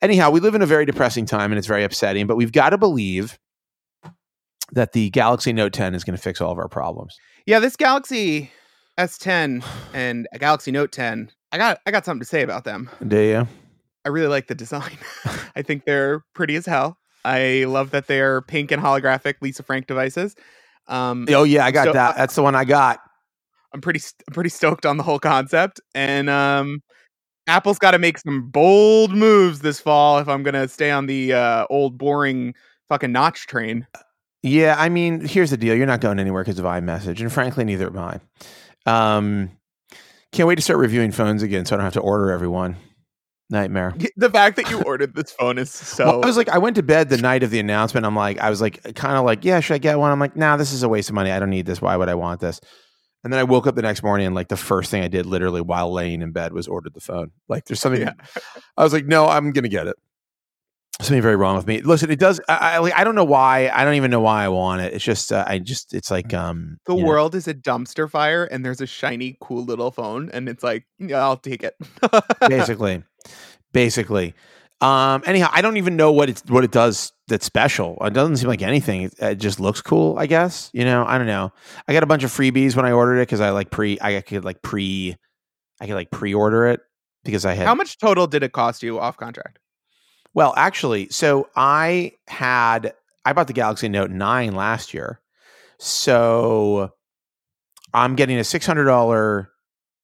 anyhow 0.01 0.29
we 0.29 0.39
live 0.39 0.55
in 0.55 0.61
a 0.61 0.65
very 0.65 0.85
depressing 0.85 1.25
time 1.25 1.51
and 1.51 1.57
it's 1.57 1.67
very 1.67 1.83
upsetting 1.83 2.27
but 2.27 2.35
we've 2.35 2.51
got 2.51 2.69
to 2.71 2.77
believe 2.77 3.37
that 4.71 4.91
the 4.93 5.09
galaxy 5.11 5.53
note 5.53 5.73
10 5.73 5.95
is 5.95 6.03
going 6.03 6.15
to 6.15 6.21
fix 6.21 6.41
all 6.41 6.51
of 6.51 6.57
our 6.57 6.67
problems 6.67 7.17
Yeah, 7.45 7.59
this 7.59 7.75
Galaxy 7.75 8.51
S10 8.99 9.63
and 9.93 10.27
a 10.33 10.39
Galaxy 10.39 10.71
Note 10.71 10.91
10, 10.91 11.29
I 11.51 11.57
got 11.57 11.79
I 11.85 11.91
got 11.91 12.03
something 12.03 12.19
to 12.21 12.25
say 12.25 12.41
about 12.41 12.63
them. 12.63 12.89
do 13.07 13.19
you 13.19 13.47
I 14.05 14.09
really 14.09 14.27
like 14.27 14.47
the 14.47 14.55
design. 14.55 14.97
I 15.55 15.61
think 15.61 15.85
they're 15.85 16.23
pretty 16.33 16.55
as 16.55 16.65
hell. 16.65 16.97
I 17.25 17.65
love 17.65 17.91
that 17.91 18.07
they're 18.07 18.41
pink 18.41 18.71
and 18.71 18.81
holographic 18.81 19.35
Lisa 19.41 19.63
Frank 19.63 19.87
devices. 19.87 20.35
Um, 20.87 21.25
oh 21.29 21.43
yeah 21.43 21.65
i 21.65 21.71
got 21.71 21.87
So, 21.87 21.93
that 21.93 22.15
that's 22.15 22.35
the 22.35 22.43
one 22.43 22.55
i 22.55 22.63
got 22.63 22.99
I'm 23.73 23.81
pretty 23.81 23.99
I'm 24.27 24.33
pretty 24.33 24.49
stoked 24.49 24.85
on 24.85 24.95
the 24.97 25.03
whole 25.03 25.19
concept, 25.19 25.81
and 25.93 26.29
um, 26.29 26.81
Apple's 27.47 27.79
got 27.79 27.91
to 27.91 27.99
make 27.99 28.17
some 28.17 28.49
bold 28.49 29.11
moves 29.11 29.59
this 29.59 29.79
fall 29.79 30.19
if 30.19 30.27
I'm 30.27 30.43
gonna 30.43 30.67
stay 30.67 30.91
on 30.91 31.05
the 31.05 31.33
uh, 31.33 31.65
old 31.69 31.97
boring 31.97 32.53
fucking 32.89 33.11
notch 33.11 33.47
train. 33.47 33.87
Yeah, 34.43 34.75
I 34.77 34.89
mean, 34.89 35.25
here's 35.25 35.49
the 35.49 35.57
deal. 35.57 35.75
You're 35.75 35.87
not 35.87 36.01
going 36.01 36.19
anywhere 36.19 36.43
because 36.43 36.59
of 36.59 36.65
iMessage, 36.65 37.19
and 37.19 37.31
frankly, 37.31 37.63
neither 37.63 37.87
am 37.87 37.97
I. 37.97 38.19
Um, 38.85 39.51
can't 40.31 40.47
wait 40.47 40.55
to 40.55 40.61
start 40.61 40.79
reviewing 40.79 41.11
phones 41.11 41.41
again, 41.41 41.65
so 41.65 41.75
I 41.75 41.77
don't 41.77 41.85
have 41.85 41.93
to 41.93 42.01
order 42.01 42.31
everyone. 42.31 42.75
Nightmare. 43.49 43.95
The 44.17 44.29
fact 44.29 44.57
that 44.57 44.69
you 44.69 44.81
ordered 44.85 45.15
this 45.15 45.31
phone 45.31 45.57
is 45.57 45.71
so. 45.71 46.05
Well, 46.05 46.23
I 46.23 46.27
was 46.27 46.35
like, 46.35 46.49
I 46.49 46.57
went 46.57 46.75
to 46.75 46.83
bed 46.83 47.07
the 47.07 47.17
night 47.17 47.43
of 47.43 47.49
the 47.49 47.59
announcement. 47.59 48.05
I'm 48.05 48.15
like, 48.15 48.39
I 48.39 48.49
was 48.49 48.59
like, 48.59 48.83
kind 48.95 49.17
of 49.17 49.23
like, 49.23 49.45
yeah, 49.45 49.61
should 49.61 49.75
I 49.75 49.77
get 49.77 49.97
one? 49.97 50.11
I'm 50.11 50.19
like, 50.19 50.35
nah, 50.35 50.57
this 50.57 50.73
is 50.73 50.83
a 50.83 50.89
waste 50.89 51.09
of 51.09 51.15
money. 51.15 51.31
I 51.31 51.39
don't 51.39 51.49
need 51.49 51.65
this. 51.65 51.81
Why 51.81 51.95
would 51.95 52.09
I 52.09 52.15
want 52.15 52.41
this? 52.41 52.59
And 53.23 53.33
then 53.33 53.39
I 53.39 53.43
woke 53.43 53.67
up 53.67 53.75
the 53.75 53.81
next 53.81 54.03
morning 54.03 54.27
and 54.27 54.35
like 54.35 54.47
the 54.47 54.57
first 54.57 54.91
thing 54.91 55.03
I 55.03 55.07
did, 55.07 55.25
literally 55.25 55.61
while 55.61 55.91
laying 55.91 56.21
in 56.21 56.31
bed, 56.31 56.53
was 56.53 56.67
ordered 56.67 56.93
the 56.93 57.01
phone. 57.01 57.31
Like, 57.47 57.65
there's 57.65 57.79
something. 57.79 58.01
Yeah. 58.01 58.13
I 58.77 58.83
was 58.83 58.93
like, 58.93 59.05
no, 59.05 59.27
I'm 59.27 59.51
gonna 59.51 59.67
get 59.67 59.87
it. 59.87 59.95
Something 61.01 61.21
very 61.21 61.35
wrong 61.35 61.55
with 61.55 61.67
me. 61.67 61.81
Listen, 61.81 62.09
it 62.09 62.19
does. 62.19 62.41
I, 62.49 62.55
I 62.55 62.77
like. 62.79 62.93
I 62.95 63.03
don't 63.03 63.13
know 63.13 63.23
why. 63.23 63.69
I 63.69 63.85
don't 63.85 63.95
even 63.95 64.09
know 64.09 64.21
why 64.21 64.43
I 64.43 64.47
want 64.49 64.81
it. 64.81 64.93
It's 64.93 65.03
just. 65.03 65.31
Uh, 65.31 65.45
I 65.47 65.59
just. 65.59 65.93
It's 65.93 66.09
like. 66.09 66.33
Um. 66.33 66.79
the 66.87 66.95
you 66.95 67.01
know, 67.01 67.07
world 67.07 67.35
is 67.35 67.47
a 67.47 67.53
dumpster 67.53 68.09
fire, 68.09 68.45
and 68.45 68.65
there's 68.65 68.81
a 68.81 68.87
shiny, 68.87 69.37
cool 69.39 69.63
little 69.63 69.91
phone, 69.91 70.31
and 70.33 70.49
it's 70.49 70.63
like, 70.63 70.87
yeah, 70.97 71.19
I'll 71.19 71.37
take 71.37 71.63
it. 71.63 71.75
basically 72.49 73.03
basically 73.77 74.33
um 74.81 75.23
anyhow 75.25 75.49
i 75.53 75.61
don't 75.61 75.77
even 75.77 75.95
know 75.95 76.11
what 76.11 76.29
it 76.29 76.41
what 76.49 76.63
it 76.63 76.71
does 76.71 77.11
that's 77.29 77.45
special. 77.45 77.97
It 77.99 78.13
doesn't 78.13 78.37
seem 78.37 78.47
like 78.47 78.61
anything. 78.61 79.01
It, 79.01 79.13
it 79.19 79.35
just 79.35 79.59
looks 79.59 79.81
cool 79.81 80.17
i 80.17 80.27
guess 80.27 80.69
you 80.73 80.85
know? 80.85 81.03
I 81.05 81.17
don't 81.17 81.27
know. 81.27 81.51
I 81.87 81.93
got 81.93 82.03
a 82.03 82.05
bunch 82.05 82.23
of 82.23 82.31
freebies 82.31 82.75
when 82.75 82.85
i 82.85 82.91
ordered 82.91 83.17
it 83.17 83.23
because 83.27 83.41
i 83.41 83.49
like 83.49 83.69
pre 83.71 83.97
i 84.01 84.21
could 84.21 84.45
like 84.45 84.61
pre 84.61 85.17
i 85.81 85.85
could 85.87 85.95
like 85.95 86.09
pre-order 86.11 86.67
it 86.67 86.79
because 87.23 87.45
i 87.45 87.53
had 87.53 87.67
How 87.67 87.75
much 87.75 87.97
total 87.97 88.27
did 88.27 88.43
it 88.43 88.51
cost 88.53 88.81
you 88.83 88.99
off 88.99 89.17
contract? 89.17 89.59
well 90.33 90.53
actually 90.55 91.09
so 91.09 91.49
i 91.55 92.13
had 92.27 92.93
i 93.25 93.33
bought 93.33 93.47
the 93.47 93.53
galaxy 93.53 93.89
note 93.89 94.09
9 94.11 94.55
last 94.55 94.93
year. 94.93 95.19
So 95.79 96.93
i'm 97.93 98.15
getting 98.15 98.37
a 98.37 98.41
$600 98.41 99.47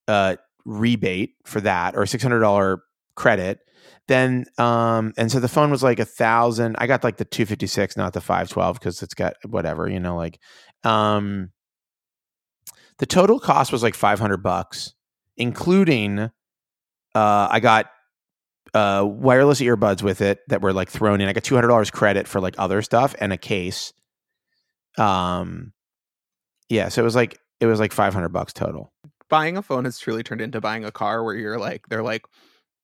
uh 0.08 0.36
rebate 0.66 1.34
for 1.44 1.60
that 1.62 1.96
or 1.96 2.02
$600 2.02 2.80
credit 3.16 3.60
then 4.08 4.44
um 4.58 5.12
and 5.16 5.32
so 5.32 5.40
the 5.40 5.48
phone 5.48 5.70
was 5.70 5.82
like 5.82 5.98
a 5.98 6.04
thousand 6.04 6.76
i 6.78 6.86
got 6.86 7.02
like 7.02 7.16
the 7.16 7.24
256 7.24 7.96
not 7.96 8.12
the 8.12 8.20
512 8.20 8.78
because 8.78 9.02
it's 9.02 9.14
got 9.14 9.34
whatever 9.46 9.88
you 9.88 9.98
know 9.98 10.16
like 10.16 10.38
um 10.84 11.50
the 12.98 13.06
total 13.06 13.40
cost 13.40 13.72
was 13.72 13.82
like 13.82 13.94
500 13.94 14.42
bucks 14.42 14.94
including 15.36 16.18
uh 16.18 16.30
i 17.14 17.60
got 17.60 17.86
uh 18.74 19.04
wireless 19.06 19.60
earbuds 19.60 20.02
with 20.02 20.20
it 20.20 20.40
that 20.48 20.60
were 20.60 20.72
like 20.72 20.90
thrown 20.90 21.20
in. 21.20 21.28
I 21.28 21.32
got 21.32 21.44
$200 21.44 21.92
credit 21.92 22.26
for 22.26 22.40
like 22.40 22.56
other 22.58 22.82
stuff 22.82 23.14
and 23.20 23.32
a 23.32 23.36
case. 23.36 23.92
Um 24.98 25.72
yeah 26.68 26.88
so 26.88 27.02
it 27.02 27.04
was 27.04 27.14
like 27.14 27.38
it 27.60 27.66
was 27.66 27.80
like 27.80 27.92
500 27.92 28.28
bucks 28.30 28.52
total. 28.52 28.92
Buying 29.30 29.56
a 29.56 29.62
phone 29.62 29.84
has 29.84 29.98
truly 29.98 30.22
turned 30.22 30.40
into 30.40 30.60
buying 30.60 30.84
a 30.84 30.92
car, 30.92 31.24
where 31.24 31.34
you're 31.34 31.58
like, 31.58 31.88
they're 31.88 32.02
like, 32.02 32.24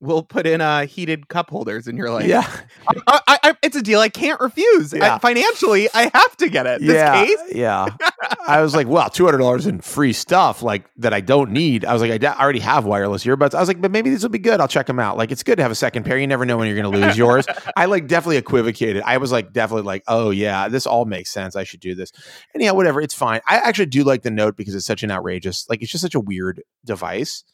we'll 0.01 0.23
put 0.23 0.47
in 0.47 0.61
uh 0.61 0.87
heated 0.87 1.29
cup 1.29 1.51
holders 1.51 1.87
and 1.87 1.99
you're 1.99 2.11
like 2.11 2.27
yeah, 2.27 2.49
I, 2.89 3.21
I, 3.27 3.39
I, 3.43 3.57
it's 3.63 3.77
a 3.77 3.83
deal 3.83 4.01
i 4.01 4.09
can't 4.09 4.41
refuse 4.41 4.93
Yeah. 4.93 5.19
Financially 5.19 5.89
i 5.95 6.11
have 6.13 6.37
to 6.39 6.49
get 6.49 6.67
it 6.67 6.81
this 6.81 6.95
yeah, 6.95 7.25
case 7.25 7.39
yeah. 7.55 7.87
I 8.47 8.63
was 8.63 8.75
like, 8.75 8.87
well, 8.89 9.09
two 9.09 9.25
hundred 9.25 9.39
dollars 9.39 9.67
in 9.67 9.81
free 9.81 10.13
stuff 10.13 10.63
like 10.63 10.85
that 10.97 11.13
I 11.15 11.21
don't 11.21 11.53
need. 11.53 11.85
I 11.85 11.93
was 11.93 12.03
like, 12.03 12.23
I 12.23 12.35
already 12.35 12.59
have 12.61 12.85
wireless 12.85 13.25
earbuds. 13.25 13.55
I 13.55 13.61
was 13.61 13.69
like, 13.69 13.81
but 13.81 13.91
maybe 13.91 14.11
these 14.11 14.23
will 14.23 14.31
be 14.31 14.39
good. 14.39 14.61
I'll 14.61 14.69
check 14.69 14.87
them 14.87 14.99
out. 14.99 15.17
Like, 15.17 15.31
it's 15.31 15.43
good 15.43 15.57
to 15.57 15.63
have 15.63 15.71
a 15.71 15.77
second 15.77 16.05
pair. 16.05 16.19
You 16.19 16.27
never 16.27 16.45
know 16.45 16.57
when 16.57 16.67
you're 16.67 16.81
going 16.81 16.93
to 16.93 16.99
lose 17.07 17.17
yours. 17.17 17.47
I 17.77 17.85
like 17.87 18.07
definitely 18.09 18.39
equivocated. 18.39 19.03
I 19.05 19.19
was 19.19 19.31
like, 19.31 19.53
definitely 19.53 19.85
like, 19.85 20.03
oh 20.09 20.31
yeah, 20.31 20.69
this 20.69 20.87
all 20.87 21.05
makes 21.05 21.31
sense. 21.31 21.57
I 21.57 21.65
should 21.65 21.81
do 21.81 21.95
this. 21.95 22.13
And 22.55 22.63
yeah, 22.63 22.73
whatever. 22.73 23.01
It's 23.01 23.15
fine. 23.15 23.41
I 23.47 23.59
actually 23.59 23.87
do 23.87 24.05
like 24.05 24.23
the 24.23 24.31
Note 24.31 24.57
because 24.57 24.75
it's 24.75 24.87
such 24.87 25.03
an 25.03 25.11
outrageous, 25.11 25.67
like, 25.69 25.83
it's 25.83 25.93
just 25.93 26.03
such 26.03 26.15
a 26.15 26.21
weird 26.21 26.63
device. 26.85 27.45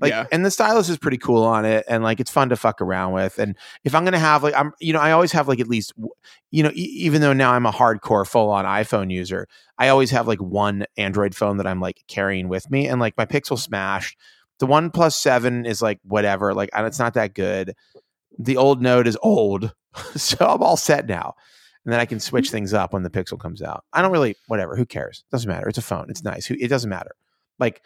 Like, 0.00 0.10
Yeah. 0.10 0.26
and 0.32 0.44
the 0.44 0.50
stylus 0.50 0.88
is 0.88 0.98
pretty 0.98 1.18
cool 1.18 1.44
on 1.44 1.64
it, 1.64 1.84
and 1.88 2.02
like 2.02 2.20
it's 2.20 2.30
fun 2.30 2.48
to 2.48 2.56
fuck 2.56 2.80
around 2.80 3.12
with. 3.12 3.38
And 3.38 3.56
if 3.84 3.94
I'm 3.94 4.04
gonna 4.04 4.18
have 4.18 4.42
like, 4.42 4.54
I'm, 4.54 4.72
you 4.80 4.92
know, 4.92 4.98
I 5.00 5.12
always 5.12 5.32
have 5.32 5.46
like 5.48 5.60
at 5.60 5.68
least, 5.68 5.92
you 6.50 6.62
know, 6.62 6.70
e- 6.70 6.80
even 7.00 7.20
though 7.20 7.32
now 7.32 7.52
I'm 7.52 7.66
a 7.66 7.72
hardcore 7.72 8.26
full 8.26 8.50
on 8.50 8.64
iPhone 8.64 9.10
user, 9.12 9.46
I 9.78 9.88
always 9.88 10.10
have 10.10 10.26
like 10.26 10.40
one 10.40 10.86
Android 10.96 11.34
phone 11.34 11.56
that 11.58 11.66
I'm 11.66 11.80
like 11.80 12.02
carrying 12.08 12.48
with 12.48 12.70
me, 12.70 12.88
and 12.88 13.00
like 13.00 13.16
my 13.16 13.26
Pixel 13.26 13.58
smashed. 13.58 14.18
The 14.60 14.66
OnePlus 14.66 15.12
Seven 15.14 15.66
is 15.66 15.82
like 15.82 15.98
whatever, 16.04 16.54
like 16.54 16.70
it's 16.74 16.98
not 16.98 17.14
that 17.14 17.34
good. 17.34 17.74
The 18.38 18.56
old 18.56 18.82
Note 18.82 19.06
is 19.06 19.16
old, 19.22 19.72
so 20.16 20.36
I'm 20.46 20.62
all 20.62 20.76
set 20.76 21.06
now. 21.06 21.34
And 21.84 21.92
then 21.92 22.00
I 22.00 22.06
can 22.06 22.18
switch 22.18 22.50
things 22.50 22.72
up 22.72 22.92
when 22.94 23.02
the 23.02 23.10
Pixel 23.10 23.38
comes 23.38 23.60
out. 23.60 23.84
I 23.92 24.00
don't 24.00 24.10
really, 24.10 24.36
whatever. 24.46 24.74
Who 24.74 24.86
cares? 24.86 25.22
Doesn't 25.30 25.48
matter. 25.48 25.68
It's 25.68 25.76
a 25.76 25.82
phone. 25.82 26.06
It's 26.08 26.24
nice. 26.24 26.46
Who- 26.46 26.56
It 26.58 26.68
doesn't 26.68 26.88
matter. 26.88 27.14
Like, 27.58 27.82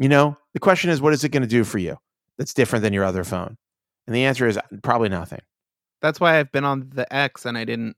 you 0.00 0.08
know, 0.08 0.36
the 0.54 0.58
question 0.60 0.90
is, 0.90 1.00
what 1.00 1.12
is 1.12 1.22
it 1.22 1.28
going 1.28 1.42
to 1.44 1.48
do 1.48 1.62
for 1.62 1.78
you 1.78 1.96
that's 2.38 2.52
different 2.54 2.82
than 2.82 2.92
your 2.92 3.04
other 3.04 3.22
phone? 3.22 3.56
And 4.08 4.16
the 4.16 4.24
answer 4.24 4.48
is 4.48 4.56
uh, 4.58 4.62
probably 4.82 5.08
nothing. 5.10 5.40
that's 6.02 6.18
why 6.18 6.38
i've 6.40 6.50
been 6.50 6.64
on 6.64 6.90
the 6.94 7.06
x 7.14 7.44
and 7.46 7.56
i 7.56 7.64
didn't 7.64 7.94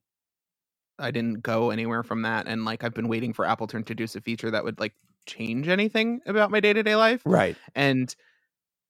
i 0.98 1.10
didn't 1.10 1.42
go 1.42 1.70
anywhere 1.70 2.02
from 2.02 2.22
that 2.22 2.46
and 2.46 2.64
like 2.66 2.84
i've 2.84 2.92
been 2.92 3.08
waiting 3.08 3.32
for 3.32 3.46
apple 3.46 3.66
to 3.68 3.76
introduce 3.78 4.14
a 4.16 4.20
feature 4.20 4.50
that 4.50 4.62
would 4.64 4.78
like 4.80 4.92
change 5.26 5.68
anything 5.68 6.20
about 6.26 6.50
my 6.50 6.60
day-to-day 6.60 6.96
life 6.96 7.22
Right. 7.24 7.56
and 7.74 8.14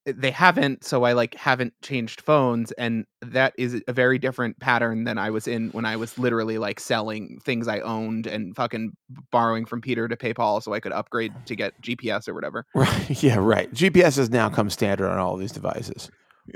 they 0.04 0.30
haven't 0.30 0.84
so 0.84 1.04
i 1.04 1.12
like 1.12 1.34
haven't 1.34 1.72
changed 1.82 2.20
phones 2.20 2.72
and 2.72 3.04
that 3.20 3.52
is 3.56 3.80
a 3.86 3.92
very 3.92 4.18
different 4.18 4.58
pattern 4.58 5.04
than 5.04 5.16
i 5.16 5.30
was 5.30 5.46
in 5.46 5.70
when 5.70 5.84
i 5.84 5.94
was 5.94 6.18
literally 6.18 6.58
like 6.58 6.80
selling 6.80 7.38
things 7.44 7.68
i 7.68 7.78
owned 7.80 8.26
and 8.26 8.56
fucking 8.56 8.92
borrowing 9.30 9.64
from 9.64 9.80
peter 9.80 10.08
to 10.08 10.16
paypal 10.16 10.62
so 10.62 10.72
i 10.72 10.80
could 10.80 10.92
upgrade 10.92 11.32
to 11.46 11.54
get 11.54 11.72
gps 11.82 12.28
or 12.28 12.34
whatever 12.34 12.66
Right. 12.74 13.22
Yeah. 13.22 13.36
Right. 13.38 13.72
GPS 13.72 14.16
has 14.16 14.30
now 14.30 14.48
come 14.48 14.68
standard 14.70 15.08
on 15.08 15.18
all 15.18 15.36
these 15.36 15.52
devices, 15.52 16.10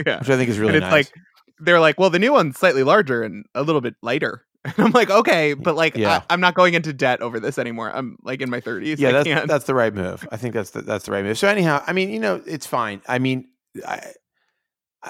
yeah 0.04 0.18
which 0.18 0.28
I 0.30 0.36
think 0.36 0.50
is 0.50 0.58
really 0.58 0.74
and 0.74 0.76
it's 0.78 0.90
nice. 0.90 1.06
like 1.06 1.14
they're 1.60 1.80
like 1.80 1.98
well 2.00 2.10
the 2.10 2.18
new 2.18 2.32
one's 2.32 2.58
slightly 2.58 2.82
larger 2.82 3.22
and 3.22 3.44
a 3.54 3.62
little 3.62 3.80
bit 3.80 3.94
lighter 4.02 4.42
and 4.66 4.74
i'm 4.86 4.92
like 4.92 5.10
okay 5.10 5.54
but 5.54 5.74
like 5.76 5.96
Yeah. 5.96 6.22
I, 6.28 6.34
i'm 6.34 6.40
not 6.40 6.54
going 6.54 6.74
into 6.74 6.92
debt 6.92 7.20
over 7.22 7.40
this 7.40 7.58
anymore 7.58 7.90
i'm 7.94 8.16
like 8.22 8.40
in 8.42 8.50
my 8.50 8.60
30s 8.60 8.98
yeah, 8.98 9.08
I 9.08 9.12
that's 9.12 9.24
can't. 9.26 9.48
that's 9.48 9.64
the 9.66 9.74
right 9.74 9.94
move. 9.94 10.26
I 10.32 10.36
think 10.36 10.54
that's 10.54 10.70
the, 10.70 10.82
that's 10.82 11.06
the 11.06 11.12
right 11.12 11.24
move. 11.24 11.38
So 11.38 11.48
anyhow, 11.48 11.82
I 11.86 11.92
mean, 11.92 12.10
you 12.10 12.20
know, 12.20 12.42
it's 12.46 12.66
fine. 12.66 13.00
I 13.08 13.18
mean, 13.18 13.48
I- 13.86 14.12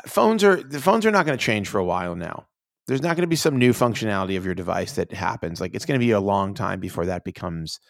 phones 0.07 0.44
are 0.44 0.62
the 0.62 0.80
phones 0.80 1.07
are 1.07 1.11
not 1.11 1.26
going 1.26 1.36
to 1.38 1.42
change 1.44 1.68
for 1.68 1.78
a 1.78 1.84
while 1.84 2.14
now. 2.16 2.46
There's 2.86 3.02
not 3.02 3.16
going 3.16 3.22
to 3.22 3.26
be 3.28 3.36
some 3.36 3.59
new 3.59 3.72
functionality 3.72 4.36
of 4.36 4.44
your 4.44 4.54
device 4.54 4.92
that 4.92 5.12
happens. 5.12 5.61
Like 5.61 5.74
it's 5.74 5.84
going 5.86 5.98
to 5.98 6.04
be 6.07 6.12
a 6.12 6.20
long 6.20 6.54
time 6.54 6.78
before 6.80 7.07
that 7.07 7.24
becomes 7.24 7.80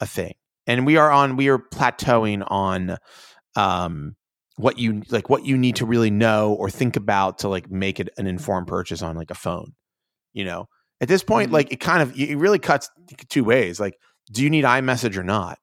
a 0.00 0.06
thing. 0.06 0.34
And 0.66 0.86
we 0.86 0.96
are 0.96 1.10
on 1.10 1.36
we 1.36 1.48
are 1.48 1.58
plateauing 1.58 2.44
on 2.46 2.96
um 3.56 4.14
what 4.56 4.78
you 4.78 5.02
like 5.10 5.28
what 5.30 5.44
you 5.44 5.56
need 5.58 5.76
to 5.76 5.86
really 5.86 6.10
know 6.10 6.52
or 6.54 6.70
think 6.70 6.96
about 6.96 7.38
to 7.38 7.48
like 7.48 7.70
make 7.70 8.00
it 8.00 8.08
an 8.18 8.26
informed 8.26 8.66
purchase 8.66 9.02
on 9.02 9.16
like 9.16 9.30
a 9.30 9.34
phone. 9.34 9.72
You 10.32 10.44
know, 10.44 10.66
at 11.00 11.08
this 11.08 11.22
point, 11.22 11.50
Mhm. 11.50 11.54
like 11.54 11.72
it 11.72 11.80
kind 11.80 12.02
of 12.02 12.18
it 12.18 12.36
really 12.38 12.58
cuts 12.58 12.90
two 13.28 13.44
ways. 13.44 13.78
Like, 13.80 13.94
do 14.32 14.42
you 14.42 14.50
need 14.50 14.64
iMessage 14.64 15.16
or 15.16 15.24
not? 15.24 15.58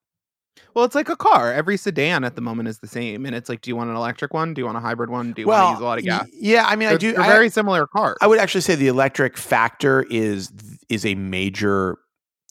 well 0.74 0.84
it's 0.86 0.96
like 0.96 1.08
a 1.10 1.16
car 1.16 1.54
every 1.54 1.78
sedan 1.78 2.24
at 2.26 2.36
the 2.36 2.42
moment 2.42 2.68
is 2.68 2.80
the 2.80 2.88
same 2.88 3.26
and 3.26 3.34
it's 3.36 3.48
like 3.50 3.62
do 3.62 3.70
you 3.70 3.76
want 3.78 3.90
an 3.90 3.96
electric 3.96 4.34
one 4.34 4.54
do 4.54 4.60
you 4.62 4.66
want 4.66 4.78
a 4.78 4.82
hybrid 4.82 5.10
one 5.10 5.32
do 5.34 5.42
you 5.42 5.48
want 5.48 5.68
to 5.68 5.72
use 5.72 5.80
a 5.82 5.84
lot 5.84 5.98
of 5.98 6.04
gas 6.06 6.28
yeah. 6.34 6.66
I 6.66 6.76
mean, 6.76 6.88
I 6.88 6.92
They're- 6.92 6.98
do. 6.98 7.12
they're 7.14 7.22
I, 7.22 7.28
very 7.28 7.50
similar 7.50 7.88
cars 7.88 8.18
I 8.22 8.28
would 8.28 8.40
actually 8.40 8.62
say 8.62 8.76
the 8.76 8.88
electric 8.88 9.38
factor 9.38 10.04
is 10.10 10.52
is 10.90 11.06
a 11.06 11.16
major 11.16 11.98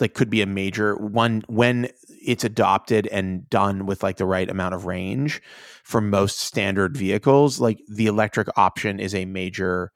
like 0.01 0.15
could 0.15 0.29
be 0.31 0.41
a 0.43 0.47
major 0.47 0.97
one 0.97 1.43
when 1.49 1.89
it's 2.27 2.45
adopted 2.45 3.07
and 3.09 3.49
done 3.51 3.85
with 3.87 4.03
like 4.03 4.17
the 4.17 4.27
right 4.27 4.51
amount 4.51 4.75
of 4.75 4.85
range 4.87 5.41
for 5.83 6.01
most 6.01 6.41
standard 6.41 6.97
vehicles 6.97 7.59
like 7.61 7.79
the 7.89 8.07
electric 8.07 8.49
option 8.57 9.01
is 9.01 9.15
a 9.15 9.25
major 9.27 9.93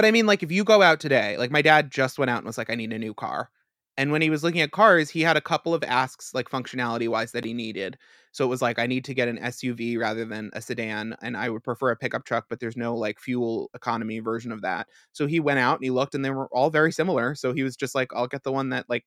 But 0.00 0.06
I 0.06 0.12
mean, 0.12 0.24
like, 0.24 0.42
if 0.42 0.50
you 0.50 0.64
go 0.64 0.80
out 0.80 0.98
today, 0.98 1.36
like, 1.36 1.50
my 1.50 1.60
dad 1.60 1.90
just 1.90 2.18
went 2.18 2.30
out 2.30 2.38
and 2.38 2.46
was 2.46 2.56
like, 2.56 2.70
I 2.70 2.74
need 2.74 2.90
a 2.94 2.98
new 2.98 3.12
car. 3.12 3.50
And 3.98 4.10
when 4.10 4.22
he 4.22 4.30
was 4.30 4.42
looking 4.42 4.62
at 4.62 4.70
cars, 4.70 5.10
he 5.10 5.20
had 5.20 5.36
a 5.36 5.42
couple 5.42 5.74
of 5.74 5.84
asks, 5.84 6.32
like, 6.32 6.48
functionality 6.48 7.06
wise, 7.06 7.32
that 7.32 7.44
he 7.44 7.52
needed. 7.52 7.98
So 8.32 8.46
it 8.46 8.48
was 8.48 8.62
like, 8.62 8.78
I 8.78 8.86
need 8.86 9.04
to 9.04 9.12
get 9.12 9.28
an 9.28 9.36
SUV 9.36 9.98
rather 9.98 10.24
than 10.24 10.48
a 10.54 10.62
sedan. 10.62 11.16
And 11.20 11.36
I 11.36 11.50
would 11.50 11.62
prefer 11.62 11.90
a 11.90 11.96
pickup 11.96 12.24
truck, 12.24 12.46
but 12.48 12.60
there's 12.60 12.78
no, 12.78 12.96
like, 12.96 13.20
fuel 13.20 13.68
economy 13.74 14.20
version 14.20 14.52
of 14.52 14.62
that. 14.62 14.86
So 15.12 15.26
he 15.26 15.38
went 15.38 15.58
out 15.58 15.74
and 15.74 15.84
he 15.84 15.90
looked, 15.90 16.14
and 16.14 16.24
they 16.24 16.30
were 16.30 16.48
all 16.50 16.70
very 16.70 16.92
similar. 16.92 17.34
So 17.34 17.52
he 17.52 17.62
was 17.62 17.76
just 17.76 17.94
like, 17.94 18.08
I'll 18.14 18.26
get 18.26 18.42
the 18.42 18.52
one 18.52 18.70
that, 18.70 18.88
like, 18.88 19.04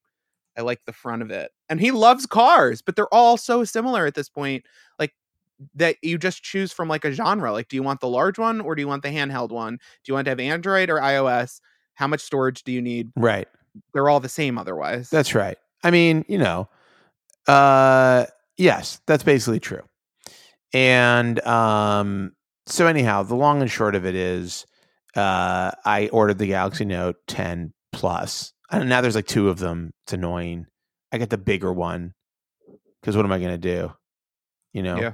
I 0.55 0.61
like 0.61 0.81
the 0.85 0.93
front 0.93 1.23
of 1.23 1.31
it. 1.31 1.49
And 1.69 1.79
he 1.81 1.89
loves 1.89 2.27
cars, 2.27 2.83
but 2.83 2.95
they're 2.95 3.11
all 3.11 3.35
so 3.37 3.63
similar 3.63 4.05
at 4.05 4.13
this 4.13 4.29
point. 4.29 4.63
Like, 4.99 5.15
that 5.75 5.97
you 6.01 6.17
just 6.17 6.43
choose 6.43 6.71
from 6.73 6.87
like 6.87 7.05
a 7.05 7.11
genre. 7.11 7.51
Like, 7.51 7.67
do 7.67 7.75
you 7.75 7.83
want 7.83 7.99
the 7.99 8.07
large 8.09 8.37
one 8.39 8.61
or 8.61 8.75
do 8.75 8.81
you 8.81 8.87
want 8.87 9.03
the 9.03 9.09
handheld 9.09 9.49
one? 9.51 9.75
Do 9.77 10.09
you 10.09 10.13
want 10.13 10.25
to 10.25 10.31
have 10.31 10.39
Android 10.39 10.89
or 10.89 10.97
iOS? 10.99 11.59
How 11.95 12.07
much 12.07 12.21
storage 12.21 12.63
do 12.63 12.71
you 12.71 12.81
need? 12.81 13.11
right 13.15 13.47
They're 13.93 14.09
all 14.09 14.19
the 14.19 14.29
same 14.29 14.57
otherwise. 14.57 15.09
that's 15.09 15.33
right 15.35 15.57
i 15.83 15.91
mean 15.91 16.23
you 16.27 16.37
know 16.37 16.67
uh 17.47 18.25
yes 18.57 19.01
that's 19.05 19.23
basically 19.23 19.59
true 19.59 19.81
and 20.73 21.39
um 21.45 22.31
so 22.65 22.87
anyhow 22.87 23.23
the 23.23 23.35
long 23.35 23.61
and 23.61 23.69
short 23.69 23.95
of 23.95 24.05
it 24.05 24.15
is 24.15 24.65
uh 25.15 25.71
i 25.85 26.07
ordered 26.13 26.37
the 26.37 26.47
galaxy 26.47 26.85
note 26.85 27.15
10 27.27 27.73
plus 27.91 28.53
and 28.71 28.87
now 28.89 29.01
there's 29.01 29.15
like 29.15 29.27
two 29.27 29.49
of 29.49 29.59
them 29.59 29.91
it's 30.05 30.13
annoying 30.13 30.65
i 31.11 31.17
get 31.17 31.29
the 31.29 31.37
bigger 31.37 31.71
one 31.73 32.13
because 33.01 33.15
what 33.15 33.25
am 33.25 33.31
i 33.31 33.39
going 33.39 33.51
to 33.51 33.57
do 33.57 33.91
you 34.71 34.81
know 34.83 34.97
Yeah. 34.99 35.13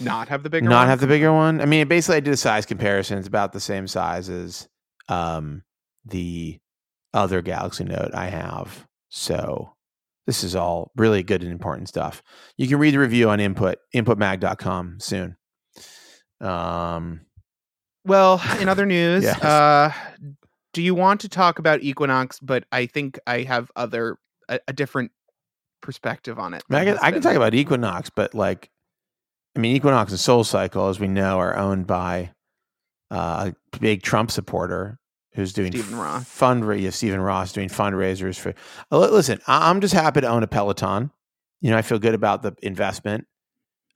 Not 0.00 0.28
have 0.28 0.42
the 0.42 0.50
bigger 0.50 0.64
one. 0.64 0.70
not 0.70 0.80
one? 0.80 0.88
have 0.88 1.00
the 1.00 1.06
bigger 1.06 1.32
one 1.32 1.60
i 1.60 1.64
mean 1.64 1.88
basically 1.88 2.16
i 2.16 2.20
did 2.20 2.32
a 2.32 2.36
size 2.36 2.64
comparison 2.66 3.18
it's 3.18 3.26
about 3.28 3.52
the 3.52 3.60
same 3.60 3.86
size 3.86 4.28
as 4.28 4.68
um 5.08 5.62
the 6.04 6.58
other 7.14 7.42
galaxy 7.42 7.82
note 7.84 8.10
i 8.14 8.26
have 8.26 8.86
so 9.08 9.72
this 10.26 10.44
is 10.44 10.54
all 10.54 10.90
really 10.96 11.22
good 11.22 11.42
and 11.42 11.50
important 11.50 11.88
stuff 11.88 12.22
you 12.56 12.68
can 12.68 12.78
read 12.78 12.94
the 12.94 12.98
review 12.98 13.28
on 13.28 13.40
input 13.40 13.78
inputmag.com 13.94 14.98
soon 15.00 15.36
um 16.40 17.20
Well, 18.04 18.40
in 18.60 18.68
other 18.68 18.86
news, 18.86 19.24
Yes. 19.24 19.42
uh, 19.42 19.92
do 20.72 20.82
you 20.82 20.94
want 20.94 21.22
to 21.22 21.28
talk 21.28 21.58
about 21.58 21.82
Equinox? 21.82 22.38
But 22.38 22.64
I 22.70 22.86
think 22.86 23.18
I 23.26 23.42
have 23.42 23.70
other 23.74 24.18
a, 24.48 24.60
a 24.68 24.72
different 24.72 25.10
perspective 25.80 26.38
on 26.38 26.54
it. 26.54 26.62
I, 26.70 26.72
mean, 26.74 26.82
I 26.82 26.84
can, 26.84 26.98
I 27.02 27.10
can 27.10 27.22
talk 27.22 27.34
about 27.34 27.54
equinox 27.54 28.10
but 28.10 28.34
like 28.34 28.70
i 29.56 29.58
mean 29.58 29.74
equinox 29.74 30.12
and 30.12 30.20
soul 30.20 30.44
cycle 30.44 30.88
as 30.88 31.00
we 31.00 31.08
know 31.08 31.38
are 31.38 31.56
owned 31.56 31.86
by 31.86 32.30
uh, 33.10 33.50
a 33.72 33.78
big 33.78 34.02
trump 34.02 34.30
supporter 34.30 34.98
who's 35.34 35.52
doing 35.52 35.70
Stephen 35.72 35.98
Ross. 35.98 36.24
fundraise 36.24 36.82
yeah, 36.82 36.90
Stephen 36.90 37.20
Ross 37.20 37.52
doing 37.52 37.68
fundraisers 37.68 38.38
for. 38.38 38.54
Uh, 38.90 38.98
li- 38.98 39.08
listen, 39.10 39.38
I- 39.46 39.68
I'm 39.70 39.80
just 39.82 39.92
happy 39.94 40.22
to 40.22 40.26
own 40.28 40.42
a 40.42 40.46
Peloton. 40.46 41.10
You 41.60 41.70
know, 41.70 41.76
I 41.76 41.82
feel 41.82 41.98
good 41.98 42.14
about 42.14 42.42
the 42.42 42.54
investment. 42.62 43.26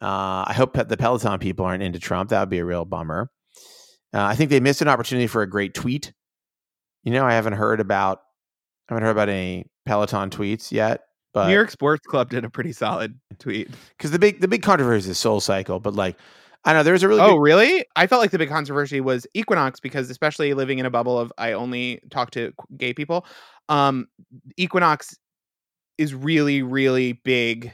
Uh, 0.03 0.45
I 0.47 0.53
hope 0.55 0.75
pe- 0.75 0.85
the 0.85 0.97
Peloton 0.99 1.39
people 1.39 1.65
aren't 1.65 1.83
into 1.83 1.99
Trump. 1.99 2.29
That 2.31 2.41
would 2.41 2.51
be 2.51 2.59
a 2.59 2.65
real 2.65 2.85
bummer. 2.85 3.31
Uh, 4.13 4.23
I 4.23 4.35
think 4.35 4.51
they 4.51 4.61
missed 4.61 4.83
an 4.83 4.89
opportunity 4.89 5.27
for 5.27 5.41
a 5.43 5.49
great 5.49 5.73
tweet. 5.75 6.13
You 7.05 7.13
know, 7.13 7.25
I 7.25 7.33
haven't 7.33 7.55
heard 7.55 7.81
about 7.81 8.21
I 8.89 8.93
haven't 8.95 9.05
heard 9.05 9.13
about 9.13 9.29
any 9.31 9.67
Peloton 9.87 10.29
tweets 10.31 10.71
yet, 10.73 11.01
but 11.33 11.47
New 11.47 11.55
York 11.55 11.71
Sports 11.71 12.07
Club 12.07 12.31
did 12.31 12.45
a 12.45 12.51
pretty 12.51 12.73
solid 12.73 13.19
tweet. 13.39 13.69
because 13.97 14.11
the 14.11 14.19
big 14.19 14.41
the 14.41 14.49
big 14.49 14.63
controversy 14.63 15.11
is 15.11 15.19
Soul 15.19 15.41
Cycle, 15.41 15.81
but 15.81 15.95
like 15.95 16.17
I 16.65 16.73
know 16.73 16.83
there's 16.83 17.03
a 17.03 17.09
really 17.09 17.21
Oh, 17.21 17.33
good, 17.35 17.41
really? 17.41 17.87
I 17.97 18.07
felt 18.07 18.21
like 18.21 18.33
the 18.33 18.39
big 18.39 18.51
controversy 18.51 19.01
was 19.01 19.27
Equinox 19.35 19.81
because, 19.81 20.11
especially 20.11 20.53
living 20.53 20.79
in 20.79 20.87
a 20.87 20.91
bubble 20.91 21.19
of 21.19 21.33
I 21.39 21.53
only 21.53 22.01
talk 22.11 22.33
to 22.33 22.53
gay 22.77 22.93
people, 22.93 23.25
um, 23.69 24.09
Equinox 24.57 25.17
is 25.97 26.15
really, 26.15 26.63
really 26.63 27.13
big 27.13 27.73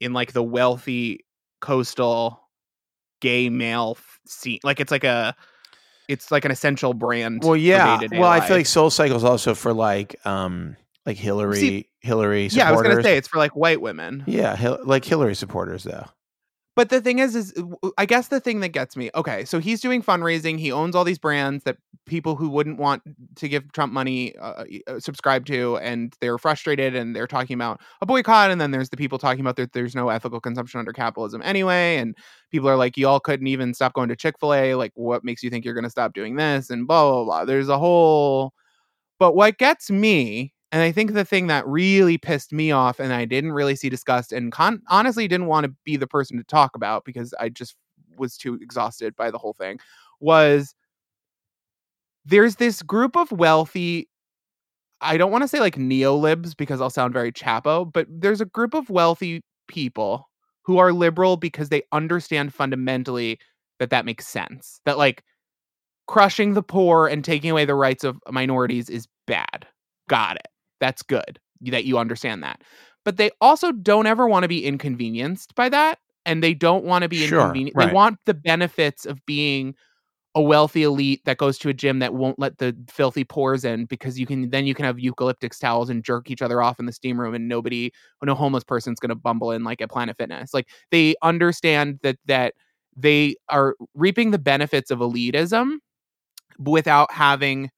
in 0.00 0.12
like 0.12 0.32
the 0.32 0.42
wealthy 0.42 1.26
coastal 1.60 2.48
gay 3.20 3.50
male 3.50 3.98
scene. 4.26 4.60
Like 4.64 4.80
it's 4.80 4.90
like 4.90 5.04
a, 5.04 5.34
it's 6.08 6.30
like 6.30 6.44
an 6.44 6.50
essential 6.50 6.94
brand. 6.94 7.42
well, 7.44 7.56
yeah. 7.56 8.00
Well, 8.12 8.24
I 8.24 8.40
feel 8.40 8.56
like. 8.56 8.66
Soul 8.66 8.90
Cycle 8.90 9.16
is 9.16 9.24
also 9.24 9.54
for 9.54 9.72
like 9.74 10.16
um 10.26 10.76
like 11.04 11.16
Hillary 11.16 11.90
Hillary 12.02 12.48
supporters. 12.48 12.56
yeah, 12.56 12.68
I 12.68 12.72
was 12.72 12.82
gonna 12.82 13.02
say 13.02 13.16
it's 13.16 13.28
for 13.28 13.38
like 13.38 13.54
white 13.56 13.80
women. 13.80 14.24
Yeah, 14.26 14.56
Hil- 14.56 14.80
like 14.84 15.04
Hillary 15.04 15.34
supporters 15.34 15.84
though. 15.84 16.06
But 16.74 16.88
the 16.88 17.02
thing 17.02 17.18
is, 17.18 17.36
is 17.36 17.54
I 17.98 18.06
guess 18.06 18.28
the 18.28 18.40
thing 18.40 18.60
that 18.60 18.70
gets 18.70 18.96
me. 18.96 19.10
Okay, 19.14 19.44
so 19.44 19.58
he's 19.58 19.82
doing 19.82 20.02
fundraising. 20.02 20.58
He 20.58 20.72
owns 20.72 20.94
all 20.94 21.04
these 21.04 21.18
brands 21.18 21.64
that 21.64 21.76
people 22.06 22.34
who 22.34 22.48
wouldn't 22.48 22.78
want 22.78 23.02
to 23.36 23.48
give 23.48 23.70
Trump 23.72 23.92
money 23.92 24.34
uh, 24.36 24.64
uh, 24.86 24.98
subscribe 24.98 25.44
to, 25.46 25.76
and 25.78 26.16
they're 26.22 26.38
frustrated 26.38 26.96
and 26.96 27.14
they're 27.14 27.26
talking 27.26 27.54
about 27.54 27.80
a 28.00 28.06
boycott. 28.06 28.50
And 28.50 28.58
then 28.58 28.70
there's 28.70 28.88
the 28.88 28.96
people 28.96 29.18
talking 29.18 29.42
about 29.42 29.56
that 29.56 29.74
there's 29.74 29.94
no 29.94 30.08
ethical 30.08 30.40
consumption 30.40 30.78
under 30.78 30.94
capitalism 30.94 31.42
anyway. 31.44 31.98
And 31.98 32.16
people 32.50 32.70
are 32.70 32.76
like, 32.76 32.96
y'all 32.96 33.20
couldn't 33.20 33.48
even 33.48 33.74
stop 33.74 33.92
going 33.92 34.08
to 34.08 34.16
Chick 34.16 34.36
Fil 34.40 34.54
A. 34.54 34.74
Like, 34.74 34.92
what 34.94 35.24
makes 35.24 35.42
you 35.42 35.50
think 35.50 35.66
you're 35.66 35.74
going 35.74 35.84
to 35.84 35.90
stop 35.90 36.14
doing 36.14 36.36
this? 36.36 36.70
And 36.70 36.86
blah 36.86 37.02
blah 37.04 37.24
blah. 37.24 37.44
There's 37.44 37.68
a 37.68 37.78
whole. 37.78 38.54
But 39.18 39.36
what 39.36 39.58
gets 39.58 39.90
me 39.90 40.51
and 40.72 40.82
I 40.82 40.92
think 40.92 41.12
the 41.12 41.24
thing 41.24 41.48
that 41.48 41.66
really 41.66 42.18
pissed 42.18 42.52
me 42.52 42.72
off 42.72 42.98
and 43.00 43.12
I 43.12 43.26
didn't 43.26 43.52
really 43.52 43.76
see 43.76 43.90
discussed 43.90 44.32
and 44.32 44.52
con- 44.52 44.82
honestly 44.88 45.28
didn't 45.28 45.46
want 45.46 45.64
to 45.66 45.74
be 45.84 45.96
the 45.96 46.06
person 46.06 46.38
to 46.38 46.44
talk 46.44 46.76
about 46.76 47.04
because 47.04 47.34
I 47.38 47.50
just 47.50 47.76
was 48.18 48.36
too 48.38 48.54
exhausted 48.62 49.16
by 49.16 49.30
the 49.30 49.38
whole 49.38 49.54
thing 49.54 49.78
was 50.20 50.74
there's 52.24 52.56
this 52.56 52.82
group 52.82 53.16
of 53.16 53.30
wealthy 53.32 54.08
I 55.00 55.16
don't 55.18 55.32
want 55.32 55.42
to 55.42 55.48
say 55.48 55.60
like 55.60 55.76
neolibs 55.76 56.56
because 56.56 56.80
I'll 56.80 56.90
sound 56.90 57.12
very 57.12 57.32
chapo, 57.32 57.90
but 57.92 58.06
there's 58.10 58.40
a 58.40 58.46
group 58.46 58.74
of 58.74 58.90
wealthy 58.90 59.42
people 59.68 60.28
who 60.64 60.78
are 60.78 60.92
liberal 60.92 61.36
because 61.36 61.70
they 61.70 61.82
understand 61.92 62.54
fundamentally 62.54 63.38
that 63.80 63.90
that 63.90 64.06
makes 64.06 64.28
sense. 64.28 64.80
That 64.86 64.98
like 64.98 65.24
crushing 66.08 66.54
the 66.54 66.62
poor 66.62 67.08
and 67.08 67.24
taking 67.24 67.50
away 67.50 67.64
the 67.66 67.76
rights 67.76 68.04
of 68.04 68.20
minorities 68.30 68.90
is 68.90 69.08
bad. 69.26 69.66
Got 70.08 70.36
it. 70.36 70.48
That's 70.82 71.02
good 71.02 71.40
that 71.62 71.86
you 71.86 71.98
understand 71.98 72.42
that. 72.42 72.62
But 73.04 73.16
they 73.16 73.30
also 73.40 73.72
don't 73.72 74.06
ever 74.06 74.28
want 74.28 74.44
to 74.44 74.48
be 74.48 74.66
inconvenienced 74.66 75.54
by 75.54 75.70
that. 75.70 76.00
And 76.26 76.42
they 76.42 76.54
don't 76.54 76.84
want 76.84 77.02
to 77.02 77.08
be 77.08 77.24
Sure, 77.24 77.40
inconvenienced. 77.42 77.76
right. 77.76 77.88
They 77.88 77.94
want 77.94 78.18
the 78.26 78.34
benefits 78.34 79.06
of 79.06 79.24
being 79.26 79.74
a 80.34 80.42
wealthy 80.42 80.82
elite 80.84 81.20
that 81.26 81.36
goes 81.38 81.58
to 81.58 81.68
a 81.68 81.74
gym 81.74 81.98
that 82.00 82.14
won't 82.14 82.38
let 82.38 82.58
the 82.58 82.76
filthy 82.88 83.24
pores 83.24 83.64
in 83.64 83.84
because 83.86 84.18
you 84.18 84.26
can 84.26 84.50
then 84.50 84.66
you 84.66 84.74
can 84.74 84.84
have 84.84 84.98
eucalyptus 84.98 85.58
towels 85.58 85.90
and 85.90 86.04
jerk 86.04 86.30
each 86.30 86.42
other 86.42 86.62
off 86.62 86.80
in 86.80 86.86
the 86.86 86.92
steam 86.92 87.20
room 87.20 87.34
and 87.34 87.48
nobody 87.48 87.90
no 88.22 88.34
homeless 88.34 88.64
person's 88.64 88.98
going 89.00 89.10
to 89.10 89.14
bumble 89.14 89.52
in 89.52 89.64
like 89.64 89.82
at 89.82 89.90
Planet 89.90 90.16
Fitness. 90.16 90.54
Like 90.54 90.68
they 90.90 91.14
understand 91.22 92.00
that 92.02 92.16
that 92.26 92.54
they 92.96 93.36
are 93.48 93.76
reaping 93.94 94.30
the 94.30 94.38
benefits 94.38 94.90
of 94.90 95.00
elitism 95.00 95.76
without 96.58 97.12
having 97.12 97.70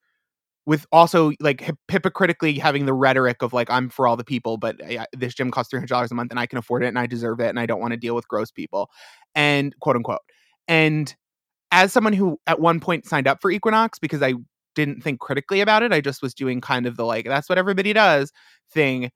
with 0.66 0.86
also 0.92 1.32
like 1.40 1.60
hip- 1.60 1.78
hypocritically 1.88 2.54
having 2.58 2.86
the 2.86 2.94
rhetoric 2.94 3.42
of 3.42 3.52
like 3.52 3.70
I'm 3.70 3.88
for 3.88 4.06
all 4.06 4.16
the 4.16 4.24
people, 4.24 4.56
but 4.56 4.76
uh, 4.82 5.04
this 5.12 5.34
gym 5.34 5.50
costs 5.50 5.70
three 5.70 5.78
hundred 5.78 5.88
dollars 5.88 6.10
a 6.10 6.14
month 6.14 6.30
and 6.30 6.40
I 6.40 6.46
can 6.46 6.58
afford 6.58 6.82
it 6.82 6.88
and 6.88 6.98
I 6.98 7.06
deserve 7.06 7.40
it 7.40 7.48
and 7.48 7.60
I 7.60 7.66
don't 7.66 7.80
want 7.80 7.92
to 7.92 7.98
deal 7.98 8.14
with 8.14 8.28
gross 8.28 8.50
people, 8.50 8.90
and 9.34 9.74
quote 9.80 9.96
unquote. 9.96 10.20
And 10.68 11.14
as 11.72 11.92
someone 11.92 12.12
who 12.12 12.38
at 12.46 12.60
one 12.60 12.80
point 12.80 13.06
signed 13.06 13.26
up 13.26 13.40
for 13.42 13.50
Equinox 13.50 13.98
because 13.98 14.22
I 14.22 14.34
didn't 14.74 15.02
think 15.02 15.20
critically 15.20 15.60
about 15.60 15.82
it, 15.82 15.92
I 15.92 16.00
just 16.00 16.22
was 16.22 16.34
doing 16.34 16.60
kind 16.60 16.86
of 16.86 16.96
the 16.96 17.04
like 17.04 17.26
that's 17.26 17.48
what 17.48 17.58
everybody 17.58 17.92
does 17.92 18.32
thing. 18.72 19.10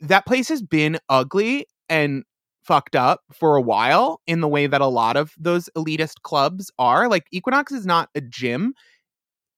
That 0.00 0.26
place 0.26 0.48
has 0.48 0.62
been 0.62 0.98
ugly 1.08 1.66
and 1.88 2.24
fucked 2.64 2.96
up 2.96 3.20
for 3.32 3.56
a 3.56 3.62
while 3.62 4.20
in 4.26 4.40
the 4.40 4.48
way 4.48 4.66
that 4.66 4.80
a 4.80 4.86
lot 4.86 5.16
of 5.16 5.32
those 5.38 5.68
elitist 5.76 6.22
clubs 6.22 6.70
are. 6.78 7.08
Like 7.08 7.26
Equinox 7.30 7.72
is 7.72 7.86
not 7.86 8.08
a 8.14 8.20
gym 8.22 8.72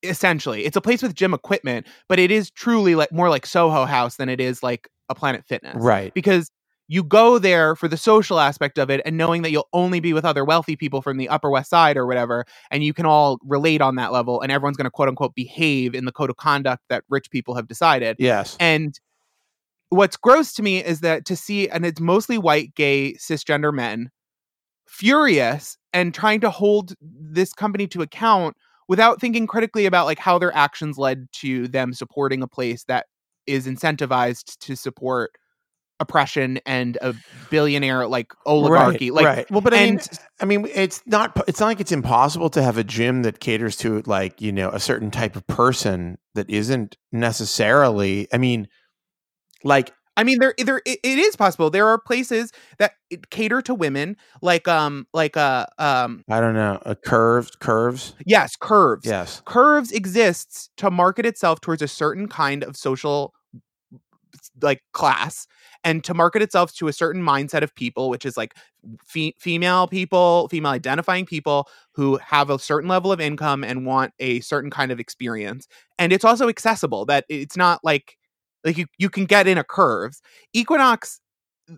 essentially. 0.03 0.65
It's 0.65 0.77
a 0.77 0.81
place 0.81 1.03
with 1.03 1.15
gym 1.15 1.35
equipment, 1.35 1.87
but 2.09 2.19
it 2.19 2.31
is 2.31 2.51
truly 2.51 2.95
like 2.95 3.13
more 3.13 3.29
like 3.29 3.47
Soho 3.47 3.85
House 3.85 4.17
than 4.17 4.29
it 4.29 4.41
is 4.41 4.63
like 4.63 4.89
a 5.09 5.15
Planet 5.15 5.45
Fitness. 5.47 5.77
Right. 5.79 6.13
Because 6.15 6.51
you 6.89 7.03
go 7.03 7.39
there 7.39 7.75
for 7.75 7.89
the 7.89 7.97
social 7.97 8.39
aspect 8.39 8.79
of 8.79 8.91
it 8.91 9.01
and 9.05 9.17
knowing 9.17 9.43
that 9.43 9.51
you'll 9.51 9.69
only 9.73 9.99
be 9.99 10.13
with 10.13 10.25
other 10.25 10.45
wealthy 10.45 10.77
people 10.77 11.03
from 11.03 11.17
the 11.17 11.29
Upper 11.29 11.51
West 11.51 11.71
Side 11.71 11.97
or 11.97 12.07
whatever, 12.07 12.45
and 12.71 12.85
you 12.85 12.95
can 12.95 13.07
all 13.07 13.39
relate 13.43 13.81
on 13.81 13.97
that 13.97 14.13
level, 14.13 14.41
and 14.41 14.53
everyone's 14.53 14.77
going 14.77 14.85
to 14.85 14.91
quote 14.91 15.09
unquote 15.09 15.35
behave 15.35 15.95
in 15.95 16.05
the 16.05 16.13
code 16.13 16.31
of 16.31 16.37
conduct 16.37 16.85
that 16.89 17.03
rich 17.09 17.31
people 17.31 17.55
have 17.55 17.67
decided. 17.67 18.17
Yes. 18.21 18.57
And 18.61 18.99
what's 19.89 20.17
gross 20.17 20.53
to 20.55 20.63
me 20.63 20.83
is 20.83 21.01
that 21.01 21.25
to 21.27 21.35
see, 21.35 21.69
and 21.69 21.85
it's 21.85 22.01
mostly 22.01 22.39
white, 22.39 22.75
gay, 22.77 23.15
cisgender 23.15 23.75
men, 23.75 24.11
furious 24.87 25.77
and 25.93 26.15
trying 26.15 26.41
to 26.41 26.51
hold 26.51 26.95
this 27.01 27.53
company 27.53 27.87
to 27.89 28.03
account 28.03 28.57
without 28.89 29.21
thinking 29.21 29.47
critically 29.47 29.87
about 29.87 30.07
like 30.07 30.19
how 30.19 30.39
their 30.39 30.55
actions 30.55 30.99
led 30.99 31.27
to 31.33 31.69
them 31.69 31.93
supporting 31.93 32.43
a 32.43 32.49
place 32.49 32.85
that 32.85 33.07
is 33.47 33.67
incentivized 33.67 34.59
to 34.59 34.77
support 34.77 35.31
oppression 35.99 36.59
and 36.67 36.99
a 37.01 37.15
billionaire 37.51 38.07
like 38.07 38.33
oligarchy. 38.45 39.11
right, 39.11 39.15
like 39.15 39.37
right. 39.37 39.51
Well, 39.51 39.61
but 39.61 39.75
I 39.75 39.87
mean, 39.87 40.01
I 40.41 40.45
mean, 40.45 40.69
it's 40.75 41.03
not. 41.07 41.37
It's 41.49 41.61
not 41.61 41.67
like 41.67 41.81
it's 41.81 41.93
impossible 41.93 42.51
to 42.51 42.63
have 42.63 42.79
a 42.79 42.85
gym 42.85 43.23
that 43.23 43.41
caters 43.41 43.77
to 43.79 44.03
like 44.07 44.41
you 44.41 44.53
know 44.53 44.71
a 44.71 44.81
certain 44.81 45.11
type 45.11 45.37
of 45.37 45.47
person 45.47 46.19
that 46.35 46.51
isn't 46.51 46.97
necessarily. 47.13 48.29
I 48.33 48.39
mean, 48.39 48.69
like 49.65 49.93
I 50.17 50.25
mean, 50.25 50.39
there, 50.39 50.55
there, 50.59 50.81
it, 50.87 50.99
it 51.03 51.19
is 51.19 51.37
possible. 51.37 51.71
There 51.71 51.87
are 51.87 51.99
places 51.99 52.53
that 52.79 52.93
cater 53.31 53.61
to 53.63 53.75
women, 53.75 54.17
like, 54.41 54.67
um, 54.67 55.07
like, 55.13 55.37
uh, 55.37 55.67
um, 55.79 56.25
I 56.29 56.41
don't 56.41 56.55
know, 56.55 56.81
a 56.87 56.97
curves, 56.97 57.51
curves. 57.57 58.15
yes, 58.25 58.57
curves. 58.57 59.07
Yes. 59.07 59.43
Curves 59.45 59.93
exists 59.93 60.71
to 60.79 60.91
market 60.91 61.27
itself 61.27 61.61
towards 61.61 61.83
a 61.83 61.89
certain 61.89 62.29
kind 62.29 62.65
of 62.65 62.77
social 62.77 63.35
like 64.63 64.83
class 64.93 65.47
and 65.85 66.03
to 66.05 66.15
market 66.15 66.43
itself 66.43 66.75
to 66.75 66.89
a 66.89 66.93
certain 66.93 67.23
mindset 67.23 67.63
of 67.63 67.75
people 67.75 68.09
which 68.09 68.25
is 68.25 68.37
like 68.37 68.55
fe- 69.05 69.35
female 69.39 69.87
people 69.87 70.49
female 70.49 70.73
identifying 70.73 71.27
people 71.27 71.69
who 71.93 72.17
have 72.19 72.49
a 72.51 72.59
certain 72.59 72.89
level 72.89 73.13
of 73.13 73.21
income 73.21 73.65
and 73.65 73.87
want 73.87 74.13
a 74.19 74.41
certain 74.41 74.71
kind 74.71 74.93
of 74.93 75.01
experience 75.01 75.67
and 75.99 76.13
it's 76.13 76.25
also 76.25 76.49
accessible 76.49 77.05
that 77.05 77.25
it's 77.29 77.57
not 77.57 77.81
like 77.83 78.17
like 78.67 78.77
you, 78.77 78.85
you 78.99 79.09
can 79.09 79.25
get 79.25 79.47
in 79.47 79.57
a 79.57 79.65
curves 79.65 80.21
equinox 80.53 81.21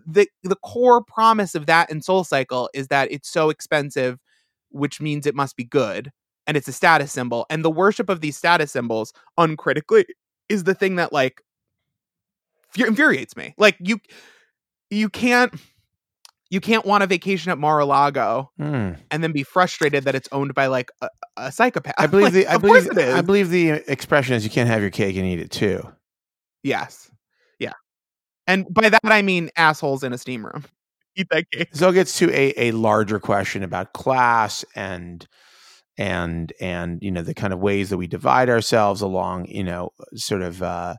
the 0.05 0.27
the 0.43 0.57
core 0.57 1.01
promise 1.03 1.55
of 1.55 1.65
that 1.67 1.89
in 1.89 2.01
soul 2.01 2.25
cycle 2.25 2.69
is 2.73 2.89
that 2.89 3.09
it's 3.11 3.29
so 3.29 3.49
expensive 3.49 4.19
which 4.71 4.99
means 4.99 5.25
it 5.25 5.33
must 5.35 5.55
be 5.55 5.63
good 5.63 6.11
and 6.45 6.57
it's 6.57 6.67
a 6.67 6.73
status 6.73 7.11
symbol 7.13 7.45
and 7.49 7.63
the 7.63 7.71
worship 7.71 8.09
of 8.09 8.19
these 8.21 8.35
status 8.37 8.71
symbols 8.71 9.13
uncritically 9.37 10.05
is 10.49 10.65
the 10.65 10.75
thing 10.75 10.97
that 10.97 11.13
like 11.13 11.41
fu- 12.71 12.85
infuriates 12.85 13.37
me 13.37 13.53
like 13.57 13.77
you 13.79 13.99
you 14.91 15.09
can't 15.09 15.53
you 16.51 16.59
can't 16.59 16.83
want 16.85 17.03
a 17.03 17.07
vacation 17.07 17.51
at 17.51 17.59
Mar-a-Lago 17.59 18.49
Hmm. 18.57 18.93
and 19.11 19.23
then 19.23 19.31
be 19.31 19.43
frustrated 19.43 20.03
that 20.05 20.15
it's 20.15 20.27
owned 20.31 20.55
by 20.55 20.65
like 20.65 20.89
a, 21.01 21.09
a 21.37 21.51
psychopath. 21.51 21.93
I 21.99 22.07
believe 22.07 22.23
Like, 22.33 22.33
the. 22.33 22.51
I 22.51 22.57
believe. 22.57 22.89
I 22.97 23.21
believe 23.21 23.49
the 23.51 23.69
expression 23.91 24.33
is 24.35 24.43
you 24.43 24.49
can't 24.49 24.67
have 24.67 24.81
your 24.81 24.89
cake 24.89 25.15
and 25.15 25.27
eat 25.27 25.39
it 25.39 25.51
too. 25.51 25.87
Yes, 26.63 27.09
yeah, 27.59 27.73
and 28.47 28.65
by 28.73 28.89
that 28.89 29.01
I 29.03 29.21
mean 29.21 29.49
assholes 29.55 30.03
in 30.03 30.13
a 30.13 30.17
steam 30.17 30.45
room. 30.45 30.65
Eat 31.15 31.27
that 31.31 31.49
cake. 31.51 31.69
So 31.73 31.89
it 31.89 31.93
gets 31.93 32.17
to 32.19 32.29
a, 32.31 32.69
a 32.69 32.71
larger 32.71 33.19
question 33.19 33.63
about 33.63 33.93
class 33.93 34.63
and 34.75 35.27
and 35.97 36.53
and 36.61 37.03
you 37.03 37.11
know 37.11 37.21
the 37.21 37.33
kind 37.33 37.51
of 37.51 37.59
ways 37.59 37.89
that 37.89 37.97
we 37.97 38.07
divide 38.07 38.49
ourselves 38.49 39.01
along 39.01 39.45
you 39.47 39.63
know 39.63 39.89
sort 40.15 40.41
of 40.41 40.63
uh, 40.63 40.95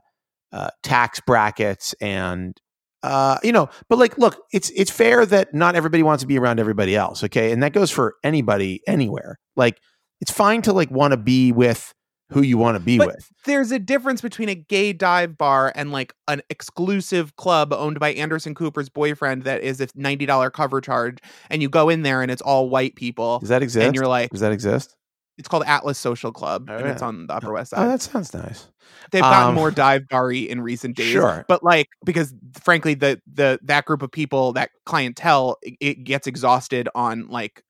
uh, 0.53 0.69
tax 0.83 1.19
brackets 1.21 1.95
and 1.99 2.61
uh, 3.03 3.37
you 3.41 3.51
know 3.51 3.67
but 3.89 3.97
like 3.97 4.17
look 4.19 4.43
it's 4.53 4.69
it's 4.75 4.91
fair 4.91 5.25
that 5.25 5.53
not 5.55 5.75
everybody 5.75 6.03
wants 6.03 6.21
to 6.21 6.27
be 6.27 6.37
around 6.37 6.59
everybody 6.59 6.95
else 6.95 7.23
okay? 7.23 7.51
And 7.51 7.63
that 7.63 7.73
goes 7.73 7.89
for 7.89 8.15
anybody 8.23 8.81
anywhere. 8.85 9.39
Like 9.55 9.79
it's 10.21 10.31
fine 10.31 10.61
to 10.63 10.73
like 10.73 10.91
want 10.91 11.11
to 11.11 11.17
be 11.17 11.51
with 11.51 11.93
who 12.31 12.41
you 12.41 12.57
want 12.57 12.75
to 12.75 12.79
be 12.79 12.97
But 12.97 13.07
with 13.07 13.31
There's 13.45 13.71
a 13.71 13.79
difference 13.79 14.21
between 14.21 14.49
a 14.49 14.55
gay 14.55 14.93
dive 14.93 15.37
bar 15.37 15.71
and 15.75 15.91
like 15.91 16.13
an 16.27 16.41
exclusive 16.49 17.35
club 17.35 17.73
owned 17.73 17.99
by 17.99 18.13
Anderson 18.13 18.55
Cooper's 18.55 18.89
boyfriend 18.89 19.43
that 19.43 19.61
is 19.61 19.81
a 19.81 19.87
ninety 19.95 20.25
dollar 20.25 20.49
cover 20.49 20.81
charge, 20.81 21.19
and 21.49 21.61
you 21.61 21.69
go 21.69 21.89
in 21.89 22.03
there 22.03 22.21
and 22.21 22.31
it's 22.31 22.41
all 22.41 22.69
white 22.69 22.95
people, 22.95 23.39
does 23.39 23.49
that 23.49 23.63
exist 23.63 23.85
and 23.85 23.95
you're 23.95 24.07
like, 24.07 24.31
does 24.31 24.41
that 24.41 24.51
exist 24.51 24.95
it's 25.37 25.47
called 25.47 25.63
Atlas 25.65 25.97
Social 25.97 26.31
Club, 26.31 26.69
Oh, 26.69 26.77
and 26.77 26.87
it's 26.87 27.01
on 27.01 27.25
the 27.27 27.33
Upper 27.33 27.51
West 27.53 27.71
Side. 27.71 27.83
oh 27.83 27.89
that 27.89 28.01
sounds 28.01 28.33
nice 28.33 28.67
They've 29.11 29.21
gotten 29.21 29.49
um, 29.49 29.55
more 29.55 29.71
dive 29.71 30.07
bar 30.07 30.31
in 30.31 30.61
recent 30.61 30.95
days. 30.95 31.11
Sure. 31.11 31.45
But 31.47 31.63
like 31.63 31.89
because 32.05 32.33
frankly 32.61 32.93
the 32.93 33.21
the 33.31 33.59
that 33.63 33.85
group 33.85 34.01
of 34.01 34.11
people, 34.11 34.53
that 34.53 34.69
clientele, 34.85 35.57
it, 35.61 35.75
it 35.79 36.03
gets 36.03 36.27
exhausted 36.27 36.87
on 36.95 37.27
like 37.27 37.63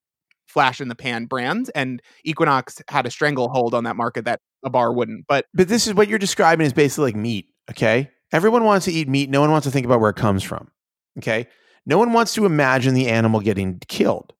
flash 0.52 0.82
in 0.82 0.88
the 0.88 0.96
pan 0.96 1.26
brands 1.26 1.70
and 1.70 2.02
Equinox 2.24 2.82
had 2.90 3.06
a 3.06 3.12
stranglehold 3.12 3.74
on 3.74 3.86
that 3.86 3.96
market 3.96 4.26
that 4.26 4.42
a 4.64 4.70
bar 4.70 4.94
wouldn't. 4.94 5.26
But 5.28 5.46
But 5.54 5.68
this 5.68 5.88
is 5.88 5.94
what 5.94 6.08
you're 6.08 6.20
describing 6.20 6.66
is 6.66 6.74
basically 6.74 7.12
like 7.12 7.16
meat. 7.16 7.48
Okay. 7.70 8.10
Everyone 8.32 8.64
wants 8.64 8.86
to 8.86 8.92
eat 8.92 9.08
meat. 9.08 9.30
No 9.30 9.42
one 9.42 9.52
wants 9.52 9.66
to 9.66 9.72
think 9.72 9.86
about 9.86 10.00
where 10.00 10.10
it 10.10 10.16
comes 10.16 10.44
from. 10.44 10.70
Okay. 11.18 11.48
No 11.86 11.98
one 11.98 12.14
wants 12.14 12.34
to 12.36 12.46
imagine 12.46 12.94
the 12.94 13.08
animal 13.08 13.40
getting 13.40 13.80
killed. 13.88 14.34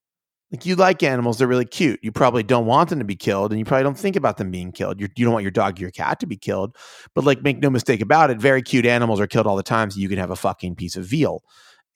Like 0.52 0.66
you 0.66 0.76
like 0.76 1.02
animals, 1.02 1.38
they're 1.38 1.48
really 1.48 1.64
cute. 1.64 1.98
You 2.02 2.12
probably 2.12 2.42
don't 2.42 2.66
want 2.66 2.90
them 2.90 2.98
to 2.98 3.06
be 3.06 3.16
killed, 3.16 3.52
and 3.52 3.58
you 3.58 3.64
probably 3.64 3.84
don't 3.84 3.98
think 3.98 4.16
about 4.16 4.36
them 4.36 4.50
being 4.50 4.70
killed. 4.70 5.00
You're, 5.00 5.08
you 5.16 5.24
don't 5.24 5.32
want 5.32 5.44
your 5.44 5.50
dog 5.50 5.78
or 5.78 5.80
your 5.80 5.90
cat 5.90 6.20
to 6.20 6.26
be 6.26 6.36
killed. 6.36 6.76
But 7.14 7.24
like, 7.24 7.42
make 7.42 7.60
no 7.60 7.70
mistake 7.70 8.02
about 8.02 8.30
it, 8.30 8.38
very 8.38 8.60
cute 8.60 8.84
animals 8.84 9.18
are 9.18 9.26
killed 9.26 9.46
all 9.46 9.56
the 9.56 9.62
time. 9.62 9.90
So 9.90 9.98
you 9.98 10.10
can 10.10 10.18
have 10.18 10.30
a 10.30 10.36
fucking 10.36 10.76
piece 10.76 10.94
of 10.94 11.06
veal. 11.06 11.42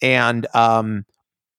And 0.00 0.46
um, 0.54 1.04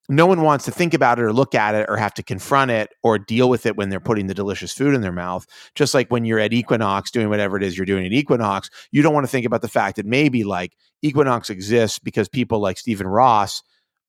no 0.09 0.25
one 0.25 0.41
wants 0.41 0.65
to 0.65 0.71
think 0.71 0.93
about 0.93 1.19
it 1.19 1.23
or 1.23 1.33
look 1.33 1.53
at 1.53 1.75
it 1.75 1.85
or 1.89 1.97
have 1.97 2.13
to 2.13 2.23
confront 2.23 2.71
it 2.71 2.89
or 3.03 3.19
deal 3.19 3.49
with 3.49 3.65
it 3.65 3.75
when 3.75 3.89
they're 3.89 3.99
putting 3.99 4.27
the 4.27 4.33
delicious 4.33 4.71
food 4.71 4.93
in 4.93 5.01
their 5.01 5.11
mouth. 5.11 5.45
Just 5.75 5.93
like 5.93 6.09
when 6.09 6.23
you're 6.23 6.39
at 6.39 6.53
Equinox 6.53 7.11
doing 7.11 7.29
whatever 7.29 7.57
it 7.57 7.63
is 7.63 7.77
you're 7.77 7.85
doing 7.85 8.05
at 8.05 8.13
Equinox, 8.13 8.69
you 8.91 9.01
don't 9.01 9.13
want 9.13 9.25
to 9.25 9.31
think 9.31 9.45
about 9.45 9.61
the 9.61 9.67
fact 9.67 9.97
that 9.97 10.05
maybe 10.05 10.43
like 10.45 10.77
Equinox 11.01 11.49
exists 11.49 11.99
because 11.99 12.29
people 12.29 12.59
like 12.59 12.77
Stephen 12.77 13.07
Ross 13.07 13.61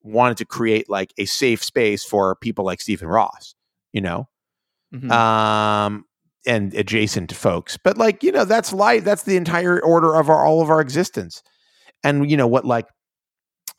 wanted 0.02 0.36
to 0.36 0.44
create 0.44 0.88
like 0.88 1.12
a 1.18 1.24
safe 1.24 1.64
space 1.64 2.04
for 2.04 2.36
people 2.36 2.64
like 2.64 2.80
Stephen 2.80 3.08
Ross, 3.08 3.54
you 3.92 4.00
know? 4.00 4.28
Mhm. 4.94 5.10
Um 5.10 6.04
and 6.46 6.72
adjacent 6.74 7.32
folks. 7.32 7.76
But 7.76 7.98
like, 7.98 8.22
you 8.22 8.32
know, 8.32 8.44
that's 8.44 8.72
life. 8.72 9.04
That's 9.04 9.24
the 9.24 9.36
entire 9.36 9.82
order 9.82 10.14
of 10.14 10.30
our 10.30 10.46
all 10.46 10.62
of 10.62 10.70
our 10.70 10.80
existence. 10.80 11.42
And 12.04 12.30
you 12.30 12.36
know 12.36 12.46
what 12.46 12.64
like 12.64 12.86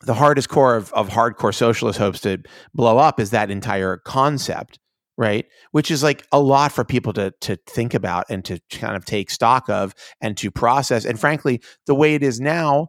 the 0.02 0.14
hardest 0.14 0.48
core 0.48 0.76
of, 0.76 0.92
of 0.92 1.08
hardcore 1.08 1.54
socialist 1.54 1.98
hopes 1.98 2.20
to 2.20 2.38
blow 2.74 2.98
up 2.98 3.20
is 3.20 3.30
that 3.30 3.50
entire 3.50 3.98
concept, 3.98 4.78
right? 5.16 5.46
Which 5.72 5.90
is 5.90 6.02
like 6.02 6.26
a 6.32 6.40
lot 6.40 6.72
for 6.72 6.84
people 6.84 7.12
to 7.14 7.32
to 7.42 7.56
think 7.68 7.94
about 7.94 8.26
and 8.30 8.44
to 8.46 8.60
kind 8.70 8.96
of 8.96 9.04
take 9.04 9.30
stock 9.30 9.68
of 9.68 9.94
and 10.20 10.36
to 10.38 10.50
process. 10.50 11.04
And 11.04 11.20
frankly, 11.20 11.62
the 11.86 11.94
way 11.94 12.14
it 12.14 12.22
is 12.22 12.40
now, 12.40 12.88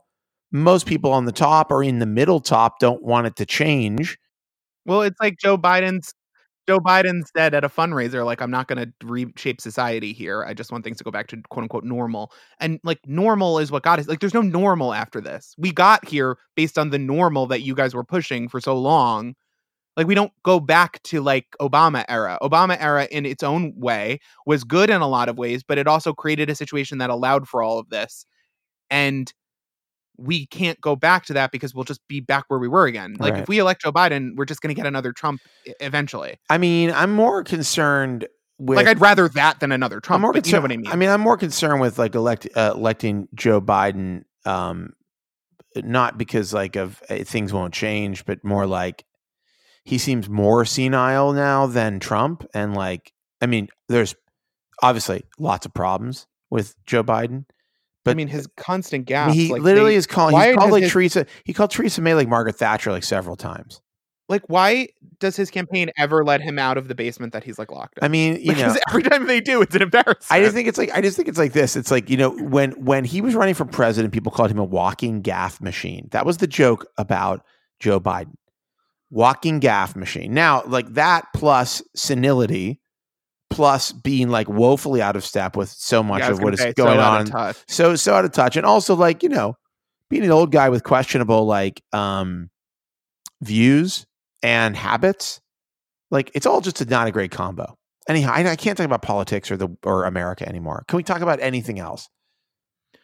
most 0.52 0.86
people 0.86 1.12
on 1.12 1.26
the 1.26 1.32
top 1.32 1.72
or 1.72 1.84
in 1.84 2.00
the 2.00 2.06
middle 2.06 2.40
top 2.40 2.80
don't 2.80 3.04
want 3.04 3.28
it 3.28 3.36
to 3.38 3.46
change. 3.46 4.18
Well, 4.86 5.02
it's 5.02 5.20
like 5.20 5.38
Joe 5.38 5.58
Biden's 5.58 6.14
Joe 6.68 6.80
Biden 6.80 7.24
said 7.36 7.54
at 7.54 7.64
a 7.64 7.70
fundraiser, 7.70 8.24
like, 8.26 8.42
I'm 8.42 8.52
not 8.52 8.68
going 8.68 8.86
to 8.86 8.94
reshape 9.06 9.60
society 9.60 10.14
here. 10.14 10.44
I 10.46 10.54
just 10.54 10.72
want 10.72 10.84
things 10.84 10.98
to 10.98 11.04
go 11.04 11.12
back 11.12 11.28
to 11.28 11.42
quote 11.50 11.64
unquote 11.64 11.84
normal. 11.84 12.32
And 12.60 12.80
like, 12.84 13.00
normal 13.06 13.60
is 13.60 13.72
what 13.72 13.84
got 13.84 14.00
us. 14.00 14.08
Like, 14.08 14.20
there's 14.20 14.34
no 14.34 14.42
normal 14.42 14.94
after 14.94 15.20
this. 15.20 15.56
We 15.58 15.72
got 15.72 16.08
here 16.08 16.38
based 16.56 16.78
on 16.78 16.92
the 16.92 17.00
normal 17.00 17.48
that 17.48 17.62
you 17.62 17.76
guys 17.76 17.94
were 17.94 18.04
pushing 18.04 18.48
for 18.48 18.62
so 18.62 18.78
long. 18.78 19.36
Like, 19.98 20.08
we 20.08 20.16
don't 20.16 20.32
go 20.44 20.60
back 20.60 21.04
to 21.04 21.22
like 21.22 21.48
Obama 21.62 22.06
era. 22.08 22.38
Obama 22.42 22.78
era, 22.80 23.08
in 23.12 23.26
its 23.26 23.44
own 23.44 23.74
way, 23.76 24.20
was 24.46 24.64
good 24.64 24.90
in 24.90 25.02
a 25.02 25.08
lot 25.08 25.30
of 25.30 25.38
ways, 25.38 25.64
but 25.64 25.78
it 25.78 25.88
also 25.88 26.14
created 26.14 26.50
a 26.50 26.56
situation 26.56 27.00
that 27.00 27.10
allowed 27.10 27.48
for 27.48 27.62
all 27.64 27.80
of 27.80 27.90
this. 27.90 28.26
And 28.90 29.34
we 30.22 30.46
can't 30.48 30.80
go 30.82 30.96
back 30.96 31.26
to 31.26 31.34
that 31.34 31.52
because 31.52 31.74
we'll 31.74 31.84
just 31.84 32.02
be 32.08 32.20
back 32.20 32.46
where 32.48 32.60
we 32.60 32.68
were 32.68 32.86
again. 32.86 33.16
Like 33.20 33.34
Right. 33.34 33.42
if 33.44 33.50
we 33.50 33.60
elect 33.60 33.82
Joe 33.82 33.92
Biden, 33.92 34.36
we're 34.36 34.46
just 34.46 34.62
going 34.62 34.74
to 34.74 34.80
get 34.80 34.86
another 34.88 35.12
Trump 35.12 35.42
eventually. 35.80 36.38
I 36.50 36.58
mean, 36.58 36.92
I'm 36.92 37.12
more 37.14 37.44
concerned 37.44 38.28
with 38.60 38.78
like 38.78 38.88
I'd 38.88 39.02
rather 39.02 39.28
that 39.30 39.60
than 39.60 39.72
another 39.72 39.98
I'm 39.98 40.02
Trump. 40.02 40.22
more 40.22 40.34
but 40.34 40.46
you 40.46 40.52
know 40.54 40.62
concerned. 40.62 40.86
what 40.86 40.94
I 40.94 40.96
mean? 40.96 41.10
I'm 41.10 41.22
more 41.22 41.38
concerned 41.38 41.82
with 41.82 41.98
like 41.98 42.14
elect 42.16 42.48
uh, 42.56 42.74
electing 42.76 43.28
Joe 43.34 43.60
Biden, 43.60 44.24
um, 44.46 44.94
not 45.76 46.18
because 46.18 46.54
like 46.54 46.76
of 46.76 47.02
uh, 47.10 47.24
things 47.24 47.52
won't 47.54 47.74
change, 47.74 48.26
but 48.26 48.44
more 48.44 48.68
like 48.68 49.04
he 49.84 49.98
seems 49.98 50.30
more 50.30 50.64
senile 50.66 51.34
now 51.34 51.66
than 51.66 52.00
Trump, 52.00 52.46
and 52.54 52.76
like 52.76 53.12
I 53.42 53.48
mean, 53.48 53.68
there's 53.90 54.14
obviously 54.84 55.24
lots 55.40 55.66
of 55.66 55.74
problems 55.74 56.28
with 56.52 56.76
Joe 56.86 57.04
Biden, 57.04 57.46
but 58.04 58.12
I 58.12 58.14
mean, 58.16 58.28
his 58.28 58.48
constant 58.58 59.06
gaps. 59.06 59.34
he 59.34 59.50
like 59.52 59.62
literally 59.62 59.92
they- 59.92 59.98
is 59.98 60.08
calling. 60.08 60.36
He's 60.36 60.56
called 60.56 60.72
like 60.72 60.84
his- 60.84 60.92
Theresa. 60.92 61.26
He 61.46 61.54
called 61.54 61.72
Theresa 61.72 62.02
May 62.02 62.14
like 62.14 62.28
Margaret 62.28 62.56
Thatcher 62.58 62.92
like 62.92 63.04
several 63.04 63.36
times. 63.36 63.82
like 64.30 64.44
why 64.48 64.88
does 65.20 65.36
his 65.36 65.52
campaign 65.52 65.92
ever 65.98 66.24
let 66.24 66.42
him 66.42 66.58
out 66.58 66.78
of 66.78 66.88
the 66.88 66.96
basement 66.96 67.34
that 67.34 67.44
he's 67.44 67.60
like 67.60 67.72
locked 67.72 67.98
in? 68.00 68.04
I 68.04 68.08
mean, 68.08 68.38
you 68.42 68.56
know, 68.56 68.76
every 68.90 69.04
time 69.04 69.28
they 69.28 69.40
do, 69.42 69.62
it's 69.62 69.76
an 69.76 69.82
embarrassment. 69.84 70.26
I 70.32 70.40
just 70.42 70.56
think 70.56 70.68
it's 70.68 70.78
like 70.78 70.90
I 70.92 71.02
just 71.02 71.16
think 71.16 71.28
it's 71.30 71.38
like 71.38 71.54
this. 71.54 71.76
It's 71.76 71.92
like 71.92 72.10
you 72.10 72.18
know 72.18 72.32
when 72.32 72.72
when 72.84 73.04
he 73.06 73.22
was 73.22 73.36
running 73.36 73.54
for 73.54 73.66
president, 73.66 74.14
people 74.14 74.32
called 74.32 74.50
him 74.50 74.58
a 74.60 74.64
walking 74.64 75.22
gaffe 75.22 75.62
machine. 75.62 76.08
That 76.12 76.26
was 76.26 76.38
the 76.38 76.48
joke 76.48 76.86
about 76.98 77.46
Joe 77.80 78.00
Biden, 78.00 78.34
walking 79.10 79.60
gaffe 79.60 79.96
machine. 79.96 80.34
Now, 80.34 80.64
like 80.66 80.94
that 80.94 81.26
plus 81.36 81.84
senility, 81.96 82.81
plus 83.52 83.92
being 83.92 84.30
like 84.30 84.48
woefully 84.50 85.02
out 85.02 85.16
of 85.16 85.24
step 85.24 85.56
with 85.56 85.70
so 85.70 86.02
much 86.02 86.20
Yeah, 86.22 86.32
of 86.32 86.42
what 86.42 86.54
is 86.56 86.60
gonna 86.60 86.70
say, 86.70 86.74
going 86.74 87.00
so 87.00 87.38
on, 87.38 87.54
so 87.68 87.96
so 87.96 88.16
out 88.16 88.26
of 88.26 88.32
touch, 88.32 88.58
and 88.58 88.66
also 88.66 88.96
like 88.96 89.22
you 89.22 89.30
know 89.30 89.56
being 90.10 90.24
an 90.24 90.32
old 90.32 90.52
guy 90.52 90.70
with 90.70 90.84
questionable 90.84 91.46
like 91.46 91.84
um 91.94 92.50
views 93.42 94.06
and 94.44 94.76
habits. 94.76 95.40
Like 96.10 96.32
it's 96.34 96.46
all 96.46 96.62
just 96.62 96.82
a, 96.82 96.86
not 96.86 97.08
a 97.08 97.12
great 97.12 97.32
combo. 97.32 97.78
Anyhow, 98.08 98.32
I, 98.34 98.50
I 98.50 98.56
can't 98.56 98.78
talk 98.78 98.86
about 98.86 99.02
politics 99.02 99.52
or 99.52 99.58
the 99.58 99.70
or 99.84 100.06
America 100.06 100.48
anymore. 100.48 100.84
Can 100.88 100.98
we 100.98 101.04
talk 101.04 101.22
about 101.22 101.40
anything 101.40 101.80
else? 101.80 102.10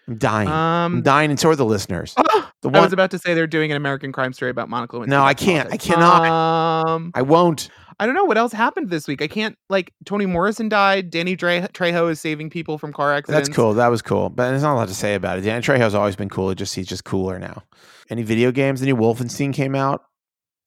I'm 0.07 0.17
dying. 0.17 0.47
I'm 0.47 0.95
Um, 0.95 1.01
dying, 1.03 1.29
and 1.29 1.39
so 1.39 1.49
are 1.49 1.55
the 1.55 1.65
listeners. 1.65 2.15
The 2.63 2.69
I 2.69 2.81
was 2.81 2.91
about 2.91 3.11
to 3.11 3.19
say 3.19 3.35
they're 3.35 3.45
doing 3.45 3.69
an 3.69 3.77
American 3.77 4.11
crime 4.11 4.33
story 4.33 4.49
about 4.49 4.67
Monica 4.67 4.95
Lewinsky. 4.95 5.07
No, 5.09 5.21
I 5.21 5.35
can't. 5.35 5.71
I 5.71 5.77
cannot. 5.77 6.25
Um, 6.25 7.11
I 7.13 7.21
won't. 7.21 7.69
I 7.99 8.05
don't 8.05 8.13
know 8.15 8.25
what 8.25 8.37
else 8.37 8.53
happened 8.53 8.89
this 8.89 9.07
week. 9.07 9.21
I 9.21 9.27
can't 9.27 9.57
like 9.69 9.91
Toni 10.05 10.25
Morrison 10.27 10.69
died. 10.69 11.09
Danny 11.09 11.35
Dre- 11.35 11.61
Trejo 11.73 12.11
is 12.11 12.21
saving 12.21 12.49
people 12.51 12.77
from 12.77 12.93
car 12.93 13.13
accidents. 13.13 13.47
That's 13.47 13.55
cool. 13.55 13.73
That 13.73 13.87
was 13.87 14.01
cool, 14.03 14.29
but 14.29 14.49
there's 14.49 14.61
not 14.61 14.73
a 14.73 14.75
lot 14.75 14.87
to 14.89 14.93
say 14.93 15.15
about 15.15 15.39
it. 15.39 15.41
Dan 15.41 15.61
Trejo's 15.63 15.95
always 15.95 16.15
been 16.15 16.29
cool. 16.29 16.49
It 16.51 16.55
just 16.55 16.75
he's 16.75 16.87
just 16.87 17.03
cooler 17.05 17.39
now. 17.39 17.63
Any 18.09 18.23
video 18.23 18.51
games? 18.51 18.79
The 18.81 18.85
new 18.85 18.95
Wolfenstein 18.95 19.53
came 19.53 19.73
out. 19.75 20.03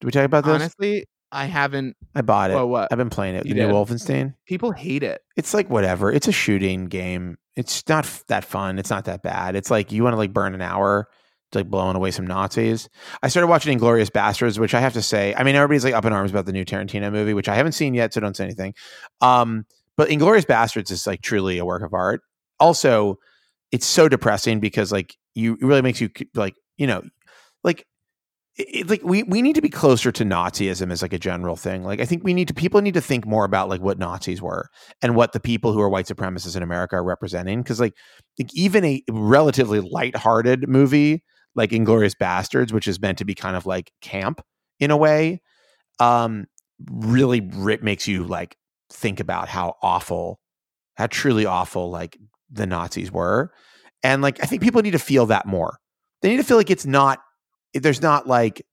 Did 0.01 0.07
we 0.07 0.11
talk 0.13 0.25
about 0.25 0.45
this? 0.45 0.55
Honestly, 0.55 1.07
I 1.31 1.45
haven't. 1.47 1.97
I 2.17 2.23
bought 2.23 2.51
it. 2.51 2.55
Well, 2.55 2.69
what 2.69 2.89
I've 2.91 2.99
been 2.99 3.11
playing 3.11 3.37
it. 3.37 3.45
The 3.45 3.51
You 3.51 3.55
new? 3.55 3.69
Wolfenstein. 3.69 4.35
people 4.47 4.73
hate 4.73 5.03
it. 5.05 5.23
It's 5.37 5.55
like 5.55 5.71
whatever. 5.71 6.11
It's 6.11 6.27
a 6.27 6.33
shooting 6.33 6.87
game. 6.87 7.37
It's 7.55 7.87
not 7.89 8.05
f- 8.07 8.25
that 8.29 8.45
fun. 8.45 8.79
It's 8.79 8.91
not 8.91 9.05
that 9.05 9.23
bad. 9.23 9.55
It's 9.55 9.71
like 9.71 9.93
you 9.93 10.03
want 10.03 10.15
to 10.15 10.19
like 10.19 10.33
burn 10.33 10.55
an 10.55 10.63
hour 10.63 11.09
like 11.55 11.69
blowing 11.69 11.97
away 11.97 12.11
some 12.11 12.27
Nazis. 12.27 12.89
I 13.23 13.29
started 13.29 13.49
watching 13.49 13.79
Inglourious 13.79 14.11
Basterds, 14.11 14.59
which 14.59 14.75
I 14.75 14.81
have 14.81 14.93
to 14.95 15.03
say, 15.03 15.35
I 15.35 15.43
mean, 15.43 15.55
everybody's 15.55 15.85
like 15.85 15.95
up 15.95 16.05
in 16.05 16.13
arms 16.13 16.31
about 16.31 16.47
the 16.47 16.53
new 16.53 16.65
Tarantino 16.65 17.11
movie, 17.11 17.35
which 17.35 17.49
I 17.49 17.55
haven't 17.55 17.73
seen 17.73 17.95
yet, 17.95 18.15
so 18.15 18.21
don't 18.21 18.37
say 18.37 18.45
anything. 18.45 18.75
Um, 19.21 19.67
but 19.97 20.09
Inglourious 20.09 20.47
Basterds 20.47 20.91
is 20.91 21.07
like 21.07 21.23
truly 21.23 21.59
a 21.59 21.65
work 21.65 21.83
of 21.83 21.93
art. 21.93 22.23
Also, 22.59 23.19
it's 23.73 23.87
so 23.87 24.09
depressing 24.09 24.61
because 24.61 24.93
like 24.93 25.17
you 25.35 25.55
it 25.55 25.65
really 25.65 25.83
makes 25.83 26.01
you 26.01 26.11
like 26.35 26.55
you 26.77 26.87
know 26.87 27.03
like 27.63 27.87
it, 28.57 28.89
like 28.89 29.03
we 29.05 29.23
we 29.23 29.43
need 29.43 29.55
to 29.55 29.63
be 29.63 29.69
closer 29.69 30.11
to 30.13 30.25
Nazism 30.25 30.91
as 30.91 31.03
like 31.03 31.13
a 31.13 31.19
general 31.19 31.57
thing. 31.57 31.85
Like 31.85 32.01
I 32.01 32.05
think 32.05 32.25
we 32.25 32.35
need 32.35 32.49
to 32.49 32.55
people 32.55 32.81
need 32.81 32.95
to 32.95 33.01
think 33.01 33.27
more 33.27 33.45
about 33.45 33.69
like 33.69 33.81
what 33.81 33.99
Nazis 33.99 34.43
were 34.43 34.69
and 35.03 35.15
what 35.15 35.33
the 35.33 35.41
people 35.41 35.73
who 35.73 35.81
are 35.81 35.89
white 35.89 36.07
supremacists 36.07 36.57
in 36.57 36.63
America 36.63 36.97
are 36.97 37.05
representing. 37.05 37.63
Because 37.63 37.81
like, 37.81 37.95
like 38.39 38.53
even 38.55 38.85
a 38.85 39.03
relatively 39.09 39.81
lighthearted 39.81 40.69
movie 40.69 41.23
like 41.55 41.71
Inglourious 41.71 42.15
Basterds, 42.15 42.73
which 42.73 42.89
is 42.89 43.01
meant 43.01 43.19
to 43.19 43.25
be 43.25 43.35
kind 43.35 43.57
of 43.57 43.67
like 43.67 43.93
camp 44.01 44.41
in 44.79 44.91
a 44.91 44.97
way, 44.97 45.41
um, 45.99 46.47
really 46.91 47.41
makes 47.41 48.09
you 48.09 48.25
like 48.25 48.57
think 48.91 49.21
about 49.21 49.49
how 49.49 49.77
awful, 49.83 50.41
how 50.95 51.07
truly 51.07 51.47
awful 51.47 51.91
like 51.91 52.19
the 52.51 52.67
Nazis 52.67 53.13
were, 53.13 53.53
and 54.03 54.23
like 54.23 54.43
I 54.43 54.47
think 54.47 54.63
people 54.63 54.83
need 54.83 54.93
to 54.93 54.99
feel 54.99 55.27
that 55.27 55.47
more. 55.47 55.79
They 56.23 56.31
need 56.31 56.39
to 56.39 56.45
feel 56.45 56.57
like 56.57 56.71
it's 56.71 56.87
not 56.87 57.21
there's 57.75 58.03
not 58.03 58.27
like 58.27 58.65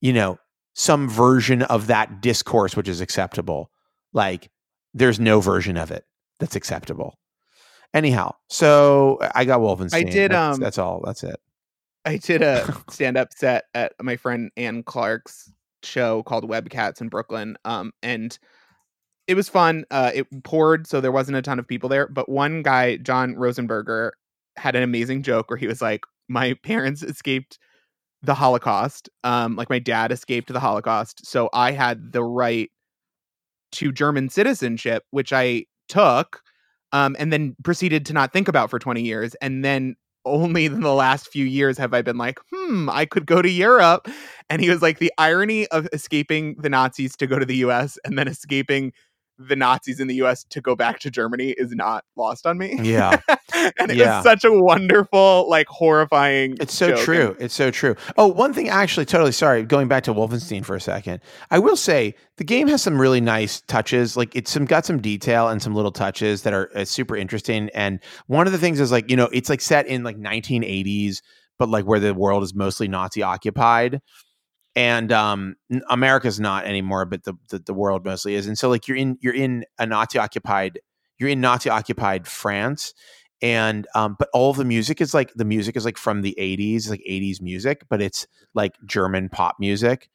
you 0.00 0.12
know 0.12 0.38
some 0.74 1.08
version 1.08 1.62
of 1.62 1.86
that 1.86 2.20
discourse 2.20 2.76
which 2.76 2.88
is 2.88 3.00
acceptable. 3.00 3.70
Like 4.12 4.50
there's 4.94 5.20
no 5.20 5.40
version 5.40 5.76
of 5.76 5.90
it 5.90 6.04
that's 6.38 6.56
acceptable. 6.56 7.18
Anyhow 7.94 8.34
so 8.48 9.18
i 9.34 9.44
got 9.44 9.60
wolfenstein. 9.60 9.94
I 9.94 10.02
did, 10.02 10.30
that's, 10.30 10.56
um, 10.56 10.60
that's 10.60 10.76
all 10.76 11.00
that's 11.04 11.22
it 11.22 11.40
I 12.06 12.16
did 12.16 12.42
a 12.42 12.72
stand 12.90 13.16
up 13.16 13.32
set 13.34 13.64
at 13.74 13.92
my 14.00 14.16
friend 14.16 14.50
Ann 14.56 14.82
Clark's 14.84 15.52
show 15.82 16.22
called 16.22 16.48
Webcats 16.48 17.00
in 17.00 17.08
Brooklyn. 17.08 17.56
Um, 17.64 17.92
and 18.02 18.38
it 19.26 19.34
was 19.34 19.48
fun. 19.48 19.84
Uh, 19.90 20.12
it 20.14 20.26
poured, 20.44 20.86
so 20.86 21.00
there 21.00 21.12
wasn't 21.12 21.36
a 21.36 21.42
ton 21.42 21.58
of 21.58 21.66
people 21.66 21.88
there. 21.88 22.08
But 22.08 22.28
one 22.28 22.62
guy, 22.62 22.96
John 22.98 23.34
Rosenberger, 23.34 24.12
had 24.56 24.76
an 24.76 24.82
amazing 24.82 25.22
joke 25.22 25.50
where 25.50 25.56
he 25.56 25.66
was 25.66 25.82
like, 25.82 26.04
My 26.28 26.54
parents 26.62 27.02
escaped 27.02 27.58
the 28.22 28.34
Holocaust. 28.34 29.08
Um, 29.24 29.56
like 29.56 29.68
my 29.70 29.78
dad 29.78 30.12
escaped 30.12 30.52
the 30.52 30.60
Holocaust. 30.60 31.26
So 31.26 31.50
I 31.52 31.72
had 31.72 32.12
the 32.12 32.24
right 32.24 32.70
to 33.72 33.92
German 33.92 34.28
citizenship, 34.28 35.04
which 35.10 35.32
I 35.32 35.66
took. 35.88 36.40
Um, 36.92 37.16
and 37.18 37.32
then 37.32 37.56
proceeded 37.64 38.06
to 38.06 38.12
not 38.12 38.32
think 38.32 38.48
about 38.48 38.70
for 38.70 38.78
20 38.78 39.02
years. 39.02 39.34
And 39.36 39.64
then 39.64 39.96
only 40.26 40.66
in 40.66 40.80
the 40.80 40.92
last 40.92 41.28
few 41.28 41.46
years 41.46 41.78
have 41.78 41.94
I 41.94 42.02
been 42.02 42.18
like, 42.18 42.38
hmm, 42.52 42.90
I 42.90 43.06
could 43.06 43.26
go 43.26 43.40
to 43.40 43.50
Europe. 43.50 44.08
And 44.50 44.60
he 44.60 44.68
was 44.68 44.82
like, 44.82 44.98
the 44.98 45.12
irony 45.18 45.66
of 45.68 45.88
escaping 45.92 46.56
the 46.58 46.68
Nazis 46.68 47.16
to 47.16 47.26
go 47.26 47.38
to 47.38 47.46
the 47.46 47.56
US 47.56 47.98
and 48.04 48.18
then 48.18 48.28
escaping 48.28 48.92
the 49.38 49.56
Nazis 49.56 50.00
in 50.00 50.08
the 50.08 50.14
US 50.16 50.44
to 50.50 50.60
go 50.60 50.74
back 50.74 50.98
to 51.00 51.10
Germany 51.10 51.50
is 51.58 51.72
not 51.72 52.04
lost 52.16 52.46
on 52.46 52.56
me. 52.58 52.78
yeah 52.82 53.20
and 53.78 53.90
it 53.90 53.96
Yeah. 53.96 54.16
was 54.16 54.24
such 54.24 54.44
a 54.44 54.52
wonderful, 54.52 55.46
like 55.48 55.66
horrifying. 55.68 56.56
it's 56.60 56.74
so 56.74 56.88
joke. 56.90 57.00
true 57.00 57.36
it's 57.38 57.54
so 57.54 57.70
true 57.70 57.94
oh 58.16 58.26
one 58.26 58.52
thing 58.52 58.68
actually 58.68 59.04
totally 59.06 59.32
sorry 59.32 59.62
going 59.62 59.88
back 59.88 60.04
to 60.04 60.14
wolfenstein 60.14 60.64
for 60.64 60.74
a 60.76 60.80
second 60.80 61.20
i 61.50 61.58
will 61.58 61.76
say 61.76 62.14
the 62.38 62.44
game 62.44 62.68
has 62.68 62.82
some 62.82 63.00
really 63.00 63.20
nice 63.20 63.60
touches 63.62 64.16
like 64.16 64.34
it's 64.34 64.50
some 64.50 64.64
got 64.64 64.84
some 64.86 65.00
detail 65.00 65.48
and 65.48 65.60
some 65.62 65.74
little 65.74 65.92
touches 65.92 66.42
that 66.42 66.52
are 66.52 66.70
uh, 66.74 66.84
super 66.84 67.16
interesting 67.16 67.68
and 67.74 68.00
one 68.26 68.46
of 68.46 68.52
the 68.52 68.58
things 68.58 68.80
is 68.80 68.90
like 68.92 69.10
you 69.10 69.16
know 69.16 69.28
it's 69.32 69.48
like 69.50 69.60
set 69.60 69.86
in 69.86 70.02
like 70.02 70.16
1980s 70.18 71.16
but 71.58 71.68
like 71.68 71.84
where 71.86 72.00
the 72.00 72.14
world 72.14 72.42
is 72.42 72.54
mostly 72.54 72.88
nazi 72.88 73.22
occupied 73.22 74.00
and 74.76 75.10
um, 75.10 75.56
America's 75.88 76.38
not 76.38 76.66
anymore, 76.66 77.06
but 77.06 77.24
the, 77.24 77.34
the 77.48 77.58
the 77.58 77.74
world 77.74 78.04
mostly 78.04 78.34
is. 78.34 78.46
And 78.46 78.58
so 78.58 78.68
like 78.68 78.86
you're 78.86 78.96
in 78.96 79.18
you're 79.22 79.34
in 79.34 79.64
a 79.78 79.86
Nazi 79.86 80.18
occupied 80.18 80.78
you're 81.18 81.30
in 81.30 81.40
Nazi 81.40 81.70
occupied 81.70 82.28
France, 82.28 82.92
and 83.40 83.86
um, 83.94 84.16
but 84.18 84.28
all 84.34 84.52
the 84.52 84.66
music 84.66 85.00
is 85.00 85.14
like 85.14 85.32
the 85.34 85.46
music 85.46 85.76
is 85.76 85.86
like 85.86 85.96
from 85.96 86.20
the 86.20 86.36
80s, 86.38 86.90
like 86.90 87.02
80s 87.08 87.40
music, 87.40 87.84
but 87.88 88.02
it's 88.02 88.26
like 88.54 88.74
German 88.84 89.30
pop 89.30 89.56
music. 89.58 90.10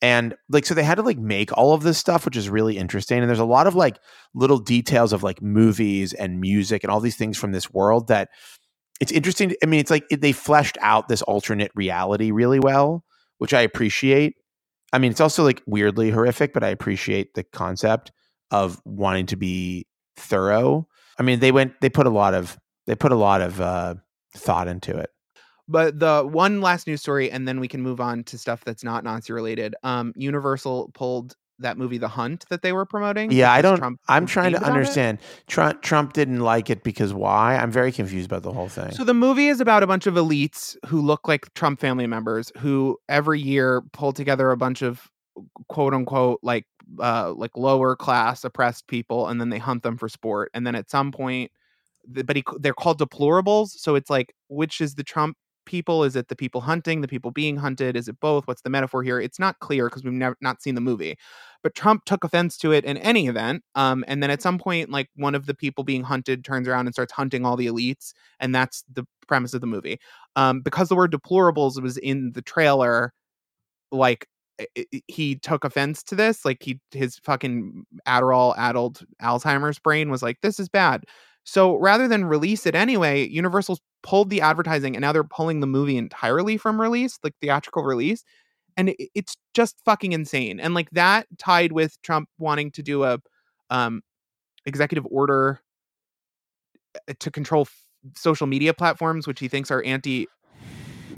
And 0.00 0.36
like 0.48 0.66
so 0.66 0.74
they 0.74 0.84
had 0.84 0.96
to 0.96 1.02
like 1.02 1.18
make 1.18 1.56
all 1.56 1.72
of 1.72 1.82
this 1.82 1.98
stuff, 1.98 2.24
which 2.24 2.36
is 2.36 2.48
really 2.48 2.78
interesting. 2.78 3.18
And 3.18 3.28
there's 3.28 3.38
a 3.38 3.44
lot 3.44 3.66
of 3.66 3.74
like 3.74 3.98
little 4.34 4.58
details 4.58 5.12
of 5.12 5.22
like 5.22 5.42
movies 5.42 6.12
and 6.12 6.40
music 6.40 6.84
and 6.84 6.90
all 6.90 7.00
these 7.00 7.16
things 7.16 7.38
from 7.38 7.52
this 7.52 7.72
world 7.72 8.08
that 8.08 8.28
it's 9.00 9.12
interesting. 9.12 9.54
I 9.62 9.66
mean, 9.66 9.80
it's 9.80 9.90
like 9.90 10.04
it, 10.10 10.20
they 10.20 10.32
fleshed 10.32 10.78
out 10.80 11.08
this 11.08 11.22
alternate 11.22 11.72
reality 11.74 12.30
really 12.32 12.60
well, 12.60 13.04
which 13.44 13.52
I 13.52 13.60
appreciate. 13.60 14.36
I 14.94 14.98
mean, 14.98 15.10
it's 15.10 15.20
also 15.20 15.44
like 15.44 15.60
weirdly 15.66 16.08
horrific, 16.08 16.54
but 16.54 16.64
I 16.64 16.68
appreciate 16.68 17.34
the 17.34 17.44
concept 17.44 18.10
of 18.50 18.80
wanting 18.86 19.26
to 19.26 19.36
be 19.36 19.86
thorough. 20.16 20.88
I 21.18 21.24
mean, 21.24 21.40
they 21.40 21.52
went 21.52 21.78
they 21.82 21.90
put 21.90 22.06
a 22.06 22.10
lot 22.10 22.32
of 22.32 22.58
they 22.86 22.94
put 22.94 23.12
a 23.12 23.16
lot 23.16 23.42
of 23.42 23.60
uh, 23.60 23.96
thought 24.34 24.66
into 24.66 24.96
it. 24.96 25.10
But 25.68 26.00
the 26.00 26.26
one 26.26 26.62
last 26.62 26.86
news 26.86 27.02
story, 27.02 27.30
and 27.30 27.46
then 27.46 27.60
we 27.60 27.68
can 27.68 27.82
move 27.82 28.00
on 28.00 28.24
to 28.24 28.38
stuff 28.38 28.64
that's 28.64 28.82
not 28.82 29.04
Nazi 29.04 29.34
related. 29.34 29.74
Um, 29.82 30.14
Universal 30.16 30.92
pulled 30.94 31.36
that 31.58 31.78
movie, 31.78 31.98
The 31.98 32.08
Hunt, 32.08 32.44
that 32.50 32.62
they 32.62 32.72
were 32.72 32.84
promoting. 32.84 33.30
Yeah, 33.30 33.52
I 33.52 33.62
don't. 33.62 33.78
Trump 33.78 34.00
I'm 34.08 34.26
trying 34.26 34.52
to 34.52 34.58
complained 34.58 34.64
about 34.64 34.68
it. 34.68 34.80
understand. 34.80 35.18
Trump 35.46 35.82
Trump 35.82 36.12
didn't 36.12 36.40
like 36.40 36.70
it 36.70 36.82
because 36.82 37.14
why? 37.14 37.56
I'm 37.56 37.70
very 37.70 37.92
confused 37.92 38.26
about 38.26 38.42
the 38.42 38.52
whole 38.52 38.68
thing. 38.68 38.92
So 38.92 39.04
the 39.04 39.14
movie 39.14 39.48
is 39.48 39.60
about 39.60 39.82
a 39.82 39.86
bunch 39.86 40.06
of 40.06 40.14
elites 40.14 40.76
who 40.86 41.00
look 41.00 41.28
like 41.28 41.52
Trump 41.54 41.80
family 41.80 42.06
members 42.06 42.50
who 42.58 42.98
every 43.08 43.40
year 43.40 43.82
pull 43.92 44.12
together 44.12 44.50
a 44.50 44.56
bunch 44.56 44.82
of 44.82 45.08
quote 45.68 45.94
unquote 45.94 46.38
like 46.42 46.64
uh 47.00 47.32
like 47.32 47.50
lower 47.56 47.96
class 47.96 48.44
oppressed 48.44 48.86
people 48.86 49.26
and 49.28 49.40
then 49.40 49.48
they 49.48 49.58
hunt 49.58 49.82
them 49.82 49.96
for 49.96 50.08
sport 50.08 50.50
and 50.54 50.64
then 50.66 50.74
at 50.76 50.88
some 50.88 51.10
point 51.10 51.50
but 52.06 52.36
he, 52.36 52.44
they're 52.60 52.74
called 52.74 53.00
deplorables 53.00 53.70
so 53.70 53.94
it's 53.94 54.10
like 54.10 54.32
which 54.48 54.80
is 54.80 54.94
the 54.94 55.02
Trump 55.02 55.36
people 55.66 56.04
is 56.04 56.16
it 56.16 56.28
the 56.28 56.36
people 56.36 56.60
hunting 56.60 57.00
the 57.00 57.08
people 57.08 57.30
being 57.30 57.56
hunted 57.56 57.96
is 57.96 58.08
it 58.08 58.18
both 58.20 58.46
what's 58.46 58.62
the 58.62 58.70
metaphor 58.70 59.02
here 59.02 59.20
it's 59.20 59.38
not 59.38 59.58
clear 59.60 59.88
because 59.88 60.04
we've 60.04 60.12
never 60.12 60.36
not 60.40 60.62
seen 60.62 60.74
the 60.74 60.80
movie 60.80 61.16
but 61.62 61.74
Trump 61.74 62.04
took 62.04 62.24
offense 62.24 62.56
to 62.58 62.72
it 62.72 62.84
in 62.84 62.96
any 62.98 63.26
event 63.26 63.62
um 63.74 64.04
and 64.06 64.22
then 64.22 64.30
at 64.30 64.42
some 64.42 64.58
point 64.58 64.90
like 64.90 65.08
one 65.16 65.34
of 65.34 65.46
the 65.46 65.54
people 65.54 65.84
being 65.84 66.02
hunted 66.02 66.44
turns 66.44 66.68
around 66.68 66.86
and 66.86 66.94
starts 66.94 67.12
hunting 67.12 67.44
all 67.44 67.56
the 67.56 67.66
elites 67.66 68.12
and 68.40 68.54
that's 68.54 68.84
the 68.92 69.06
premise 69.26 69.54
of 69.54 69.60
the 69.60 69.66
movie. 69.66 69.98
Um, 70.36 70.60
because 70.60 70.88
the 70.88 70.96
word 70.96 71.12
deplorables 71.12 71.80
was 71.80 71.96
in 71.98 72.32
the 72.32 72.42
trailer, 72.42 73.12
like 73.92 74.26
he 75.08 75.36
took 75.36 75.64
offense 75.64 76.02
to 76.04 76.14
this. 76.14 76.44
Like 76.44 76.62
he 76.62 76.80
his 76.92 77.18
fucking 77.18 77.84
Adderall 78.06 78.54
addled 78.56 79.04
Alzheimer's 79.22 79.78
brain 79.78 80.10
was 80.10 80.22
like, 80.22 80.40
this 80.42 80.60
is 80.60 80.68
bad. 80.68 81.04
So 81.44 81.76
rather 81.76 82.08
than 82.08 82.24
release 82.24 82.66
it 82.66 82.74
anyway, 82.74 83.28
Universal's 83.28 83.80
pulled 84.04 84.30
the 84.30 84.40
advertising 84.40 84.94
and 84.94 85.00
now 85.00 85.10
they're 85.12 85.24
pulling 85.24 85.58
the 85.58 85.66
movie 85.66 85.96
entirely 85.96 86.56
from 86.56 86.80
release, 86.80 87.18
like 87.24 87.34
theatrical 87.40 87.82
release. 87.82 88.22
And 88.76 88.90
it- 88.90 89.10
it's 89.14 89.36
just 89.54 89.74
fucking 89.84 90.12
insane. 90.12 90.60
And 90.60 90.74
like 90.74 90.90
that 90.90 91.26
tied 91.38 91.72
with 91.72 92.00
Trump 92.02 92.28
wanting 92.38 92.70
to 92.72 92.82
do 92.82 93.02
a 93.02 93.18
um 93.70 94.02
executive 94.66 95.06
order 95.10 95.60
uh, 97.08 97.14
to 97.18 97.30
control 97.30 97.62
f- 97.62 97.86
social 98.14 98.46
media 98.46 98.72
platforms, 98.74 99.26
which 99.26 99.40
he 99.40 99.48
thinks 99.48 99.70
are 99.70 99.82
anti 99.82 100.28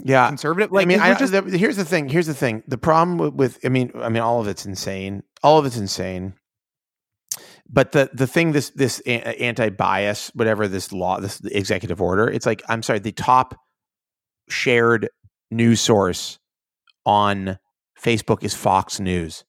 yeah, 0.03 0.27
conservative. 0.27 0.71
like, 0.71 0.83
I 0.83 0.85
mean, 0.87 0.99
I, 0.99 1.13
just 1.15 1.33
here's 1.33 1.75
the 1.75 1.83
thing. 1.83 2.07
Here's 2.07 2.27
the 2.27 2.33
thing. 2.33 2.63
The 2.67 2.77
problem 2.77 3.17
with, 3.17 3.33
with, 3.33 3.59
I 3.65 3.69
mean, 3.69 3.91
I 3.95 4.09
mean, 4.09 4.21
all 4.21 4.39
of 4.39 4.47
it's 4.47 4.65
insane. 4.65 5.23
All 5.43 5.57
of 5.59 5.65
it's 5.65 5.77
insane. 5.77 6.33
But 7.69 7.91
the 7.91 8.09
the 8.13 8.27
thing, 8.27 8.53
this 8.53 8.69
this 8.71 8.99
anti 9.01 9.69
bias, 9.69 10.31
whatever 10.33 10.67
this 10.67 10.91
law, 10.93 11.19
this 11.19 11.41
executive 11.45 12.01
order, 12.01 12.29
it's 12.29 12.45
like 12.45 12.61
I'm 12.69 12.81
sorry, 12.81 12.99
the 12.99 13.11
top 13.11 13.55
shared 14.49 15.09
news 15.51 15.81
source 15.81 16.39
on 17.05 17.57
Facebook 18.01 18.43
is 18.43 18.53
Fox 18.53 18.99
News. 18.99 19.43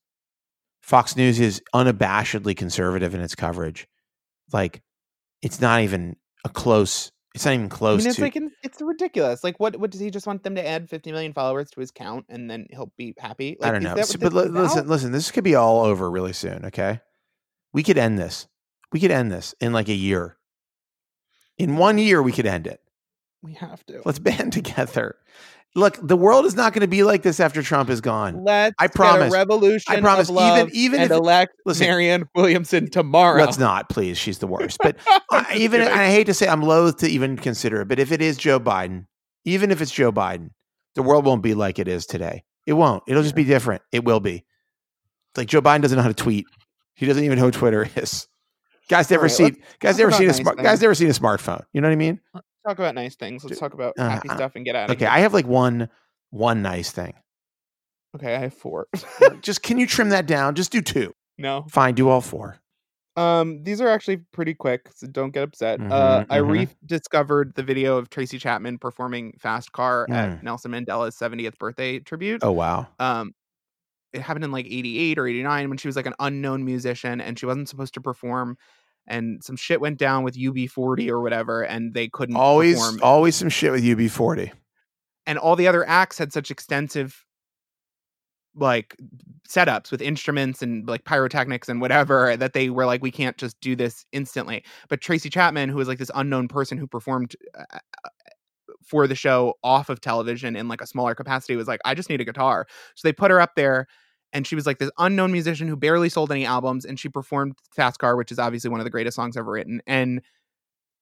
Fox 0.81 1.17
News 1.17 1.39
is 1.39 1.63
unabashedly 1.75 2.57
conservative 2.57 3.15
in 3.15 3.21
its 3.21 3.35
coverage. 3.35 3.87
Like, 4.53 4.83
it's 5.43 5.61
not 5.61 5.83
even 5.83 6.17
a 6.45 6.49
close. 6.49 7.13
It's 7.35 7.45
not 7.45 7.55
even 7.55 7.67
I 7.67 7.69
close 7.69 8.01
mean, 8.01 8.09
it's 8.09 8.17
to. 8.17 8.23
like 8.23 8.39
it's 8.63 8.81
ridiculous. 8.81 9.45
Like, 9.45 9.61
what 9.61 9.77
what 9.79 9.91
does 9.91 10.01
he 10.01 10.11
just 10.11 10.27
want 10.27 10.43
them 10.43 10.55
to 10.55 10.67
add 10.67 10.89
50 10.89 11.13
million 11.13 11.33
followers 11.35 11.71
to 11.73 11.81
his 11.81 11.91
count 11.91 12.25
and 12.29 12.51
then 12.51 12.67
he'll 12.71 12.91
be 12.97 13.15
happy? 13.19 13.57
Like, 13.61 13.69
I 13.69 13.73
don't 13.73 13.83
know. 13.83 13.95
that 13.95 14.01
S- 14.01 14.17
but 14.17 14.33
listen, 14.33 14.57
about? 14.57 14.87
listen. 14.87 15.13
This 15.13 15.31
could 15.31 15.45
be 15.45 15.55
all 15.55 15.85
over 15.85 16.11
really 16.11 16.33
soon. 16.33 16.65
Okay, 16.65 17.01
we 17.73 17.83
could 17.83 17.99
end 17.99 18.19
this. 18.19 18.47
We 18.93 19.01
could 19.01 19.11
end 19.11 19.31
this 19.31 19.55
in 19.61 19.73
like 19.73 19.89
a 19.89 19.95
year. 19.95 20.37
In 21.59 21.77
one 21.77 21.99
year, 21.99 22.23
we 22.23 22.33
could 22.33 22.47
end 22.47 22.67
it. 22.67 22.81
we 23.43 23.55
have 23.55 23.85
to. 23.87 24.03
Let's 24.05 24.19
band 24.29 24.53
together. 24.53 25.17
Look, 25.75 25.99
the 26.03 26.17
world 26.17 26.47
is 26.47 26.55
not 26.55 26.73
going 26.73 26.81
to 26.81 26.89
be 26.89 27.03
like 27.03 27.23
this 27.23 27.41
after 27.41 27.63
Trump 27.63 27.91
is 27.91 28.01
gone. 28.01 28.43
Let's 28.43 28.75
I 28.79 28.87
get 28.87 28.95
promise. 28.95 29.33
a 29.33 29.37
revolution 29.37 29.95
I 29.95 30.01
promise. 30.01 30.31
even 30.31 30.71
even 30.73 31.01
and 31.01 31.11
if 31.11 31.17
elect 31.17 31.53
listen, 31.67 31.87
Marianne 31.87 32.25
Williamson 32.35 32.91
tomorrow. 32.91 33.39
let's 33.39 33.59
not, 33.59 33.89
please. 33.91 34.17
She's 34.17 34.39
the 34.39 34.47
worst. 34.47 34.79
But 34.83 34.97
I, 35.31 35.55
even 35.57 35.83
and 35.83 35.91
I 35.91 36.11
hate 36.11 36.25
to 36.25 36.35
say, 36.35 36.49
I'm 36.49 36.63
loath 36.63 36.97
to 36.99 37.09
even 37.09 37.37
consider 37.37 37.83
it. 37.83 37.89
But 37.89 37.99
if 37.99 38.13
it 38.13 38.23
is 38.23 38.39
Joe 38.39 38.59
Biden, 38.59 39.05
even 39.45 39.71
if 39.71 39.83
it's 39.83 39.93
Joe 39.93 40.11
Biden, 40.11 40.51
the 40.95 41.03
world 41.03 41.27
won't 41.27 41.43
be 41.43 41.55
like 41.55 41.79
it 41.79 41.87
is 41.87 42.07
today. 42.07 42.45
It 42.67 42.73
won't. 42.73 43.03
It'll 43.07 43.23
just 43.23 43.37
be 43.37 43.45
different. 43.45 43.83
It 43.93 44.05
will 44.05 44.21
be. 44.21 44.45
Like 45.37 45.49
Joe 45.49 45.63
Biden 45.63 45.83
doesn't 45.83 45.97
know 45.97 46.03
how 46.03 46.09
to 46.09 46.15
tweet. 46.15 46.47
He 46.99 47.07
doesn't 47.07 47.23
even 47.23 47.39
know 47.39 47.45
who 47.47 47.51
Twitter 47.53 47.89
is. 47.97 48.27
Guys 48.89 49.09
never 49.11 49.23
right, 49.25 49.31
seen. 49.31 49.57
Guys 49.81 49.99
never 49.99 50.11
seen 50.11 50.25
a 50.25 50.27
nice 50.29 50.37
smart. 50.39 50.59
Guys 50.59 50.81
never 50.83 50.95
seen 50.95 51.09
a 51.09 51.13
smartphone. 51.13 51.63
You 51.73 51.81
know 51.81 51.89
what 51.89 51.93
I 51.93 51.97
mean? 51.97 52.21
talk 52.67 52.79
about 52.79 52.95
nice 52.95 53.15
things. 53.17 53.45
Let's 53.45 53.61
talk 53.61 53.73
about 53.73 53.95
Uh, 53.99 54.09
happy 54.09 54.29
uh, 54.29 54.35
stuff 54.35 54.53
and 54.57 54.65
get 54.65 54.75
out 54.77 54.91
of 54.91 54.97
Okay, 54.97 55.05
here. 55.05 55.09
I 55.13 55.21
have 55.21 55.33
like 55.33 55.47
one 55.47 55.89
one 56.31 56.61
nice 56.63 56.91
thing. 56.91 57.15
okay, 58.17 58.35
I 58.35 58.39
have 58.41 58.55
four. 58.55 58.89
Just 59.43 59.63
can 59.63 59.79
you 59.79 59.87
trim 59.87 60.09
that 60.11 60.27
down? 60.27 60.55
Just 60.55 60.73
do 60.73 60.81
two. 60.83 61.13
no. 61.39 61.65
Fine, 61.71 61.95
do 61.95 62.09
all 62.09 62.21
four. 62.21 62.59
Um, 63.17 63.65
these 63.65 63.81
are 63.81 63.89
actually 63.89 64.19
pretty 64.33 64.55
quick, 64.55 64.91
so 64.95 65.07
don't 65.09 65.33
get 65.33 65.43
upset. 65.43 65.81
Mhm, 65.81 65.91
uh, 65.91 66.25
I 66.31 66.39
mhm. 66.39 66.69
rediscovered 66.83 67.55
the 67.57 67.63
video 67.65 67.97
of 67.97 68.11
Tracy 68.11 68.39
Chapman 68.39 68.79
performing 68.79 69.35
"Fast 69.41 69.73
Car" 69.73 70.07
Mm. 70.09 70.15
at 70.15 70.43
Nelson 70.45 70.71
Mandela's 70.73 71.17
70th 71.17 71.59
birthday 71.59 71.99
tribute. 71.99 72.43
Oh 72.45 72.53
wow. 72.53 72.87
Um, 72.99 73.33
it 74.13 74.21
happened 74.23 74.45
in 74.45 74.53
like 74.53 74.67
88 74.67 75.19
or 75.19 75.27
89 75.27 75.69
when 75.69 75.79
she 75.79 75.89
was 75.89 75.97
like 75.97 76.07
an 76.07 76.15
unknown 76.19 76.65
musician 76.65 77.21
and 77.21 77.39
she 77.39 77.47
wasn't 77.47 77.69
supposed 77.69 77.95
to 77.95 78.01
perform. 78.01 78.57
And 79.07 79.43
some 79.43 79.57
shit 79.57 79.81
went 79.81 79.99
down 79.99 80.23
with 80.23 80.37
UB40 80.37 81.09
or 81.09 81.21
whatever, 81.23 81.63
and 81.63 81.95
they 81.95 82.09
couldn't 82.09 82.37
Always, 82.37 82.77
perform. 82.79 83.01
always 83.03 83.37
some 83.37 83.49
shit 83.49 83.73
with 83.73 83.83
UB40. 83.85 84.53
and 85.27 85.39
all 85.39 85.57
the 85.57 85.67
other 85.69 85.87
acts 85.89 86.19
had 86.19 86.33
such 86.33 86.51
extensive 86.51 87.25
like 88.55 88.97
setups 89.49 89.91
with 89.93 90.03
instruments 90.03 90.63
and 90.63 90.89
like 90.89 91.05
pyrotechnics 91.05 91.69
and 91.69 91.81
whatever 91.81 92.37
that 92.37 92.55
they 92.55 92.71
were 92.71 92.87
like 92.87 93.01
we 93.03 93.11
can't 93.11 93.37
just 93.37 93.59
do 93.61 93.77
this 93.77 94.05
instantly 94.13 94.65
but 94.89 95.01
tracy 95.01 95.31
chapman 95.31 95.69
who 95.69 95.77
was 95.77 95.87
like 95.87 95.99
this 95.99 96.11
unknown 96.17 96.49
person 96.49 96.77
who 96.77 96.87
performed 96.87 97.37
uh, 97.57 97.79
for 98.89 99.07
the 99.07 99.15
show 99.15 99.55
off 99.63 99.89
of 99.89 100.01
television 100.01 100.57
in 100.57 100.69
like 100.69 100.81
a 100.81 100.87
smaller 100.87 101.15
capacity 101.15 101.57
was 101.57 101.69
like 101.69 101.81
i 101.85 101.95
just 101.95 102.09
need 102.09 102.21
a 102.21 102.25
guitar 102.25 102.67
so 102.95 103.07
they 103.07 103.13
put 103.13 103.31
her 103.31 103.41
up 103.41 103.55
there 103.57 103.87
and 104.33 104.47
she 104.47 104.55
was 104.55 104.67
like 104.67 104.79
this 104.79 104.91
unknown 104.99 105.33
musician 105.33 105.69
who 105.69 105.77
barely 105.77 106.09
sold 106.09 106.31
any 106.31 106.45
albums 106.45 106.85
and 106.85 106.99
she 106.99 107.09
performed 107.09 107.55
fast 107.75 107.99
car 107.99 108.17
which 108.17 108.33
is 108.33 108.39
obviously 108.39 108.71
one 108.71 108.81
of 108.81 108.85
the 108.85 108.91
greatest 108.91 109.17
songs 109.17 109.37
ever 109.37 109.51
written 109.51 109.81
and 109.87 110.23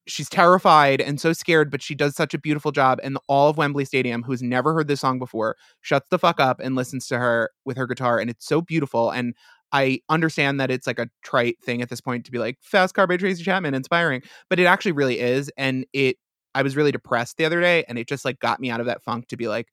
she's 0.07 0.29
terrified 0.29 1.01
and 1.01 1.21
so 1.21 1.33
scared, 1.33 1.71
but 1.71 1.83
she 1.83 1.95
does 1.95 2.15
such 2.15 2.33
a 2.35 2.39
beautiful 2.39 2.73
job. 2.73 3.01
And 3.03 3.19
all 3.29 3.51
of 3.51 3.57
Wembley 3.59 3.85
Stadium, 3.85 4.23
who's 4.23 4.43
never 4.43 4.73
heard 4.73 4.89
this 4.89 5.01
song 5.01 5.19
before, 5.19 5.57
shuts 5.81 6.07
the 6.11 6.19
fuck 6.19 6.41
up 6.41 6.61
and 6.61 6.75
listens 6.75 7.07
to 7.09 7.19
her 7.19 7.51
with 7.65 7.77
her 7.77 7.87
guitar. 7.87 8.19
And 8.19 8.31
it's 8.31 8.47
so 8.47 8.61
beautiful. 8.61 9.11
And 9.11 9.35
I 9.73 10.01
understand 10.09 10.61
that 10.61 10.71
it's 10.71 10.87
like 10.87 11.01
a 11.01 11.09
trite 11.25 11.57
thing 11.63 11.83
at 11.83 11.89
this 11.89 12.01
point 12.01 12.25
to 12.27 12.31
be 12.31 12.39
like 12.39 12.59
Fast 12.63 12.95
Car 12.95 13.07
by 13.07 13.17
Tracy 13.17 13.43
Chapman, 13.43 13.75
inspiring, 13.75 14.23
but 14.49 14.61
it 14.61 14.65
actually 14.65 14.93
really 14.93 15.19
is. 15.19 15.51
And 15.57 15.85
it, 15.93 16.17
I 16.57 16.63
was 16.63 16.75
really 16.77 16.93
depressed 16.93 17.37
the 17.37 17.45
other 17.45 17.61
day, 17.61 17.85
and 17.89 17.99
it 17.99 18.09
just 18.09 18.25
like 18.25 18.41
got 18.41 18.59
me 18.61 18.71
out 18.71 18.81
of 18.81 18.87
that 18.87 19.03
funk 19.03 19.29
to 19.29 19.37
be 19.37 19.47
like, 19.47 19.69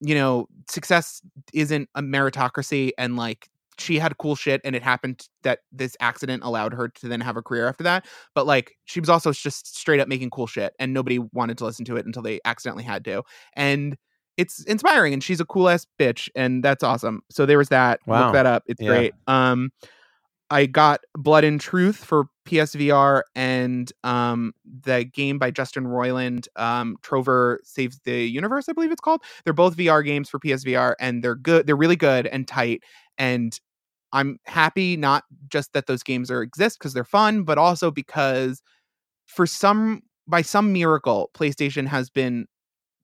you 0.00 0.14
know, 0.14 0.46
success 0.68 1.20
isn't 1.52 1.88
a 1.94 2.02
meritocracy, 2.02 2.90
and 2.98 3.16
like 3.16 3.48
she 3.78 3.98
had 3.98 4.18
cool 4.18 4.36
shit 4.36 4.60
and 4.62 4.76
it 4.76 4.82
happened 4.82 5.26
that 5.42 5.60
this 5.72 5.96
accident 6.00 6.42
allowed 6.44 6.74
her 6.74 6.88
to 6.88 7.08
then 7.08 7.20
have 7.20 7.38
a 7.38 7.42
career 7.42 7.66
after 7.66 7.82
that 7.82 8.04
but 8.34 8.46
like 8.46 8.76
she 8.84 9.00
was 9.00 9.08
also 9.08 9.32
just 9.32 9.74
straight 9.74 10.00
up 10.00 10.06
making 10.06 10.28
cool 10.28 10.46
shit 10.46 10.74
and 10.78 10.92
nobody 10.92 11.18
wanted 11.32 11.56
to 11.56 11.64
listen 11.64 11.84
to 11.84 11.96
it 11.96 12.04
until 12.04 12.20
they 12.22 12.38
accidentally 12.44 12.84
had 12.84 13.02
to 13.04 13.22
and 13.54 13.96
it's 14.36 14.62
inspiring 14.64 15.14
and 15.14 15.24
she's 15.24 15.40
a 15.40 15.46
cool 15.46 15.68
ass 15.68 15.86
bitch 15.98 16.28
and 16.34 16.62
that's 16.62 16.82
awesome 16.82 17.22
so 17.30 17.46
there 17.46 17.56
was 17.58 17.70
that 17.70 18.00
Wow. 18.06 18.24
look 18.26 18.34
that 18.34 18.44
up 18.44 18.62
it's 18.66 18.80
Yeah. 18.80 18.88
great 18.88 19.14
um 19.26 19.70
I 20.50 20.66
got 20.66 21.00
Blood 21.16 21.44
and 21.44 21.60
Truth 21.60 22.04
for 22.04 22.26
PSVR 22.46 23.22
and 23.36 23.92
um, 24.02 24.52
the 24.84 25.04
game 25.04 25.38
by 25.38 25.52
Justin 25.52 25.84
Roiland, 25.84 26.48
um, 26.56 26.96
Trover 27.02 27.60
Saves 27.62 28.00
the 28.04 28.24
Universe, 28.24 28.68
I 28.68 28.72
believe 28.72 28.90
it's 28.90 29.00
called. 29.00 29.22
They're 29.44 29.52
both 29.52 29.76
VR 29.76 30.04
games 30.04 30.28
for 30.28 30.40
PSVR 30.40 30.94
and 30.98 31.22
they're 31.22 31.36
good. 31.36 31.66
They're 31.66 31.76
really 31.76 31.96
good 31.96 32.26
and 32.26 32.48
tight. 32.48 32.82
And 33.16 33.58
I'm 34.12 34.38
happy 34.46 34.96
not 34.96 35.22
just 35.48 35.72
that 35.72 35.86
those 35.86 36.02
games 36.02 36.30
are 36.30 36.42
exist 36.42 36.78
because 36.80 36.94
they're 36.94 37.04
fun, 37.04 37.44
but 37.44 37.58
also 37.58 37.92
because 37.92 38.60
for 39.26 39.46
some 39.46 40.02
by 40.26 40.42
some 40.42 40.72
miracle, 40.72 41.30
PlayStation 41.34 41.86
has 41.86 42.10
been 42.10 42.46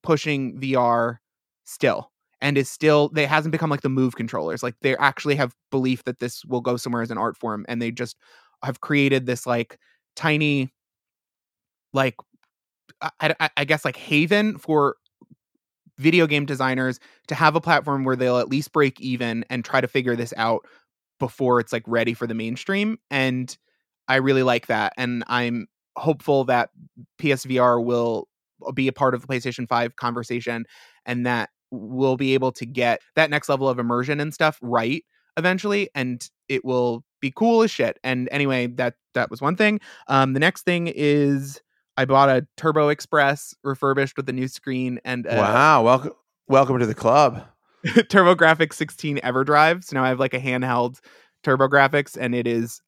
pushing 0.03 0.59
VR 0.59 1.17
still 1.65 2.11
and 2.41 2.57
is 2.57 2.69
still 2.69 3.09
they 3.09 3.25
hasn't 3.25 3.51
become 3.51 3.69
like 3.69 3.81
the 3.81 3.89
move 3.89 4.15
controllers 4.15 4.63
like 4.63 4.75
they 4.81 4.95
actually 4.97 5.35
have 5.35 5.55
belief 5.71 6.03
that 6.03 6.19
this 6.19 6.45
will 6.45 6.61
go 6.61 6.77
somewhere 6.77 7.01
as 7.01 7.11
an 7.11 7.17
art 7.17 7.37
form 7.37 7.65
and 7.67 7.81
they 7.81 7.91
just 7.91 8.17
have 8.63 8.81
created 8.81 9.25
this 9.25 9.45
like 9.45 9.79
tiny 10.15 10.71
like 11.93 12.15
I, 13.01 13.35
I, 13.39 13.49
I 13.57 13.65
guess 13.65 13.85
like 13.85 13.95
haven 13.95 14.57
for 14.57 14.95
video 15.97 16.27
game 16.27 16.45
designers 16.45 16.99
to 17.27 17.35
have 17.35 17.55
a 17.55 17.61
platform 17.61 18.03
where 18.03 18.15
they'll 18.15 18.37
at 18.37 18.49
least 18.49 18.71
break 18.71 18.99
even 19.01 19.43
and 19.49 19.65
try 19.65 19.81
to 19.81 19.87
figure 19.87 20.15
this 20.15 20.33
out 20.37 20.65
before 21.19 21.59
it's 21.59 21.73
like 21.73 21.83
ready 21.87 22.13
for 22.13 22.27
the 22.27 22.35
mainstream 22.35 22.99
and 23.09 23.57
i 24.07 24.15
really 24.17 24.43
like 24.43 24.67
that 24.67 24.93
and 24.97 25.23
i'm 25.27 25.67
hopeful 25.97 26.43
that 26.43 26.69
psvr 27.19 27.83
will 27.83 28.27
be 28.75 28.87
a 28.87 28.93
part 28.93 29.15
of 29.15 29.21
the 29.21 29.27
playstation 29.27 29.67
5 29.67 29.95
conversation 29.95 30.65
and 31.05 31.25
that 31.25 31.49
we'll 31.71 32.17
be 32.17 32.33
able 32.33 32.51
to 32.51 32.65
get 32.65 33.01
that 33.15 33.29
next 33.29 33.49
level 33.49 33.67
of 33.67 33.79
immersion 33.79 34.19
and 34.19 34.33
stuff 34.33 34.57
right 34.61 35.03
eventually 35.37 35.89
and 35.93 36.29
it 36.49 36.63
will 36.65 37.03
be 37.21 37.31
cool 37.31 37.63
as 37.63 37.71
shit 37.71 37.99
and 38.03 38.27
anyway 38.31 38.67
that 38.67 38.95
that 39.13 39.29
was 39.29 39.41
one 39.41 39.55
thing 39.55 39.79
um 40.07 40.33
the 40.33 40.39
next 40.39 40.63
thing 40.63 40.91
is 40.95 41.61
i 41.97 42.05
bought 42.05 42.29
a 42.29 42.45
turbo 42.57 42.89
express 42.89 43.53
refurbished 43.63 44.17
with 44.17 44.27
a 44.29 44.33
new 44.33 44.47
screen 44.47 44.99
and 45.03 45.27
uh, 45.27 45.35
wow 45.37 45.83
welcome 45.83 46.11
welcome 46.47 46.79
to 46.79 46.85
the 46.85 46.95
club 46.95 47.43
TurboGrafx 47.85 48.73
16 48.73 49.17
EverDrive. 49.19 49.83
So 49.83 49.95
now 49.95 50.03
I 50.03 50.09
have 50.09 50.19
like 50.19 50.33
a 50.33 50.39
handheld 50.39 50.99
TurboGrafx, 51.43 52.17
and 52.19 52.33
it 52.35 52.47
is 52.47 52.81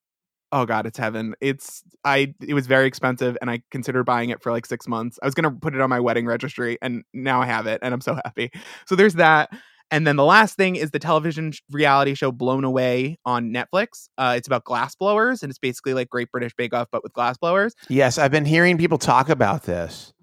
oh 0.51 0.65
god, 0.65 0.85
it's 0.85 0.97
heaven. 0.97 1.35
It's 1.41 1.83
I 2.03 2.33
it 2.45 2.53
was 2.53 2.67
very 2.67 2.87
expensive, 2.87 3.37
and 3.41 3.49
I 3.49 3.61
considered 3.71 4.03
buying 4.03 4.29
it 4.29 4.41
for 4.41 4.51
like 4.51 4.65
six 4.65 4.87
months. 4.87 5.19
I 5.21 5.25
was 5.25 5.33
gonna 5.33 5.51
put 5.51 5.75
it 5.75 5.81
on 5.81 5.89
my 5.89 5.99
wedding 5.99 6.25
registry, 6.25 6.77
and 6.81 7.03
now 7.13 7.41
I 7.41 7.45
have 7.45 7.67
it, 7.67 7.79
and 7.81 7.93
I'm 7.93 8.01
so 8.01 8.15
happy. 8.15 8.51
So 8.87 8.95
there's 8.95 9.15
that. 9.15 9.49
And 9.91 10.05
then 10.05 10.17
the 10.17 10.25
last 10.25 10.55
thing 10.55 10.75
is 10.75 10.91
the 10.91 10.99
television 10.99 11.51
reality 11.71 12.13
show 12.13 12.31
Blown 12.31 12.63
Away 12.63 13.17
on 13.25 13.51
Netflix. 13.51 14.07
Uh, 14.19 14.35
it's 14.37 14.45
about 14.45 14.63
glass 14.63 14.93
blowers, 14.93 15.41
and 15.41 15.49
it's 15.49 15.57
basically 15.57 15.95
like 15.95 16.09
Great 16.09 16.31
British 16.31 16.53
Bake 16.55 16.75
Off, 16.75 16.89
but 16.91 17.01
with 17.01 17.11
glass 17.13 17.37
blowers. 17.39 17.73
Yes, 17.87 18.19
I've 18.19 18.29
been 18.29 18.45
hearing 18.45 18.77
people 18.77 18.99
talk 18.99 19.29
about 19.29 19.63
this. 19.63 20.13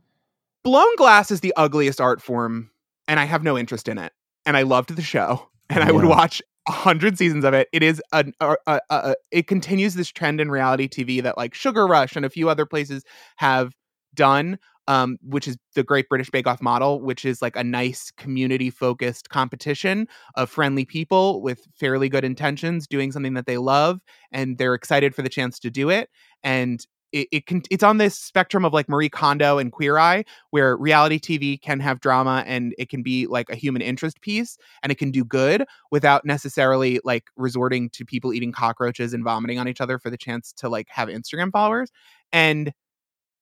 Blown 0.62 0.94
glass 0.96 1.32
is 1.32 1.40
the 1.40 1.52
ugliest 1.56 2.00
art 2.00 2.22
form, 2.22 2.70
and 3.08 3.18
I 3.18 3.24
have 3.24 3.42
no 3.42 3.58
interest 3.58 3.88
in 3.88 3.98
it 3.98 4.12
and 4.46 4.56
I 4.56 4.62
loved 4.62 4.94
the 4.94 5.02
show, 5.02 5.48
and 5.68 5.82
I 5.82 5.92
would 5.92 6.04
watch 6.04 6.40
hundred 6.68 7.18
seasons 7.18 7.44
of 7.44 7.54
it. 7.54 7.68
It 7.72 7.82
is 7.82 8.02
a, 8.12 8.24
a, 8.40 8.80
a, 8.90 9.14
it 9.30 9.46
continues 9.46 9.94
this 9.94 10.08
trend 10.08 10.40
in 10.40 10.50
reality 10.50 10.88
TV 10.88 11.22
that 11.22 11.36
like 11.36 11.54
Sugar 11.54 11.86
Rush 11.86 12.16
and 12.16 12.24
a 12.24 12.30
few 12.30 12.48
other 12.48 12.66
places 12.66 13.04
have 13.36 13.72
done. 14.14 14.58
Um, 14.88 15.18
which 15.20 15.48
is 15.48 15.56
the 15.74 15.82
Great 15.82 16.08
British 16.08 16.30
Bake 16.30 16.46
Off 16.46 16.62
model, 16.62 17.00
which 17.00 17.24
is 17.24 17.42
like 17.42 17.56
a 17.56 17.64
nice 17.64 18.12
community 18.12 18.70
focused 18.70 19.30
competition 19.30 20.06
of 20.36 20.48
friendly 20.48 20.84
people 20.84 21.42
with 21.42 21.66
fairly 21.74 22.08
good 22.08 22.22
intentions 22.22 22.86
doing 22.86 23.10
something 23.10 23.34
that 23.34 23.46
they 23.46 23.58
love 23.58 23.98
and 24.30 24.58
they're 24.58 24.74
excited 24.74 25.12
for 25.12 25.22
the 25.22 25.28
chance 25.28 25.58
to 25.58 25.70
do 25.72 25.90
it. 25.90 26.08
And 26.44 26.86
it, 27.12 27.28
it 27.32 27.46
can 27.46 27.62
it's 27.70 27.82
on 27.82 27.98
this 27.98 28.18
spectrum 28.18 28.64
of 28.64 28.72
like 28.72 28.88
Marie 28.88 29.08
Kondo 29.08 29.58
and 29.58 29.72
Queer 29.72 29.98
Eye, 29.98 30.24
where 30.50 30.76
reality 30.76 31.18
TV 31.18 31.60
can 31.60 31.80
have 31.80 32.00
drama 32.00 32.44
and 32.46 32.74
it 32.78 32.88
can 32.88 33.02
be 33.02 33.26
like 33.26 33.48
a 33.50 33.56
human 33.56 33.82
interest 33.82 34.20
piece 34.20 34.58
and 34.82 34.92
it 34.92 34.96
can 34.96 35.10
do 35.10 35.24
good 35.24 35.64
without 35.90 36.24
necessarily 36.24 37.00
like 37.04 37.24
resorting 37.36 37.88
to 37.90 38.04
people 38.04 38.32
eating 38.32 38.52
cockroaches 38.52 39.14
and 39.14 39.24
vomiting 39.24 39.58
on 39.58 39.68
each 39.68 39.80
other 39.80 39.98
for 39.98 40.10
the 40.10 40.16
chance 40.16 40.52
to 40.54 40.68
like 40.68 40.88
have 40.90 41.08
Instagram 41.08 41.50
followers. 41.52 41.90
And 42.32 42.72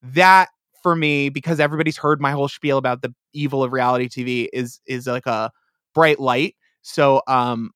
that 0.02 0.50
for 0.82 0.94
me, 0.94 1.30
because 1.30 1.60
everybody's 1.60 1.96
heard 1.96 2.20
my 2.20 2.32
whole 2.32 2.48
spiel 2.48 2.78
about 2.78 3.02
the 3.02 3.14
evil 3.32 3.62
of 3.62 3.72
reality 3.72 4.08
TV, 4.08 4.48
is 4.52 4.80
is 4.86 5.06
like 5.06 5.26
a 5.26 5.50
bright 5.94 6.20
light. 6.20 6.56
So 6.82 7.22
um 7.26 7.70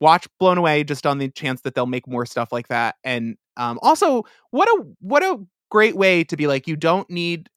watch 0.00 0.26
blown 0.38 0.58
away 0.58 0.84
just 0.84 1.06
on 1.06 1.18
the 1.18 1.28
chance 1.30 1.62
that 1.62 1.74
they'll 1.74 1.86
make 1.86 2.08
more 2.08 2.26
stuff 2.26 2.50
like 2.52 2.68
that 2.68 2.96
and 3.04 3.36
um 3.56 3.78
also 3.82 4.24
what 4.50 4.68
a 4.68 4.84
what 5.00 5.22
a 5.22 5.38
great 5.70 5.96
way 5.96 6.24
to 6.24 6.36
be 6.36 6.46
like 6.46 6.66
you 6.66 6.76
don't 6.76 7.10
need 7.10 7.48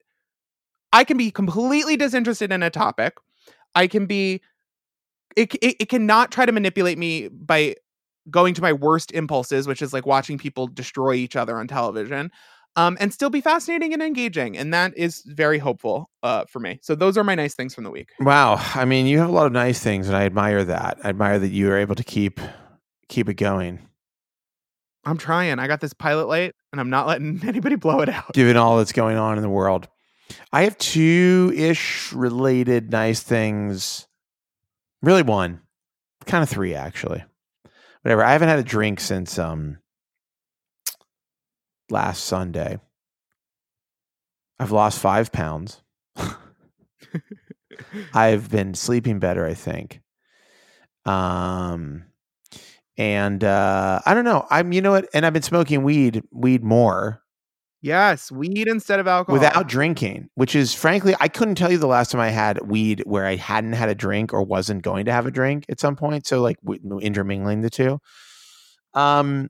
i 0.93 1.03
can 1.03 1.17
be 1.17 1.31
completely 1.31 1.95
disinterested 1.95 2.51
in 2.51 2.63
a 2.63 2.69
topic 2.69 3.15
i 3.75 3.87
can 3.87 4.05
be 4.05 4.41
it, 5.35 5.53
it, 5.55 5.75
it 5.79 5.89
cannot 5.89 6.31
try 6.31 6.45
to 6.45 6.51
manipulate 6.51 6.97
me 6.97 7.27
by 7.27 7.75
going 8.29 8.53
to 8.53 8.61
my 8.61 8.73
worst 8.73 9.11
impulses 9.11 9.67
which 9.67 9.81
is 9.81 9.93
like 9.93 10.05
watching 10.05 10.37
people 10.37 10.67
destroy 10.67 11.13
each 11.13 11.35
other 11.35 11.57
on 11.57 11.67
television 11.67 12.31
um, 12.75 12.97
and 12.99 13.13
still 13.13 13.29
be 13.29 13.41
fascinating 13.41 13.93
and 13.93 14.01
engaging. 14.01 14.57
And 14.57 14.73
that 14.73 14.97
is 14.97 15.23
very 15.25 15.59
hopeful 15.59 16.09
uh, 16.23 16.45
for 16.45 16.59
me. 16.59 16.79
So 16.81 16.95
those 16.95 17.17
are 17.17 17.23
my 17.23 17.35
nice 17.35 17.53
things 17.53 17.73
from 17.73 17.83
the 17.83 17.91
week. 17.91 18.11
Wow. 18.19 18.55
I 18.75 18.85
mean, 18.85 19.05
you 19.05 19.19
have 19.19 19.29
a 19.29 19.33
lot 19.33 19.47
of 19.47 19.51
nice 19.51 19.79
things, 19.79 20.07
and 20.07 20.15
I 20.15 20.23
admire 20.23 20.63
that. 20.63 20.97
I 21.03 21.09
admire 21.09 21.39
that 21.39 21.49
you 21.49 21.69
are 21.71 21.77
able 21.77 21.95
to 21.95 22.03
keep 22.03 22.39
keep 23.07 23.27
it 23.27 23.35
going. 23.35 23.88
I'm 25.09 25.17
trying. 25.17 25.57
I 25.59 25.67
got 25.67 25.81
this 25.81 25.93
pilot 25.93 26.27
light, 26.27 26.53
and 26.71 26.79
I'm 26.79 26.89
not 26.89 27.07
letting 27.07 27.41
anybody 27.47 27.75
blow 27.75 28.01
it 28.01 28.09
out. 28.09 28.33
Given 28.33 28.57
all 28.57 28.77
that's 28.77 28.91
going 28.91 29.17
on 29.17 29.37
in 29.37 29.41
the 29.41 29.49
world, 29.49 29.87
I 30.53 30.63
have 30.63 30.77
two 30.77 31.51
ish 31.55 32.13
related 32.13 32.91
nice 32.91 33.21
things. 33.21 34.07
Really, 35.01 35.23
one, 35.23 35.61
kind 36.25 36.43
of 36.43 36.49
three 36.49 36.75
actually. 36.75 37.23
Whatever. 38.03 38.23
I 38.23 38.33
haven't 38.33 38.49
had 38.49 38.59
a 38.59 38.63
drink 38.63 38.99
since 38.99 39.39
um 39.39 39.79
last 41.89 42.23
Sunday. 42.25 42.79
I've 44.59 44.71
lost 44.71 44.99
five 44.99 45.31
pounds. 45.31 45.81
I've 48.13 48.51
been 48.51 48.73
sleeping 48.73 49.19
better, 49.19 49.45
I 49.45 49.53
think. 49.53 50.01
Um, 51.05 52.08
and 52.99 53.45
uh, 53.45 54.01
I 54.05 54.13
don't 54.13 54.25
know. 54.25 54.45
I'm, 54.49 54.73
you 54.73 54.81
know 54.81 54.91
what? 54.91 55.07
And 55.13 55.25
I've 55.25 55.31
been 55.31 55.41
smoking 55.41 55.83
weed, 55.83 56.21
weed 56.31 56.65
more. 56.65 57.23
Yes, 57.81 58.29
weed 58.29 58.67
instead 58.67 58.99
of 58.99 59.07
alcohol. 59.07 59.39
Without 59.39 59.69
drinking, 59.69 60.29
which 60.35 60.53
is 60.53 60.73
frankly, 60.73 61.15
I 61.21 61.29
couldn't 61.29 61.55
tell 61.55 61.71
you 61.71 61.77
the 61.77 61.87
last 61.87 62.11
time 62.11 62.19
I 62.19 62.29
had 62.29 62.69
weed 62.69 63.03
where 63.05 63.25
I 63.25 63.37
hadn't 63.37 63.71
had 63.71 63.87
a 63.87 63.95
drink 63.95 64.33
or 64.33 64.43
wasn't 64.43 64.81
going 64.81 65.05
to 65.05 65.13
have 65.13 65.25
a 65.25 65.31
drink 65.31 65.65
at 65.69 65.79
some 65.79 65.95
point. 65.95 66.27
So 66.27 66.41
like 66.41 66.57
intermingling 67.01 67.61
the 67.61 67.69
two. 67.69 68.01
Um, 68.93 69.49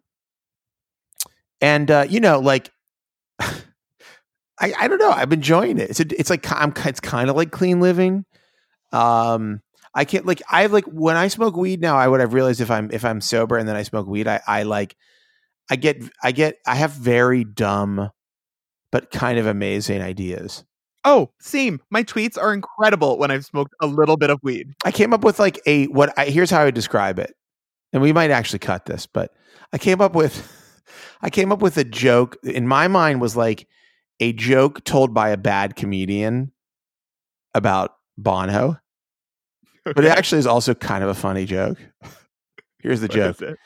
and 1.60 1.90
uh, 1.90 2.06
you 2.08 2.20
know, 2.20 2.38
like 2.38 2.70
I, 3.40 3.56
I 4.78 4.88
don't 4.88 5.00
know, 5.00 5.10
I'm 5.10 5.34
enjoying 5.34 5.80
it. 5.80 5.90
It's 5.90 6.00
a, 6.00 6.20
it's 6.20 6.30
like 6.30 6.46
I'm 6.52 6.72
it's 6.86 7.00
kind 7.00 7.32
of 7.32 7.36
like 7.36 7.50
clean 7.50 7.80
living. 7.80 8.26
Um, 8.92 9.62
I 9.94 10.06
can't 10.06 10.26
like 10.26 10.42
I 10.50 10.68
like 10.68 10.86
when 10.86 11.18
I 11.18 11.28
smoke 11.28 11.56
weed 11.56 11.82
now. 11.82 11.98
I 11.98 12.08
would 12.08 12.20
have 12.20 12.34
realized 12.34 12.62
if 12.62 12.72
I'm 12.72 12.90
if 12.92 13.04
I'm 13.04 13.22
sober 13.22 13.58
and 13.58 13.68
then 13.68 13.76
I 13.76 13.84
smoke 13.84 14.08
weed, 14.08 14.28
I 14.28 14.42
I 14.48 14.64
like 14.64 14.96
I 15.70 15.76
get 15.76 16.02
I 16.24 16.32
get 16.32 16.58
I 16.66 16.76
have 16.76 16.92
very 16.92 17.44
dumb 17.44 18.12
but 18.92 19.12
kind 19.12 19.38
of 19.40 19.46
amazing 19.46 20.02
ideas. 20.02 20.64
Oh, 21.06 21.32
same. 21.40 21.80
My 21.90 22.04
tweets 22.04 22.38
are 22.38 22.54
incredible 22.54 23.18
when 23.18 23.32
I've 23.32 23.46
smoked 23.46 23.74
a 23.82 23.88
little 23.88 24.18
bit 24.18 24.30
of 24.30 24.40
weed. 24.44 24.74
I 24.84 24.92
came 24.92 25.14
up 25.14 25.24
with 25.24 25.40
like 25.40 25.60
a 25.66 25.86
what 25.88 26.14
I 26.18 26.26
here's 26.26 26.52
how 26.52 26.62
I 26.62 26.66
would 26.66 26.76
describe 26.76 27.20
it. 27.20 27.34
And 27.94 28.02
we 28.02 28.14
might 28.14 28.32
actually 28.32 28.60
cut 28.60 28.86
this, 28.86 29.08
but 29.08 29.32
I 29.74 29.78
came 29.78 30.02
up 30.02 30.14
with 30.14 30.56
I 31.22 31.30
came 31.30 31.52
up 31.52 31.62
with 31.62 31.78
a 31.78 31.84
joke 31.84 32.38
in 32.44 32.68
my 32.68 32.88
mind 32.88 33.22
was 33.22 33.36
like 33.36 33.68
a 34.20 34.34
joke 34.34 34.84
told 34.84 35.14
by 35.14 35.30
a 35.30 35.38
bad 35.38 35.76
comedian 35.76 36.52
about 37.54 37.92
Bono. 38.18 38.78
But 39.86 40.06
it 40.06 40.12
actually 40.18 40.40
is 40.40 40.48
also 40.48 40.74
kind 40.74 41.04
of 41.04 41.10
a 41.10 41.16
funny 41.16 41.46
joke. 41.46 41.78
Here's 42.80 43.02
the 43.02 43.08
what 43.08 43.38
joke. 43.38 43.58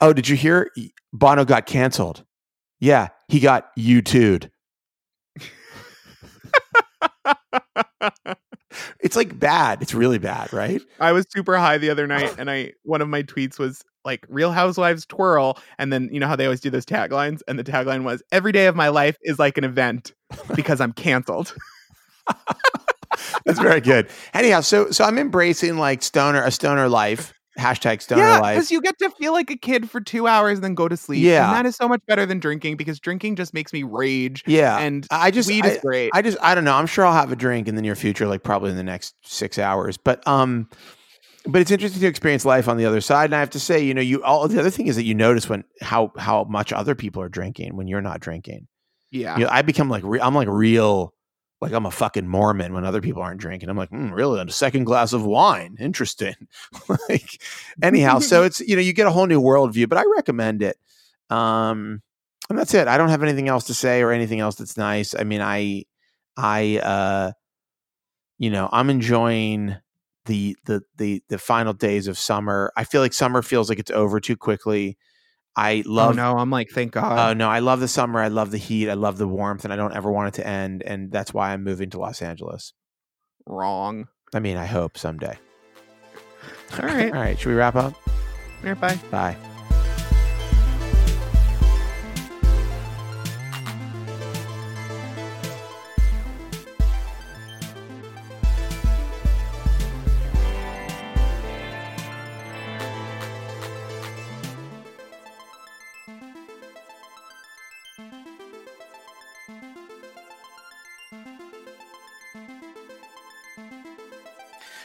Oh, 0.00 0.12
did 0.12 0.28
you 0.28 0.36
hear 0.36 0.70
Bono 1.12 1.44
got 1.44 1.66
canceled? 1.66 2.24
Yeah, 2.78 3.08
he 3.28 3.40
got 3.40 3.70
you 3.76 4.00
it's 9.00 9.16
like 9.16 9.38
bad. 9.38 9.82
It's 9.82 9.94
really 9.94 10.18
bad, 10.18 10.52
right? 10.52 10.80
I 10.98 11.12
was 11.12 11.26
super 11.30 11.56
high 11.58 11.78
the 11.78 11.90
other 11.90 12.06
night 12.06 12.34
and 12.38 12.50
I 12.50 12.72
one 12.82 13.02
of 13.02 13.08
my 13.08 13.22
tweets 13.22 13.58
was 13.58 13.82
like 14.04 14.24
Real 14.28 14.52
Housewives 14.52 15.04
twirl 15.06 15.58
and 15.78 15.92
then 15.92 16.08
you 16.12 16.20
know 16.20 16.28
how 16.28 16.36
they 16.36 16.44
always 16.44 16.60
do 16.60 16.70
those 16.70 16.86
taglines 16.86 17.40
and 17.46 17.58
the 17.58 17.64
tagline 17.64 18.04
was 18.04 18.22
every 18.32 18.52
day 18.52 18.66
of 18.66 18.76
my 18.76 18.88
life 18.88 19.16
is 19.22 19.38
like 19.38 19.58
an 19.58 19.64
event 19.64 20.14
because 20.54 20.80
I'm 20.80 20.92
canceled. 20.92 21.54
That's 23.44 23.60
very 23.60 23.80
good. 23.80 24.08
Anyhow, 24.34 24.60
so 24.60 24.90
so 24.90 25.04
I'm 25.04 25.18
embracing 25.18 25.76
like 25.78 26.02
stoner 26.02 26.42
a 26.42 26.50
stoner 26.50 26.88
life 26.88 27.32
Hashtag 27.58 28.00
stoner 28.00 28.22
yeah, 28.22 28.38
life. 28.38 28.56
because 28.56 28.70
you 28.70 28.80
get 28.80 28.98
to 29.00 29.10
feel 29.10 29.32
like 29.32 29.50
a 29.50 29.56
kid 29.56 29.90
for 29.90 30.00
two 30.00 30.28
hours 30.28 30.58
and 30.58 30.64
then 30.64 30.74
go 30.74 30.88
to 30.88 30.96
sleep. 30.96 31.22
Yeah. 31.22 31.48
and 31.48 31.56
that 31.56 31.68
is 31.68 31.74
so 31.74 31.88
much 31.88 32.00
better 32.06 32.24
than 32.24 32.38
drinking 32.38 32.76
because 32.76 33.00
drinking 33.00 33.36
just 33.36 33.52
makes 33.52 33.72
me 33.72 33.82
rage. 33.82 34.44
Yeah, 34.46 34.78
and 34.78 35.06
I 35.10 35.30
just 35.30 35.48
weed 35.48 35.66
I, 35.66 35.70
is 35.70 35.78
great. 35.82 36.10
I 36.14 36.22
just 36.22 36.38
I 36.40 36.54
don't 36.54 36.64
know. 36.64 36.74
I'm 36.74 36.86
sure 36.86 37.04
I'll 37.04 37.12
have 37.12 37.32
a 37.32 37.36
drink 37.36 37.66
in 37.66 37.74
the 37.74 37.82
near 37.82 37.96
future, 37.96 38.26
like 38.28 38.44
probably 38.44 38.70
in 38.70 38.76
the 38.76 38.84
next 38.84 39.14
six 39.24 39.58
hours. 39.58 39.96
But 39.98 40.26
um, 40.28 40.68
but 41.44 41.60
it's 41.60 41.72
interesting 41.72 42.00
to 42.00 42.06
experience 42.06 42.44
life 42.44 42.68
on 42.68 42.76
the 42.76 42.86
other 42.86 43.00
side. 43.00 43.26
And 43.26 43.34
I 43.34 43.40
have 43.40 43.50
to 43.50 43.60
say, 43.60 43.82
you 43.82 43.94
know, 43.94 44.00
you 44.00 44.22
all 44.22 44.46
the 44.46 44.60
other 44.60 44.70
thing 44.70 44.86
is 44.86 44.94
that 44.94 45.04
you 45.04 45.14
notice 45.14 45.48
when 45.48 45.64
how 45.82 46.12
how 46.16 46.44
much 46.44 46.72
other 46.72 46.94
people 46.94 47.20
are 47.20 47.28
drinking 47.28 47.76
when 47.76 47.88
you're 47.88 48.00
not 48.00 48.20
drinking. 48.20 48.68
yeah, 49.10 49.36
You 49.36 49.44
know, 49.44 49.50
I 49.50 49.62
become 49.62 49.90
like 49.90 50.04
re- 50.04 50.20
I'm 50.20 50.34
like 50.34 50.48
real. 50.48 51.12
Like 51.60 51.72
I'm 51.72 51.86
a 51.86 51.90
fucking 51.90 52.26
Mormon 52.26 52.72
when 52.72 52.84
other 52.84 53.02
people 53.02 53.22
aren't 53.22 53.40
drinking. 53.40 53.68
I'm 53.68 53.76
like, 53.76 53.90
mm, 53.90 54.12
really? 54.12 54.40
A 54.40 54.50
second 54.50 54.84
glass 54.84 55.12
of 55.12 55.24
wine, 55.24 55.76
interesting. 55.78 56.34
like, 57.08 57.42
anyhow, 57.82 58.18
so 58.18 58.42
it's 58.44 58.60
you 58.60 58.76
know 58.76 58.82
you 58.82 58.92
get 58.92 59.06
a 59.06 59.10
whole 59.10 59.26
new 59.26 59.40
worldview, 59.40 59.88
but 59.88 59.98
I 59.98 60.04
recommend 60.16 60.62
it. 60.62 60.78
Um, 61.28 62.02
and 62.48 62.58
that's 62.58 62.74
it. 62.74 62.88
I 62.88 62.98
don't 62.98 63.10
have 63.10 63.22
anything 63.22 63.48
else 63.48 63.64
to 63.64 63.74
say 63.74 64.02
or 64.02 64.10
anything 64.10 64.40
else 64.40 64.56
that's 64.56 64.76
nice. 64.76 65.14
I 65.14 65.22
mean, 65.22 65.40
I, 65.40 65.84
I, 66.36 66.78
uh, 66.78 67.32
you 68.38 68.50
know, 68.50 68.68
I'm 68.72 68.90
enjoying 68.90 69.76
the 70.26 70.56
the 70.66 70.82
the 70.96 71.22
the 71.28 71.38
final 71.38 71.72
days 71.72 72.08
of 72.08 72.18
summer. 72.18 72.72
I 72.76 72.84
feel 72.84 73.00
like 73.00 73.12
summer 73.12 73.42
feels 73.42 73.68
like 73.68 73.78
it's 73.78 73.90
over 73.90 74.18
too 74.18 74.36
quickly. 74.36 74.98
I 75.56 75.82
oh 75.86 75.90
love. 75.90 76.16
no, 76.16 76.38
I'm 76.38 76.50
like, 76.50 76.70
thank 76.70 76.92
God. 76.92 77.12
Oh 77.12 77.16
God. 77.16 77.36
no, 77.36 77.48
I 77.48 77.58
love 77.58 77.80
the 77.80 77.88
summer. 77.88 78.20
I 78.20 78.28
love 78.28 78.50
the 78.50 78.58
heat. 78.58 78.88
I 78.88 78.94
love 78.94 79.18
the 79.18 79.28
warmth, 79.28 79.64
and 79.64 79.72
I 79.72 79.76
don't 79.76 79.94
ever 79.94 80.10
want 80.10 80.28
it 80.28 80.34
to 80.42 80.46
end. 80.46 80.82
And 80.82 81.10
that's 81.10 81.34
why 81.34 81.52
I'm 81.52 81.64
moving 81.64 81.90
to 81.90 81.98
Los 81.98 82.22
Angeles. 82.22 82.72
Wrong. 83.46 84.08
I 84.32 84.38
mean, 84.38 84.56
I 84.56 84.66
hope 84.66 84.96
someday. 84.96 85.38
All 86.80 86.86
right. 86.86 87.12
All 87.14 87.20
right. 87.20 87.38
Should 87.38 87.48
we 87.48 87.54
wrap 87.54 87.76
up? 87.76 87.94
All 88.06 88.14
right, 88.62 88.80
bye. 88.80 88.96
Bye. 89.10 89.36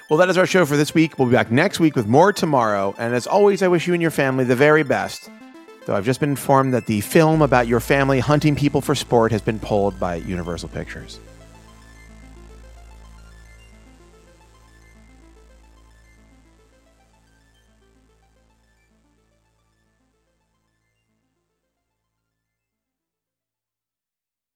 Well, 0.07 0.17
that 0.19 0.29
is 0.29 0.37
our 0.37 0.45
show 0.45 0.67
for 0.67 0.77
this 0.77 0.93
week. 0.93 1.17
We'll 1.17 1.27
be 1.27 1.33
back 1.33 1.49
next 1.49 1.79
week 1.79 1.95
with 1.95 2.05
more 2.05 2.31
tomorrow. 2.31 2.93
And 2.99 3.15
as 3.15 3.25
always, 3.25 3.63
I 3.63 3.67
wish 3.67 3.87
you 3.87 3.93
and 3.93 4.01
your 4.01 4.11
family 4.11 4.43
the 4.43 4.55
very 4.55 4.83
best. 4.83 5.31
Though 5.85 5.95
I've 5.95 6.05
just 6.05 6.19
been 6.19 6.29
informed 6.29 6.75
that 6.75 6.85
the 6.85 7.01
film 7.01 7.41
about 7.41 7.67
your 7.67 7.79
family 7.79 8.19
hunting 8.19 8.55
people 8.55 8.81
for 8.81 8.93
sport 8.93 9.31
has 9.31 9.41
been 9.41 9.57
pulled 9.59 9.99
by 9.99 10.17
Universal 10.17 10.69
Pictures. 10.69 11.19